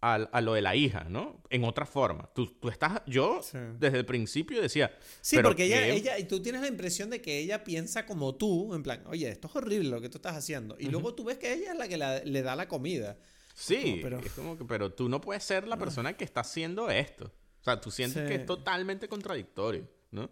[0.00, 1.42] a, lo de la hija, ¿no?
[1.50, 2.30] En otra forma.
[2.34, 3.40] Tú, tú estás, yo
[3.78, 4.96] desde el principio decía...
[5.20, 8.74] Sí, porque ella, ella, y tú tienes la impresión de que ella piensa como tú,
[8.74, 10.76] en plan, oye, esto es horrible lo que tú estás haciendo.
[10.78, 13.18] Y luego tú ves que ella es la que le da la comida.
[13.54, 14.20] Sí, pero...
[14.20, 17.32] es como que, pero tú no puedes ser la persona que está haciendo esto.
[17.60, 20.30] O sea, tú sientes que es totalmente contradictorio, ¿no?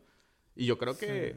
[0.55, 1.37] Y yo creo que,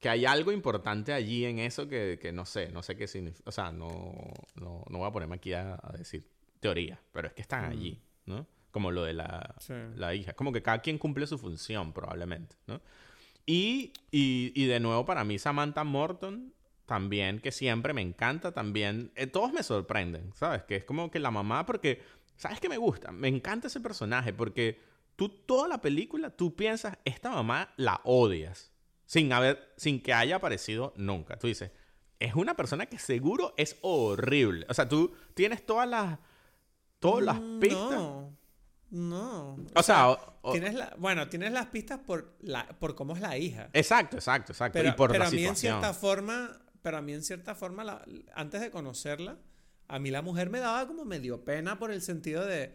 [0.00, 3.48] que hay algo importante allí en eso que, que no sé, no sé qué significa.
[3.48, 4.14] O sea, no,
[4.54, 6.26] no, no, voy a ponerme aquí a, decir
[6.64, 8.30] teoría, pero es que están allí, mm.
[8.30, 8.46] ¿no?
[8.70, 9.54] Como lo de la,
[9.96, 10.32] la hija.
[10.32, 12.80] Como que cada quien cumple su función, probablemente, ¿no?
[13.44, 16.54] Y, y, y de nuevo, para mí, Samantha Morton
[16.86, 19.12] también, que siempre me encanta también.
[19.14, 20.62] Eh, todos me sorprenden, ¿sabes?
[20.62, 22.00] Que es como que la mamá, porque,
[22.38, 23.12] ¿sabes qué me gusta?
[23.12, 24.80] Me encanta ese personaje porque
[25.16, 28.72] tú toda la película, tú piensas, esta mamá la odias,
[29.04, 31.38] sin, haber, sin que haya aparecido nunca.
[31.38, 31.72] Tú dices,
[32.20, 34.64] es una persona que seguro es horrible.
[34.70, 36.18] O sea, tú tienes todas las,
[37.04, 37.90] todas las mm, pistas.
[37.90, 38.36] No.
[38.90, 39.56] No.
[39.74, 40.16] O, sea,
[40.52, 43.68] tienes la, bueno, tienes las pistas por la, por cómo es la hija.
[43.72, 44.78] Exacto, exacto, exacto.
[44.78, 48.04] Pero, y por pero a mí en cierta forma pero a mí en cierta forma,
[48.34, 49.38] antes de conocerla,
[49.88, 52.74] a mí la mujer me daba como medio pena por el sentido de,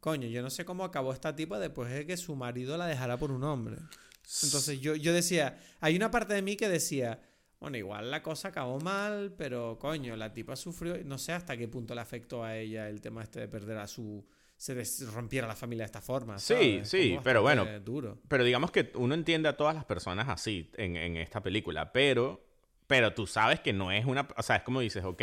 [0.00, 3.16] coño, yo no sé cómo acabó esta tipa después de que su marido la dejara
[3.16, 3.76] por un hombre.
[4.42, 7.22] Entonces yo, yo decía, hay una parte de mí que decía,
[7.60, 11.68] bueno, igual la cosa acabó mal, pero coño, la tipa sufrió, no sé hasta qué
[11.68, 14.24] punto le afectó a ella el tema este de perder a su
[14.56, 14.74] se
[15.12, 16.36] rompiera la familia de esta forma.
[16.38, 17.64] Sí, sí, pero bueno.
[17.78, 18.18] Duro.
[18.26, 22.44] Pero digamos que uno entiende a todas las personas así en, en, esta película, pero
[22.88, 24.26] pero tú sabes que no es una...
[24.36, 25.22] O sea, es como dices, ok,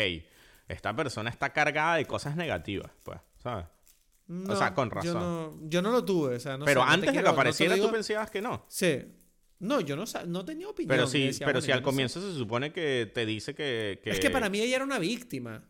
[0.69, 3.65] esta persona está cargada de cosas negativas, pues, ¿sabes?
[4.47, 5.13] o sea, con razón.
[5.13, 7.91] Yo no, yo no lo tuve, o sea, no Pero antes de que apareciera tú
[7.91, 8.65] pensabas que no.
[8.69, 9.03] Sí.
[9.59, 10.89] No, yo no, no tenía opinión.
[10.89, 14.49] Pero sí, pero si al comienzo se supone que te dice que, Es que para
[14.49, 15.63] mí ella era una víctima.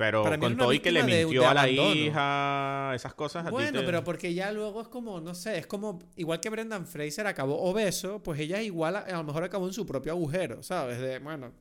[0.00, 3.50] Pero con todo y que le mintió a la hija, esas cosas.
[3.50, 7.26] bueno, pero porque ya luego es como, no sé, es como, igual que Brendan Fraser
[7.26, 10.98] acabó obeso, pues ella igual, a, lo mejor acabó en su propio agujero, ¿sabes?
[11.00, 11.52] De, bueno,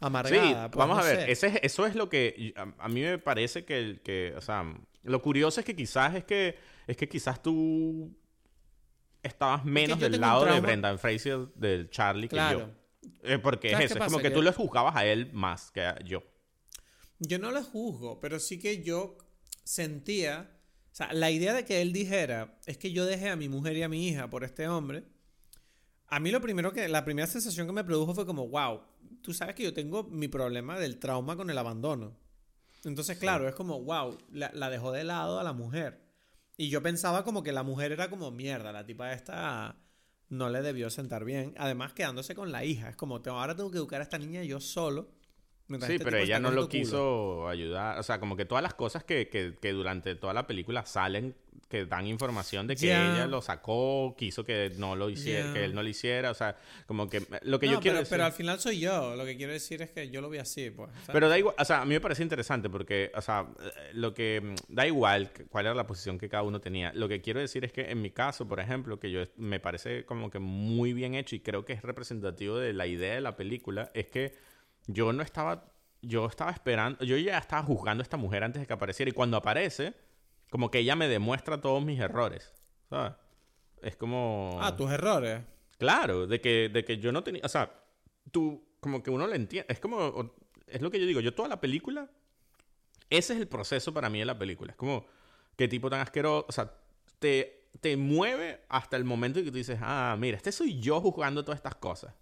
[0.00, 0.64] amargada.
[0.64, 4.00] Sí, pues, vamos a ver, ese, eso es lo que a, mí me parece que,
[4.02, 4.64] que, o sea,
[5.02, 6.56] lo curioso es que quizás es que,
[6.86, 8.10] es que quizás tú
[9.22, 12.68] estabas menos del lado de Brendan Fraser, del Charlie, que yo.
[13.22, 15.82] Eh, porque es eso, es como que, que tú lo juzgabas a él más que
[15.82, 16.22] a yo.
[17.18, 19.16] Yo no lo juzgo, pero sí que yo
[19.64, 20.50] sentía.
[20.92, 23.76] O sea, la idea de que él dijera es que yo dejé a mi mujer
[23.76, 25.04] y a mi hija por este hombre.
[26.08, 26.88] A mí lo primero que.
[26.88, 28.82] La primera sensación que me produjo fue como, wow,
[29.22, 32.16] tú sabes que yo tengo mi problema del trauma con el abandono.
[32.84, 36.01] Entonces, claro, es como, wow, la, la, dejó de lado a la mujer.
[36.62, 39.74] Y yo pensaba como que la mujer era como mierda, la tipa esta
[40.28, 41.54] no le debió sentar bien.
[41.58, 42.88] Además, quedándose con la hija.
[42.88, 45.10] Es como, ahora tengo que educar a esta niña yo solo
[45.68, 47.98] sí, este pero ella no lo quiso ayudar.
[47.98, 51.34] O sea, como que todas las cosas que, que, que, durante toda la película salen
[51.68, 55.74] que dan información de que ella lo sacó, quiso que no lo hiciera, que él
[55.74, 56.54] no lo hiciera, o sea,
[56.86, 59.16] como que lo que No, yo quiero pero, decir- pero al final soy yo.
[59.16, 60.90] Lo que quiero decir es que yo lo vi así, pues.
[60.90, 61.08] ¿sabes?
[61.12, 63.46] Pero da igual, o sea, a mí me parece interesante porque, o sea,
[63.94, 66.92] lo que da igual cuál era la posición que cada uno tenía.
[66.92, 70.04] Lo que quiero decir es que en mi caso, por ejemplo, que yo me parece
[70.04, 73.34] como que muy bien hecho y creo que es representativo de la idea de la
[73.34, 74.34] película, es que
[74.86, 78.66] yo no estaba, yo estaba esperando, yo ya estaba juzgando a esta mujer antes de
[78.66, 79.94] que apareciera y cuando aparece,
[80.50, 82.52] como que ella me demuestra todos mis errores,
[82.90, 83.14] ¿sabes?
[83.80, 84.58] Es como...
[84.60, 85.42] Ah, tus errores.
[85.78, 87.72] Claro, de que, de que yo no tenía, o sea,
[88.30, 90.34] tú, como que uno lo entiende, es como,
[90.66, 92.10] es lo que yo digo, yo toda la película,
[93.10, 95.06] ese es el proceso para mí de la película, es como,
[95.56, 96.72] qué tipo tan asqueroso, o sea,
[97.18, 101.00] te, te mueve hasta el momento en que tú dices, ah, mira, este soy yo
[101.00, 102.14] juzgando todas estas cosas.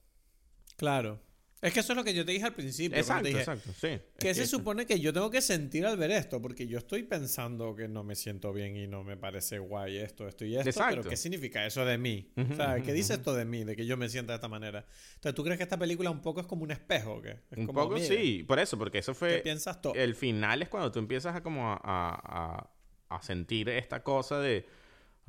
[0.76, 1.20] Claro.
[1.62, 2.96] Es que eso es lo que yo te dije al principio.
[2.98, 3.98] Exacto, dije, exacto, sí.
[4.18, 6.40] ¿Qué Es se que- supone que yo tengo que sentir al ver esto?
[6.40, 10.26] Porque yo estoy pensando que no me siento bien y no me parece guay esto,
[10.26, 10.70] esto y esto.
[10.70, 10.96] Exacto.
[10.96, 12.32] Pero ¿qué significa eso de mí?
[12.36, 13.20] Ujú, o sea, ¿qué ujú, dice ujú.
[13.20, 13.64] esto de mí?
[13.64, 14.86] De que yo me sienta de esta manera.
[15.16, 17.40] Entonces, ¿tú crees que esta película un poco es como un espejo o qué?
[17.50, 19.38] Es Un como, poco mira, sí, por eso, porque eso ¿Qué fue...
[19.40, 19.92] piensas tú?
[19.94, 22.70] El final es cuando tú empiezas a como a- a-
[23.10, 24.66] a sentir esta cosa de,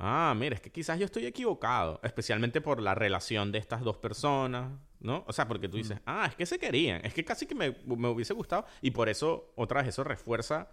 [0.04, 3.96] ah, mira, es que quizás yo estoy equivocado, especialmente por la relación de estas dos
[3.98, 5.24] personas, ¿no?
[5.28, 7.70] O sea, porque tú dices, ah, es que se querían, es que casi que me,
[7.86, 10.68] me hubiese gustado y por eso, otra vez, eso refuerza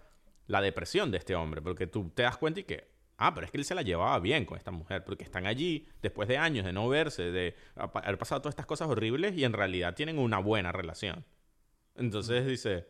[0.47, 2.88] la depresión de este hombre, porque tú te das cuenta y que,
[3.18, 5.88] ah, pero es que él se la llevaba bien con esta mujer, porque están allí
[6.01, 9.53] después de años de no verse, de haber pasado todas estas cosas horribles y en
[9.53, 11.23] realidad tienen una buena relación.
[11.95, 12.88] Entonces dice,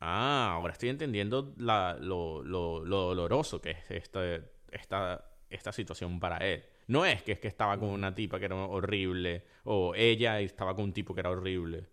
[0.00, 6.18] ah, ahora estoy entendiendo la- lo, lo- lo doloroso que es este- esta, esta situación
[6.18, 6.64] para él.
[6.88, 10.74] No es que es que estaba con una tipa que era horrible, o ella estaba
[10.74, 11.86] con un tipo que era horrible.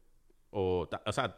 [0.52, 1.38] O, o sea,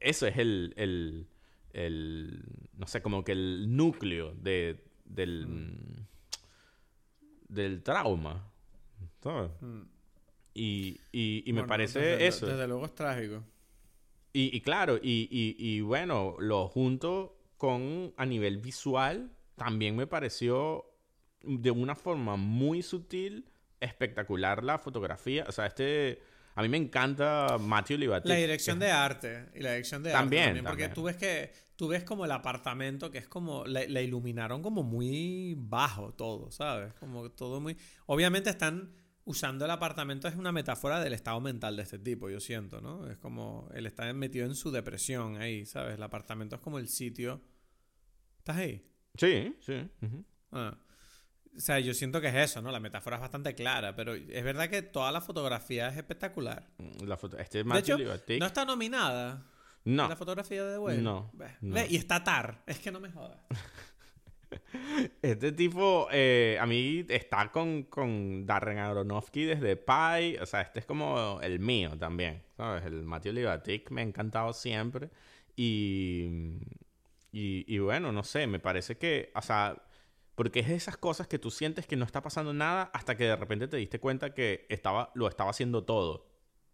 [0.00, 1.26] eso es el, el,
[1.72, 2.42] el-
[2.76, 6.06] no sé, como que el núcleo de, del,
[7.48, 8.50] del trauma.
[9.22, 9.50] ¿sabes?
[9.60, 9.82] Mm.
[10.54, 12.46] Y, y, y me Bueno, parece desde- eso.
[12.46, 13.42] Desde luego es trágico.
[14.32, 20.06] Y, y claro, y, y- y bueno, lo junto con a nivel visual, también me
[20.06, 20.86] pareció
[21.42, 25.44] de una forma muy sutil, espectacular la fotografía.
[25.48, 26.22] O sea, este,
[26.54, 28.28] a mí me encanta Matthew Libatic.
[28.28, 29.48] La dirección de arte.
[29.54, 30.64] Y la dirección de También, arte también.
[30.64, 30.94] Porque también.
[30.94, 33.64] tú ves que tú ves como el apartamento que es como.
[33.66, 36.94] La, la iluminaron como muy bajo todo, ¿sabes?
[36.94, 37.76] Como todo muy.
[38.06, 38.92] Obviamente están
[39.24, 43.08] usando el apartamento, es una metáfora del estado mental de este tipo, yo siento, ¿no?
[43.08, 43.68] Es como.
[43.74, 45.94] Él está metido en su depresión ahí, ¿sabes?
[45.94, 47.40] El apartamento es como el sitio.
[48.38, 48.84] ¿Estás ahí?
[49.18, 49.86] Sí, sí.
[50.52, 50.74] Ah.
[51.56, 52.70] O sea, yo siento que es eso, ¿no?
[52.70, 56.68] La metáfora es bastante clara, pero es verdad que toda la fotografía es espectacular.
[57.04, 59.44] La foto- este De Matthew hecho, Libatic- no está nominada.
[59.84, 60.08] no.
[60.08, 61.02] La fotografía de The Whale.
[61.02, 61.74] No, Ve, no.
[61.74, 62.62] ve, y está Tar.
[62.66, 63.38] Es que no me jodas.
[65.20, 70.38] Este tipo, eh, a mí está con, con Darren Aronofsky desde Pi.
[70.40, 72.84] O sea, este es como el mío también, ¿sabes?
[72.86, 75.10] El Matthew Libatic me ha encantado siempre.
[75.56, 76.56] Y,
[77.32, 79.82] y, y bueno, no sé, me parece que, o sea,
[80.34, 83.24] porque es de esas cosas que tú sientes que no está pasando nada hasta que
[83.24, 86.26] de repente te diste cuenta que estaba, lo estaba haciendo todo.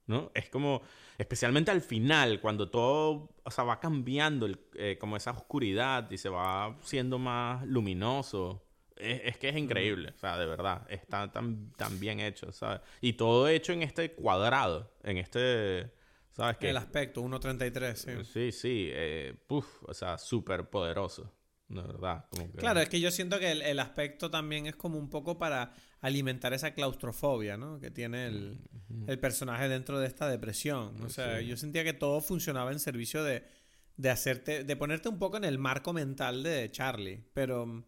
[0.06, 0.30] ¿No?
[0.34, 0.82] Es como,
[1.16, 6.18] especialmente al final, cuando todo, o sea, va cambiando el- eh, como esa oscuridad y
[6.18, 8.62] se va siendo más luminoso.
[8.96, 12.82] Es, es que es increíble, o sea, de verdad, está tan, tan bien hecho, ¿sabes?
[13.00, 15.90] Y todo hecho en este cuadrado, en este,
[16.34, 16.70] ¿sabes qué?
[16.70, 18.10] El aspecto, 1.33, sí.
[18.32, 21.32] Sí, sí, eh, puf, o sea, súper poderoso,
[21.68, 22.26] de verdad.
[22.30, 25.08] como que- Claro, es que yo siento que el, el aspecto también es como un
[25.10, 27.80] poco para alimentar esa claustrofobia, ¿no?
[27.80, 28.60] Que tiene el,
[29.06, 31.02] el personaje dentro de esta depresión.
[31.02, 31.46] O sea, Sí.
[31.46, 33.42] yo sentía que todo funcionaba en servicio de,
[33.96, 37.24] de hacerte, de ponerte un poco en el marco mental de Charlie.
[37.32, 37.84] Pero,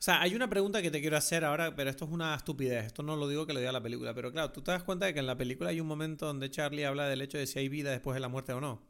[0.00, 2.86] o sea, hay una pregunta que te quiero hacer ahora, pero esto es una estupidez.
[2.86, 5.04] Esto no lo digo que lo diga la película, pero claro, tú te das cuenta
[5.04, 7.58] de que en la película hay un momento donde Charlie habla del hecho de si
[7.58, 8.82] hay vida después de la muerte o no.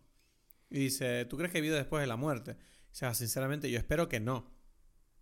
[0.70, 2.52] Y dice, ¿tú crees que hay vida después de la muerte?
[2.52, 4.52] O sea, sinceramente, yo espero que no.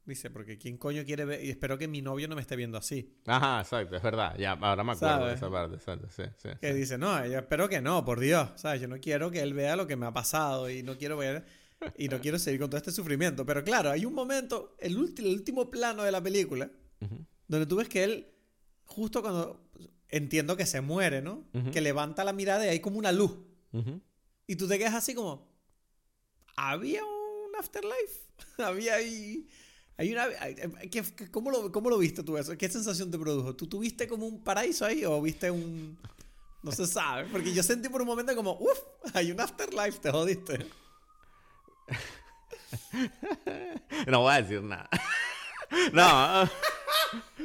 [0.05, 1.43] Dice, porque ¿quién coño quiere ver?
[1.43, 3.16] Y espero que mi novio no me esté viendo así.
[3.24, 6.51] Ajá, exacto, es verdad, ya, ahora me acuerdo de esa parte, exacto, sí, sí.
[6.60, 6.78] Que sí.
[6.78, 8.51] dice, no, yo espero que no, por Dios.
[8.56, 8.82] ¿Sabes?
[8.82, 11.47] Yo no quiero que él vea lo que me ha pasado y no quiero ver.
[11.96, 13.46] Y no quiero seguir con todo este sufrimiento.
[13.46, 17.24] Pero claro, hay un momento, el, el último plano de la película, Ujú.
[17.46, 18.26] donde tú ves que él,
[18.84, 19.70] justo cuando
[20.09, 21.44] entiendo que se muere, ¿no?
[21.55, 21.70] Ujú.
[21.70, 23.32] Que levanta la mirada y hay como una luz.
[23.72, 24.00] Ujú.
[24.46, 25.46] Y tú te quedas así como.
[26.56, 28.20] ¿Había un afterlife?
[28.59, 29.46] ¿Había ahí.?
[29.96, 30.28] Hay una,
[30.90, 32.56] ¿qué- qué- cómo, lo, ¿Cómo lo viste tú eso?
[32.56, 33.55] ¿Qué sensación te produjo?
[33.56, 35.98] ¿Tú tuviste como un paraíso ahí o viste un.?
[36.62, 37.28] No se sabe.
[37.30, 38.52] Porque yo sentí por un momento como.
[38.59, 38.78] ¡Uf!
[39.14, 40.66] Hay un afterlife, te jodiste.
[44.06, 44.89] No voy a decir nada.
[45.93, 46.48] no.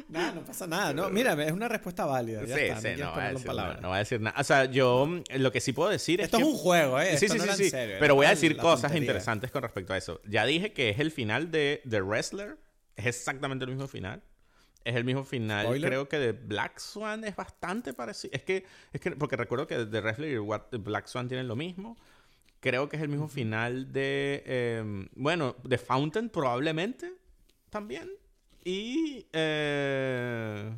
[0.10, 0.94] Nada, no pasa nada.
[0.94, 2.44] No, mira, es una respuesta válida.
[2.45, 3.52] Ya sí, está, sí, no, no, voy decir
[3.82, 4.40] no voy a decir nada.
[4.40, 6.53] O sea, yo lo que sí puedo decir Esto es es que...
[6.53, 7.18] un juego, ¿eh?
[7.18, 7.64] Sí, Esto sí, sí, era sí.
[7.64, 10.22] en serio, Pero voy a decir cosas interesantes con respecto a eso.
[10.28, 12.57] Ya dije que es el final de The Wrestler.
[12.95, 14.22] Es exactamente el mismo final.
[14.84, 15.65] Es el mismo final.
[15.65, 15.90] Spoiler.
[15.90, 18.32] Creo que de Black Swan es bastante parecido.
[18.34, 21.98] Es que, es que, porque recuerdo que The Wrestler y Black Swan tienen lo mismo.
[22.64, 24.41] Creo que es el mismo final de.
[24.45, 27.11] eh, bueno, The Fountain probablemente
[27.69, 28.10] también.
[28.64, 29.26] Y.
[29.34, 30.73] Eh,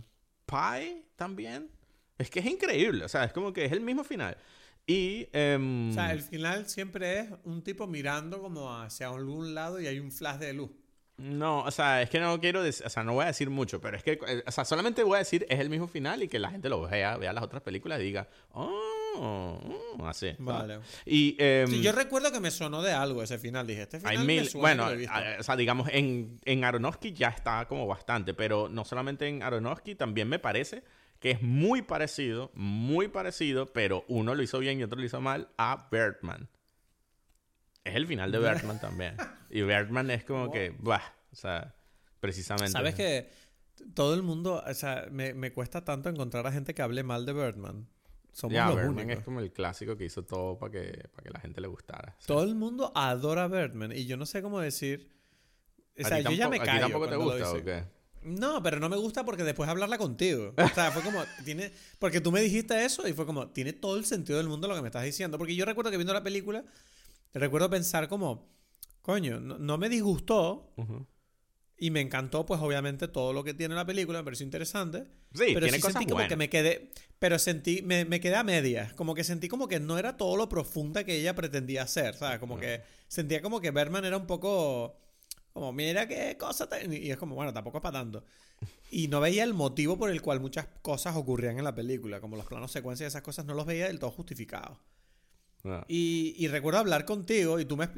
[0.48, 1.70] Pie también.
[2.18, 3.06] Es que es increíble.
[3.06, 4.36] O sea, es como que es el mismo final.
[4.88, 5.28] Y.
[5.32, 9.86] em, O sea, el final siempre es un tipo mirando como hacia algún lado y
[9.86, 10.72] hay un flash de luz.
[11.18, 13.80] No, o sea, es que no quiero decir, o sea, no voy a decir mucho,
[13.80, 16.28] pero es que, eh, o sea, solamente voy a decir es el mismo final y
[16.28, 18.82] que la gente lo vea, vea las otras películas y diga, oh,
[19.22, 20.32] mm, así.
[20.40, 20.80] Vale.
[21.06, 23.66] Y, em, Sí, yo recuerdo que me sonó de algo ese final.
[23.68, 25.14] Dije, este final hay me mil, suena bueno, que lo he visto.
[25.16, 29.44] a- o sea, digamos, en, en Aronofsky ya está como bastante, pero no solamente en
[29.44, 30.84] Aronofsky, también me parece
[31.20, 35.22] que es muy parecido, muy parecido, pero uno lo hizo bien y otro lo hizo
[35.22, 36.50] mal a Birdman.
[37.84, 39.16] Es el final de Birdman también.
[39.50, 41.74] Y Birdman es como que, bah, o sea,
[42.20, 42.72] precisamente.
[42.72, 43.30] ¿Sabes que
[43.94, 47.26] todo el mundo, o sea, me, me cuesta tanto encontrar a gente que hable mal
[47.26, 47.88] de Birdman?
[48.36, 49.20] Somos Ya, los Birdman únicos.
[49.20, 52.18] es como el clásico que hizo todo para que, para que la gente le gustara.
[52.20, 52.28] Sí.
[52.28, 55.10] Todo el mundo adora Birdman y yo no sé cómo decir.
[55.98, 57.84] O ¿A sea, yo ya me tampoco- ¿A callo ti tampoco te gusta o qué?
[58.24, 60.54] No, pero no me gusta porque después hablarla contigo.
[60.58, 63.96] O sea, fue como, tiene, porque tú me dijiste eso y fue como, tiene todo
[63.96, 65.38] el sentido del mundo lo que me estás diciendo.
[65.38, 66.66] Porque yo recuerdo que viendo la película,
[67.34, 68.50] recuerdo pensar como,
[69.02, 71.08] coño, no, no me disgustó Ujú.
[71.78, 75.06] Y me encantó, pues obviamente todo lo que tiene la película, me pareció interesante.
[75.34, 78.36] Sí, pero tiene sí cosas sentí como que me quedé, pero sentí, me, me quedé
[78.36, 81.84] a medias, como que sentí como que no era todo lo profunda que ella pretendía
[81.84, 82.40] hacer, ¿sabes?
[82.40, 84.98] Como que sentía como que Berman era un poco,
[85.52, 88.24] como, mira qué cosa, tan-", y es como, bueno, tampoco es para tanto.
[88.90, 92.38] Y no veía el motivo por el cual muchas cosas ocurrían en la película, como
[92.38, 94.78] los planos secuencias y esas cosas, no los veía del todo justificados.
[95.68, 95.84] Ah.
[95.88, 97.90] Y, y recuerdo hablar contigo y tú me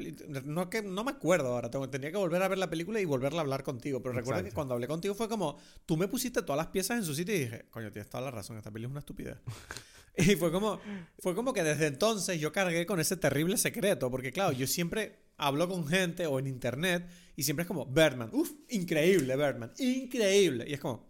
[0.44, 3.04] no que no me acuerdo ahora, tengo- tenía que volver a ver la película y
[3.04, 6.40] volverla a hablar contigo, pero recuerdo que cuando hablé contigo fue como tú me pusiste
[6.42, 8.86] todas las piezas en su sitio y dije, coño, tienes toda la razón, esta peli
[8.86, 9.36] es una estupidez.
[10.16, 10.80] y fue como
[11.18, 15.18] fue como que desde entonces yo cargué con ese terrible secreto, porque claro, yo siempre
[15.36, 20.64] hablo con gente o en internet y siempre es como Birdman, uff, increíble Birdman, increíble,
[20.66, 21.06] y es como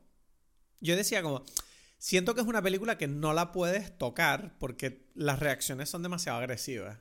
[0.81, 1.45] yo decía como
[1.99, 6.39] Siento que es una película que no la puedes tocar porque las reacciones son demasiado
[6.39, 6.99] agresivas.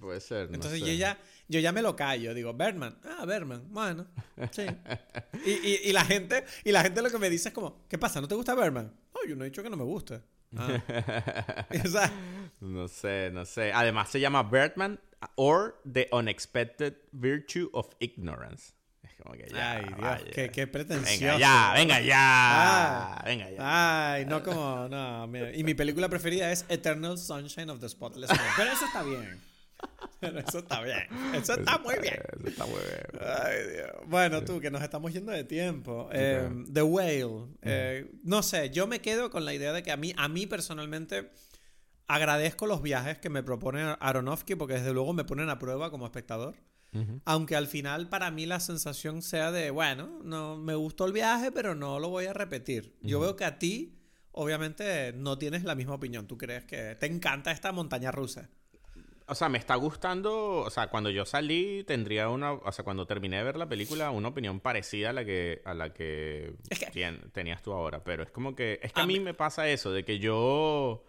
[0.00, 0.48] Puede ser.
[0.48, 0.86] no Entonces sé.
[0.86, 1.18] yo ya,
[1.48, 2.32] yo ya me lo callo.
[2.34, 2.98] Digo, Birdman.
[3.04, 3.72] Ah, Birdman.
[3.72, 4.06] Bueno,
[4.52, 4.66] sí.
[5.44, 7.98] y, y, y la gente, y la gente lo que me dice es como, ¿qué
[7.98, 8.20] pasa?
[8.20, 8.92] ¿No te gusta Birdman?
[9.14, 10.20] No, yo no he dicho que no me guste.
[10.56, 11.64] Ah.
[12.60, 13.72] No sé, no sé.
[13.72, 15.00] Además se llama Birdman
[15.36, 18.74] or The Unexpected Virtue of Ignorance.
[19.20, 19.72] Es como que ya.
[19.72, 20.30] ay, Dios, vaya.
[20.32, 21.20] qué, qué pretencioso.
[21.20, 22.16] Venga ya, venga ya.
[22.18, 23.22] Ah.
[23.24, 24.12] venga ya.
[24.12, 25.54] Ay, no como, no, mira.
[25.54, 28.42] Y mi película preferida es Eternal Sunshine of the Spotless Mind.
[28.56, 29.40] Pero eso está bien.
[30.20, 31.06] Pero eso está bien.
[31.34, 32.18] Eso está muy bien.
[32.38, 33.22] Eso está muy bien.
[33.44, 33.90] Ay, Dios.
[34.06, 36.08] Bueno, tú, que nos estamos yendo de tiempo.
[36.12, 37.46] Eh, The Whale.
[37.62, 40.46] eh, no sé, yo me quedo con la idea de que a mí, a mí
[40.46, 41.30] personalmente
[42.06, 46.06] agradezco los viajes que me propone Aronofsky porque desde luego me ponen a prueba como
[46.06, 46.56] espectador.
[47.24, 51.52] Aunque al final para mí la sensación sea de, bueno, no me gustó el viaje,
[51.52, 52.94] pero no lo voy a repetir.
[53.00, 53.94] Yo veo que a ti,
[54.32, 56.26] obviamente, no tienes la misma opinión.
[56.26, 58.48] Tú crees que te encanta esta montaña rusa.
[59.26, 60.56] O sea, me está gustando.
[60.58, 62.52] O sea, cuando yo salí, tendría una.
[62.54, 65.72] O sea, cuando terminé de ver la película, una opinión parecida a la que, a
[65.74, 68.02] la que, Es que- tenías tú ahora.
[68.02, 68.80] Pero es como que.
[68.82, 71.04] Es que A mí- me pasa eso, de que yo.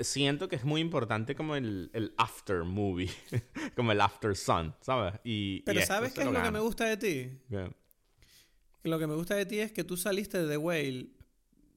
[0.00, 3.10] Siento que es muy importante como el, el after movie,
[3.76, 5.14] como el after sun, ¿sabes?
[5.24, 6.50] Y, y Pero esto ¿sabes qué es lo que gana.
[6.50, 7.30] me gusta de ti?
[8.84, 11.08] Lo que me gusta de ti es que tú saliste de The Whale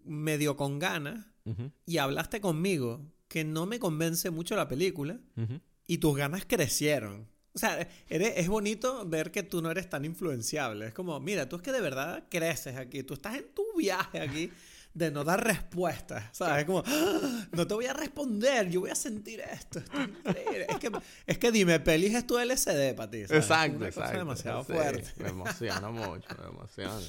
[0.04, 5.60] medio con ganas Ujú, y hablaste conmigo que no me convence mucho la película ujú.
[5.86, 7.28] y tus ganas crecieron.
[7.54, 10.88] O sea, eres- es bonito ver que tú no eres tan influenciable.
[10.88, 13.04] Es como, mira, tú es que de verdad creces aquí.
[13.04, 14.52] Tú estás en tu viaje aquí
[14.96, 16.24] de no dar respuestas.
[16.32, 16.60] ¿Sabes?
[16.62, 19.80] Es como, "Ah, no te voy a responder, yo voy a sentir esto.
[19.80, 20.66] esto es, increíble".
[20.70, 20.92] es, que,
[21.28, 23.28] es que dime, pelis es tu LCD para ti.
[23.28, 23.44] ¿sabes?
[23.44, 24.18] Exacto, Una cosa exacto.
[24.18, 25.12] demasiado sí, fuerte.
[25.22, 27.00] Me emociona mucho, me emociona.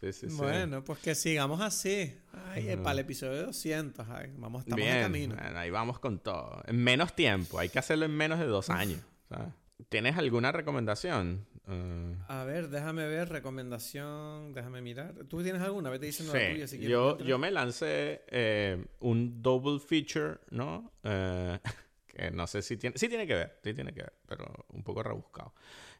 [0.00, 0.36] Sí, sí, sí.
[0.36, 2.14] Bueno, pues que sigamos así.
[2.54, 4.06] Ay, para el episodio 200.
[4.08, 5.34] ay, vamos, estamos Bien, de camino.
[5.34, 6.62] bueno, ahí vamos con todo.
[6.66, 9.00] En menos tiempo, hay que hacerlo en menos de dos años.
[9.28, 9.48] ¿sabes?
[9.88, 11.44] ¿Tienes alguna recomendación?
[11.68, 15.14] Eh, A ver, déjame ver, recomendación, déjame mirar.
[15.28, 15.90] ¿Tú tienes alguna?
[15.90, 16.92] Vete diciendo la tuya si sí, quieres.
[16.92, 17.28] yo, mientras.
[17.28, 20.92] yo me lancé eh, un double feature, ¿no?
[21.02, 21.58] Eh,
[22.06, 22.96] que no sé si tiene...
[22.96, 25.52] Sí tiene que ver, sí tiene que ver, pero un poco rebuscado.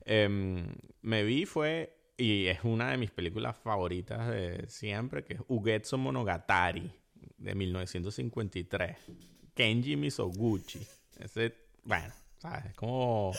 [0.05, 0.67] Em,
[1.03, 5.99] me vi fue y es una de mis películas favoritas de siempre, que es Ugetsu
[5.99, 6.91] Monogatari,
[7.37, 8.97] de 1953.
[9.55, 10.81] Kenji Misoguchi.
[11.19, 11.55] Ese,
[11.85, 12.65] bueno, ¿sabes?
[12.67, 13.33] Es como...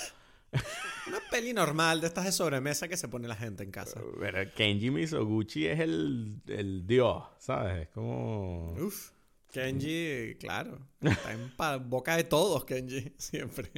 [1.10, 4.00] Una peli normal de estas de sobremesa que se pone la gente en casa.
[4.20, 7.82] Pero Kenji Misoguchi es el, el dios, ¿sabes?
[7.84, 8.74] Es como...
[8.74, 9.12] Uf.
[9.52, 10.78] Kenji, claro.
[11.02, 13.72] Está en boca de todos, Kenji, siempre.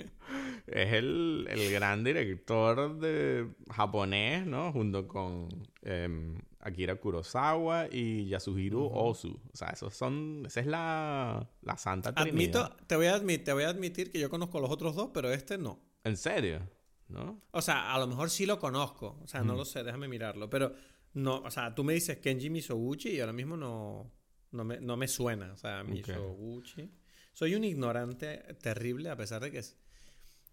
[0.68, 4.74] Es el, el gran director de japonés, ¿no?
[4.74, 5.48] Junto con
[5.84, 9.40] em, Akira Kurosawa y Yasuhiro Ozu.
[9.54, 10.44] O sea, esos son...
[10.46, 12.66] Esa es la, la santa trinidad.
[12.66, 15.12] Admito, te voy, a admitir, te voy a admitir que yo conozco los otros dos,
[15.14, 15.80] pero este no.
[16.04, 16.60] ¿En serio?
[17.12, 17.42] ¿No?
[17.52, 19.20] O sea, a lo mejor sí lo conozco.
[19.24, 20.50] O sea, no lo sé, déjame mirarlo.
[20.50, 20.74] Pero
[21.14, 24.12] no, o sea, tú me dices Kenji Misoguchi y ahora mismo no,
[24.52, 25.54] no, me, no me suena.
[25.54, 26.90] O sea, Misoguchi.
[27.34, 29.78] Soy un ignorante terrible a pesar de que es...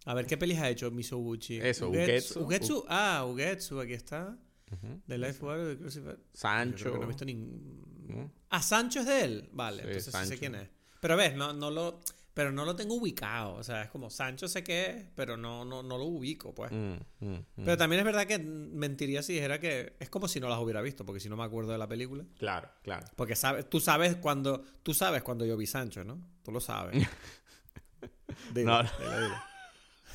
[0.04, 1.58] A ver, ¿qué pelis ha hecho Misoguchi?
[1.58, 2.40] Eso, Ugetsu.
[2.40, 2.44] Ugetsu.
[2.44, 2.84] Ugetsu.
[2.88, 4.38] Ah, Ugetsu, aquí está.
[4.72, 5.02] Ujú.
[5.06, 6.18] The Life War de Crucifer.
[6.32, 6.96] Sancho.
[6.96, 8.06] no he visto ningún...
[8.08, 8.32] ¿no?
[8.50, 9.48] Ah, Sancho es de él.
[9.52, 10.68] Vale, Sí, entonces sí sé quién es.
[11.00, 12.00] Pero ves, no, no lo...
[12.38, 13.54] Pero no lo tengo ubicado.
[13.54, 16.70] O sea, es como Sancho sé qué es, pero no, no, no lo ubico, pues.
[16.70, 17.44] Mm, mm, mm.
[17.64, 20.80] Pero también es verdad que mentiría si dijera que es como si no las hubiera
[20.80, 22.22] visto, porque si no me acuerdo de la película.
[22.38, 23.04] Claro, claro.
[23.16, 26.20] Porque sabes, tú sabes cuando, tú sabes cuando yo vi Sancho, ¿no?
[26.44, 27.04] Tú lo sabes.
[28.54, 28.82] Dilo, No.
[28.84, 29.34] dilo.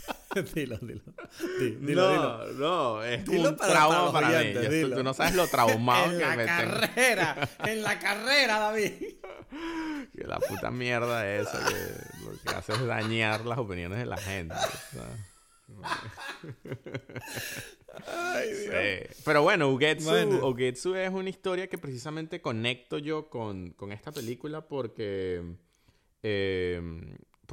[0.56, 1.02] dilo, dilo.
[1.60, 2.48] Di- dilo, dilo.
[2.48, 4.54] no, no, es Dilo un para- trauma para mí.
[4.54, 4.96] tú- dilo.
[4.98, 6.58] Tú, no sabes lo traumado En que la me tengo.
[6.80, 8.92] carrera, en la carrera, David.
[10.16, 11.76] Que la puta mierda esa que
[12.26, 14.56] lo que hace es dañar las opiniones de la gente.
[18.08, 18.74] Ay, Dios.
[19.14, 19.22] Sí.
[19.26, 20.48] Pero bueno, Ugetsu, Bueno.
[20.48, 25.44] Ugetsu es una historia que precisamente conecto yo con, con esta película porque...
[26.24, 26.82] eh,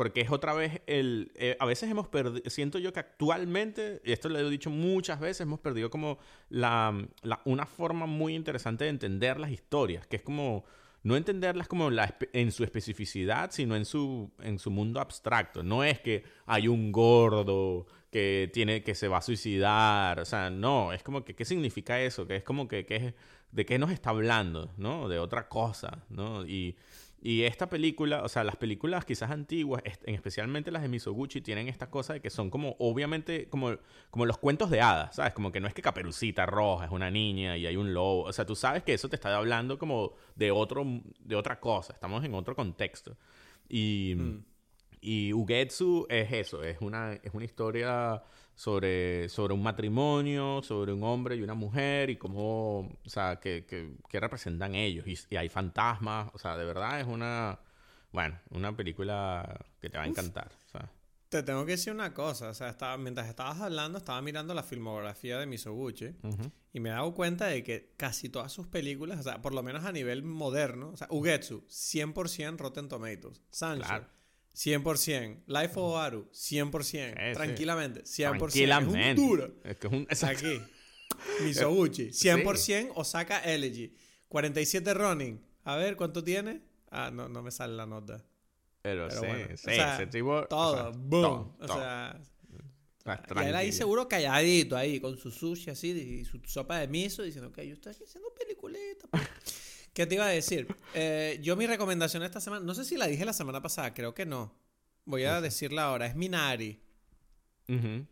[0.00, 1.30] porque es otra vez el...
[1.34, 2.48] eh, a veces hemos perdido...
[2.48, 6.18] Siento yo que actualmente, y esto lo he dicho muchas veces, hemos perdido como
[6.48, 7.06] la,
[7.44, 10.64] una forma muy interesante de entender las historias, que es como...
[11.02, 15.62] No entenderlas como la en su especificidad, sino en su, en su mundo abstracto.
[15.62, 20.48] No es que hay un gordo que tiene que se va a suicidar, o sea,
[20.48, 23.14] no, es como que qué significa eso, que es como que, que
[23.52, 25.08] de qué nos está hablando, ¿no?
[25.10, 26.46] De otra cosa, ¿no?
[26.46, 26.76] Y,
[27.22, 31.90] y esta película, o sea, las películas quizás antiguas, especialmente las de Misoguchi, tienen esta
[31.90, 33.76] cosa de que son como, obviamente, como,
[34.10, 35.34] como los cuentos de hadas, ¿sabes?
[35.34, 38.32] Como que no es que Caperucita Roja es una niña y hay un lobo, o
[38.32, 40.86] sea, tú sabes que eso te está hablando como de, otro,
[41.18, 43.18] de otra cosa, estamos en otro contexto.
[43.68, 44.16] Y,
[45.02, 48.22] y Ugetsu es eso, es una, es una historia
[48.60, 53.64] sobre, sobre un matrimonio, sobre un hombre y una mujer y cómo, o sea, que,
[53.64, 55.06] que, que representan ellos.
[55.06, 57.58] Y, y hay fantasmas, o sea, de verdad es una,
[58.12, 60.52] bueno, una película que te va a encantar.
[60.66, 60.92] o sea.
[61.30, 64.62] Te tengo que decir una cosa, o sea, estaba, mientras estabas hablando, estaba mirando la
[64.62, 66.52] filmografía de Misoguchi Ujú.
[66.74, 69.62] y me he dado cuenta de que casi todas sus películas, o sea, por lo
[69.62, 74.06] menos a nivel moderno, o sea, Ugetsu, 100% Rotten Tomatoes, Sancho, Claro.
[74.54, 76.98] 100%, Life of Aru, 100%, sí.
[77.34, 79.10] tranquilamente, 100%, Tranquilamente.
[79.12, 79.54] es un duro.
[79.64, 80.00] Es que es un...
[80.02, 80.46] exacto.
[80.46, 80.60] Aquí,
[81.44, 83.94] Misoguchi, 100% Osaka Elegy,
[84.28, 86.62] 47 Running, a ver, ¿cuánto tiene?
[86.90, 88.24] Ah, no, no me sale la nota.
[88.82, 90.30] Pero, Pero sí, bueno, sí, o sea, ese tipo...
[90.32, 91.10] o Todo, sea, boom.
[91.22, 91.76] todo, o todo.
[91.76, 92.20] O sea,
[93.42, 97.22] y él ahí seguro calladito, ahí, con su sushi así, y su sopa de miso,
[97.22, 99.08] diciendo que yo estoy haciendo peliculeta.
[99.90, 99.94] Pues".
[99.94, 100.68] ¿Qué te iba a decir?
[100.94, 104.14] Eh, yo mi recomendación esta semana, no sé si la dije la semana pasada, creo
[104.14, 104.54] que no.
[105.04, 106.80] Voy a decirla ahora, es Minari.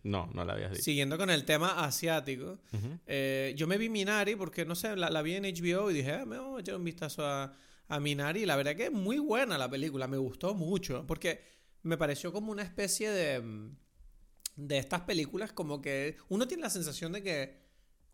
[0.04, 0.82] No, no la habías dicho.
[0.84, 2.58] Siguiendo con el tema asiático,
[3.06, 6.12] eh, yo me vi Minari porque, no sé, la, la vi en HBO y dije,
[6.12, 7.52] ah, me voy a echar un vistazo a,
[7.88, 8.42] a Minari.
[8.42, 11.42] Y la verdad que es muy buena la película, me gustó mucho, porque
[11.82, 13.76] me pareció como una especie de, mm,
[14.56, 17.67] de estas películas, como que uno tiene la sensación de que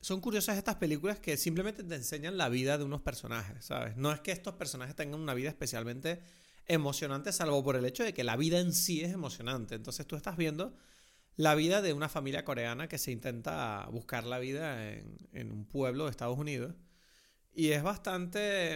[0.05, 3.97] son curiosas estas películas que simplemente te enseñan la vida de unos personajes, ¿sabes?
[3.97, 6.21] No es que estos personajes tengan una vida especialmente
[6.67, 9.75] emocionante, salvo por el hecho de que la vida en sí es emocionante.
[9.75, 10.77] Entonces tú estás viendo
[11.37, 15.65] la vida de una familia coreana que se intenta buscar la vida en, en un
[15.65, 16.75] pueblo de Estados Unidos.
[17.55, 18.75] Y es bastante...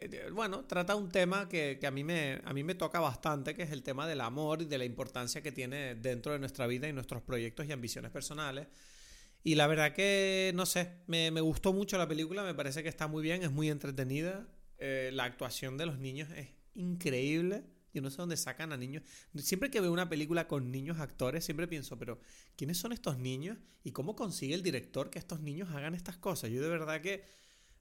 [0.00, 3.54] eh, Bueno, trata un tema que, que a, mí me, a mí me toca bastante,
[3.54, 6.66] que es el tema del amor y de la importancia que tiene dentro de nuestra
[6.66, 8.66] vida y nuestros proyectos y ambiciones personales.
[9.44, 12.88] Y la verdad que, no sé, me, me gustó mucho la película, me parece que
[12.88, 14.46] está muy bien, es muy entretenida.
[14.78, 17.64] Eh, la actuación de los niños es increíble.
[17.92, 19.02] Yo no sé dónde sacan a niños.
[19.36, 22.20] Siempre que veo una película con niños actores, siempre pienso, pero
[22.56, 23.58] ¿quiénes son estos niños?
[23.84, 26.50] ¿Y cómo consigue el director que estos niños hagan estas cosas?
[26.50, 27.24] Yo de verdad que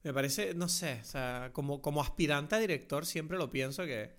[0.03, 4.15] me parece, no sé, o sea, como, como aspirante a director siempre lo pienso que,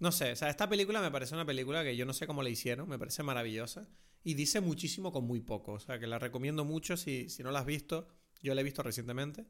[0.00, 2.42] no sé, o sea, esta película me parece una película que yo no sé cómo
[2.42, 3.86] la hicieron, me parece maravillosa
[4.24, 7.50] y dice muchísimo con muy poco, o sea, que la recomiendo mucho si, si no
[7.50, 8.08] la has visto,
[8.42, 9.46] Yo la he visto recientemente.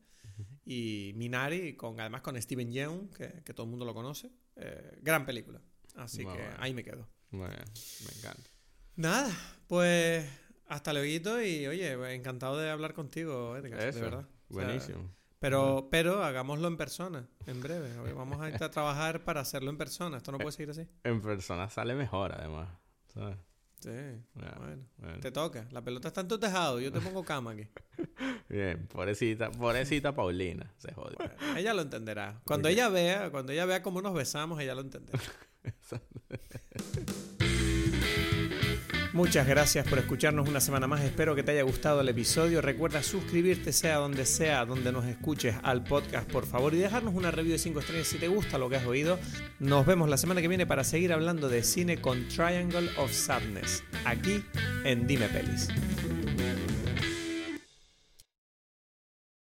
[0.64, 4.30] Y Minari, con, además con Steven Yeun, que, que todo el mundo lo conoce.
[4.56, 5.60] Eh, gran película.
[5.94, 6.56] Así que bueno.
[6.59, 7.09] ahí me quedo.
[7.30, 8.51] Bueno, me encanta.
[8.97, 9.30] Nada,
[9.66, 10.28] pues
[10.68, 14.28] hasta luego y oye, encantado de hablar contigo, Edgar, de Eso, verdad.
[14.48, 15.10] O sea, Buenísimo.
[15.38, 17.93] pero, pero hagámolo en persona, en breve.
[17.93, 20.16] A ver, Vamos a, a trabajar para hacerlo en persona.
[20.18, 20.86] Esto no puede seguir así.
[21.05, 22.68] En persona sale mejor, además.
[23.12, 23.36] ¿sabes?
[23.81, 23.90] Sí,
[24.35, 24.82] Bueno, bueno.
[24.97, 25.20] bueno.
[25.20, 25.66] Te toca.
[25.70, 26.81] La pelota está en tu tejado.
[26.81, 27.69] Yo te pongo cama aquí.
[28.48, 30.73] Bien, pobrecita, pobrecita Paulina.
[30.78, 30.93] Se.
[30.93, 31.16] Bueno,
[31.57, 32.40] ella lo entenderá.
[32.47, 35.20] Cuando ella vea, cuando ella vea cómo nos besamos, ella lo entenderá.
[39.16, 41.01] Muchas gracias por escucharnos una semana más.
[41.01, 42.60] Espero que te haya gustado el episodio.
[42.60, 47.30] Recuerda suscribirte, sea donde sea, donde nos escuches al podcast, por favor, y dejarnos una
[47.30, 49.18] review de 5 estrellas si te gusta lo que has oído.
[49.59, 53.82] Nos vemos la semana que viene para seguir hablando de cine con Triangle of Sadness,
[54.05, 54.44] aquí
[54.84, 55.68] en Dime Pelis.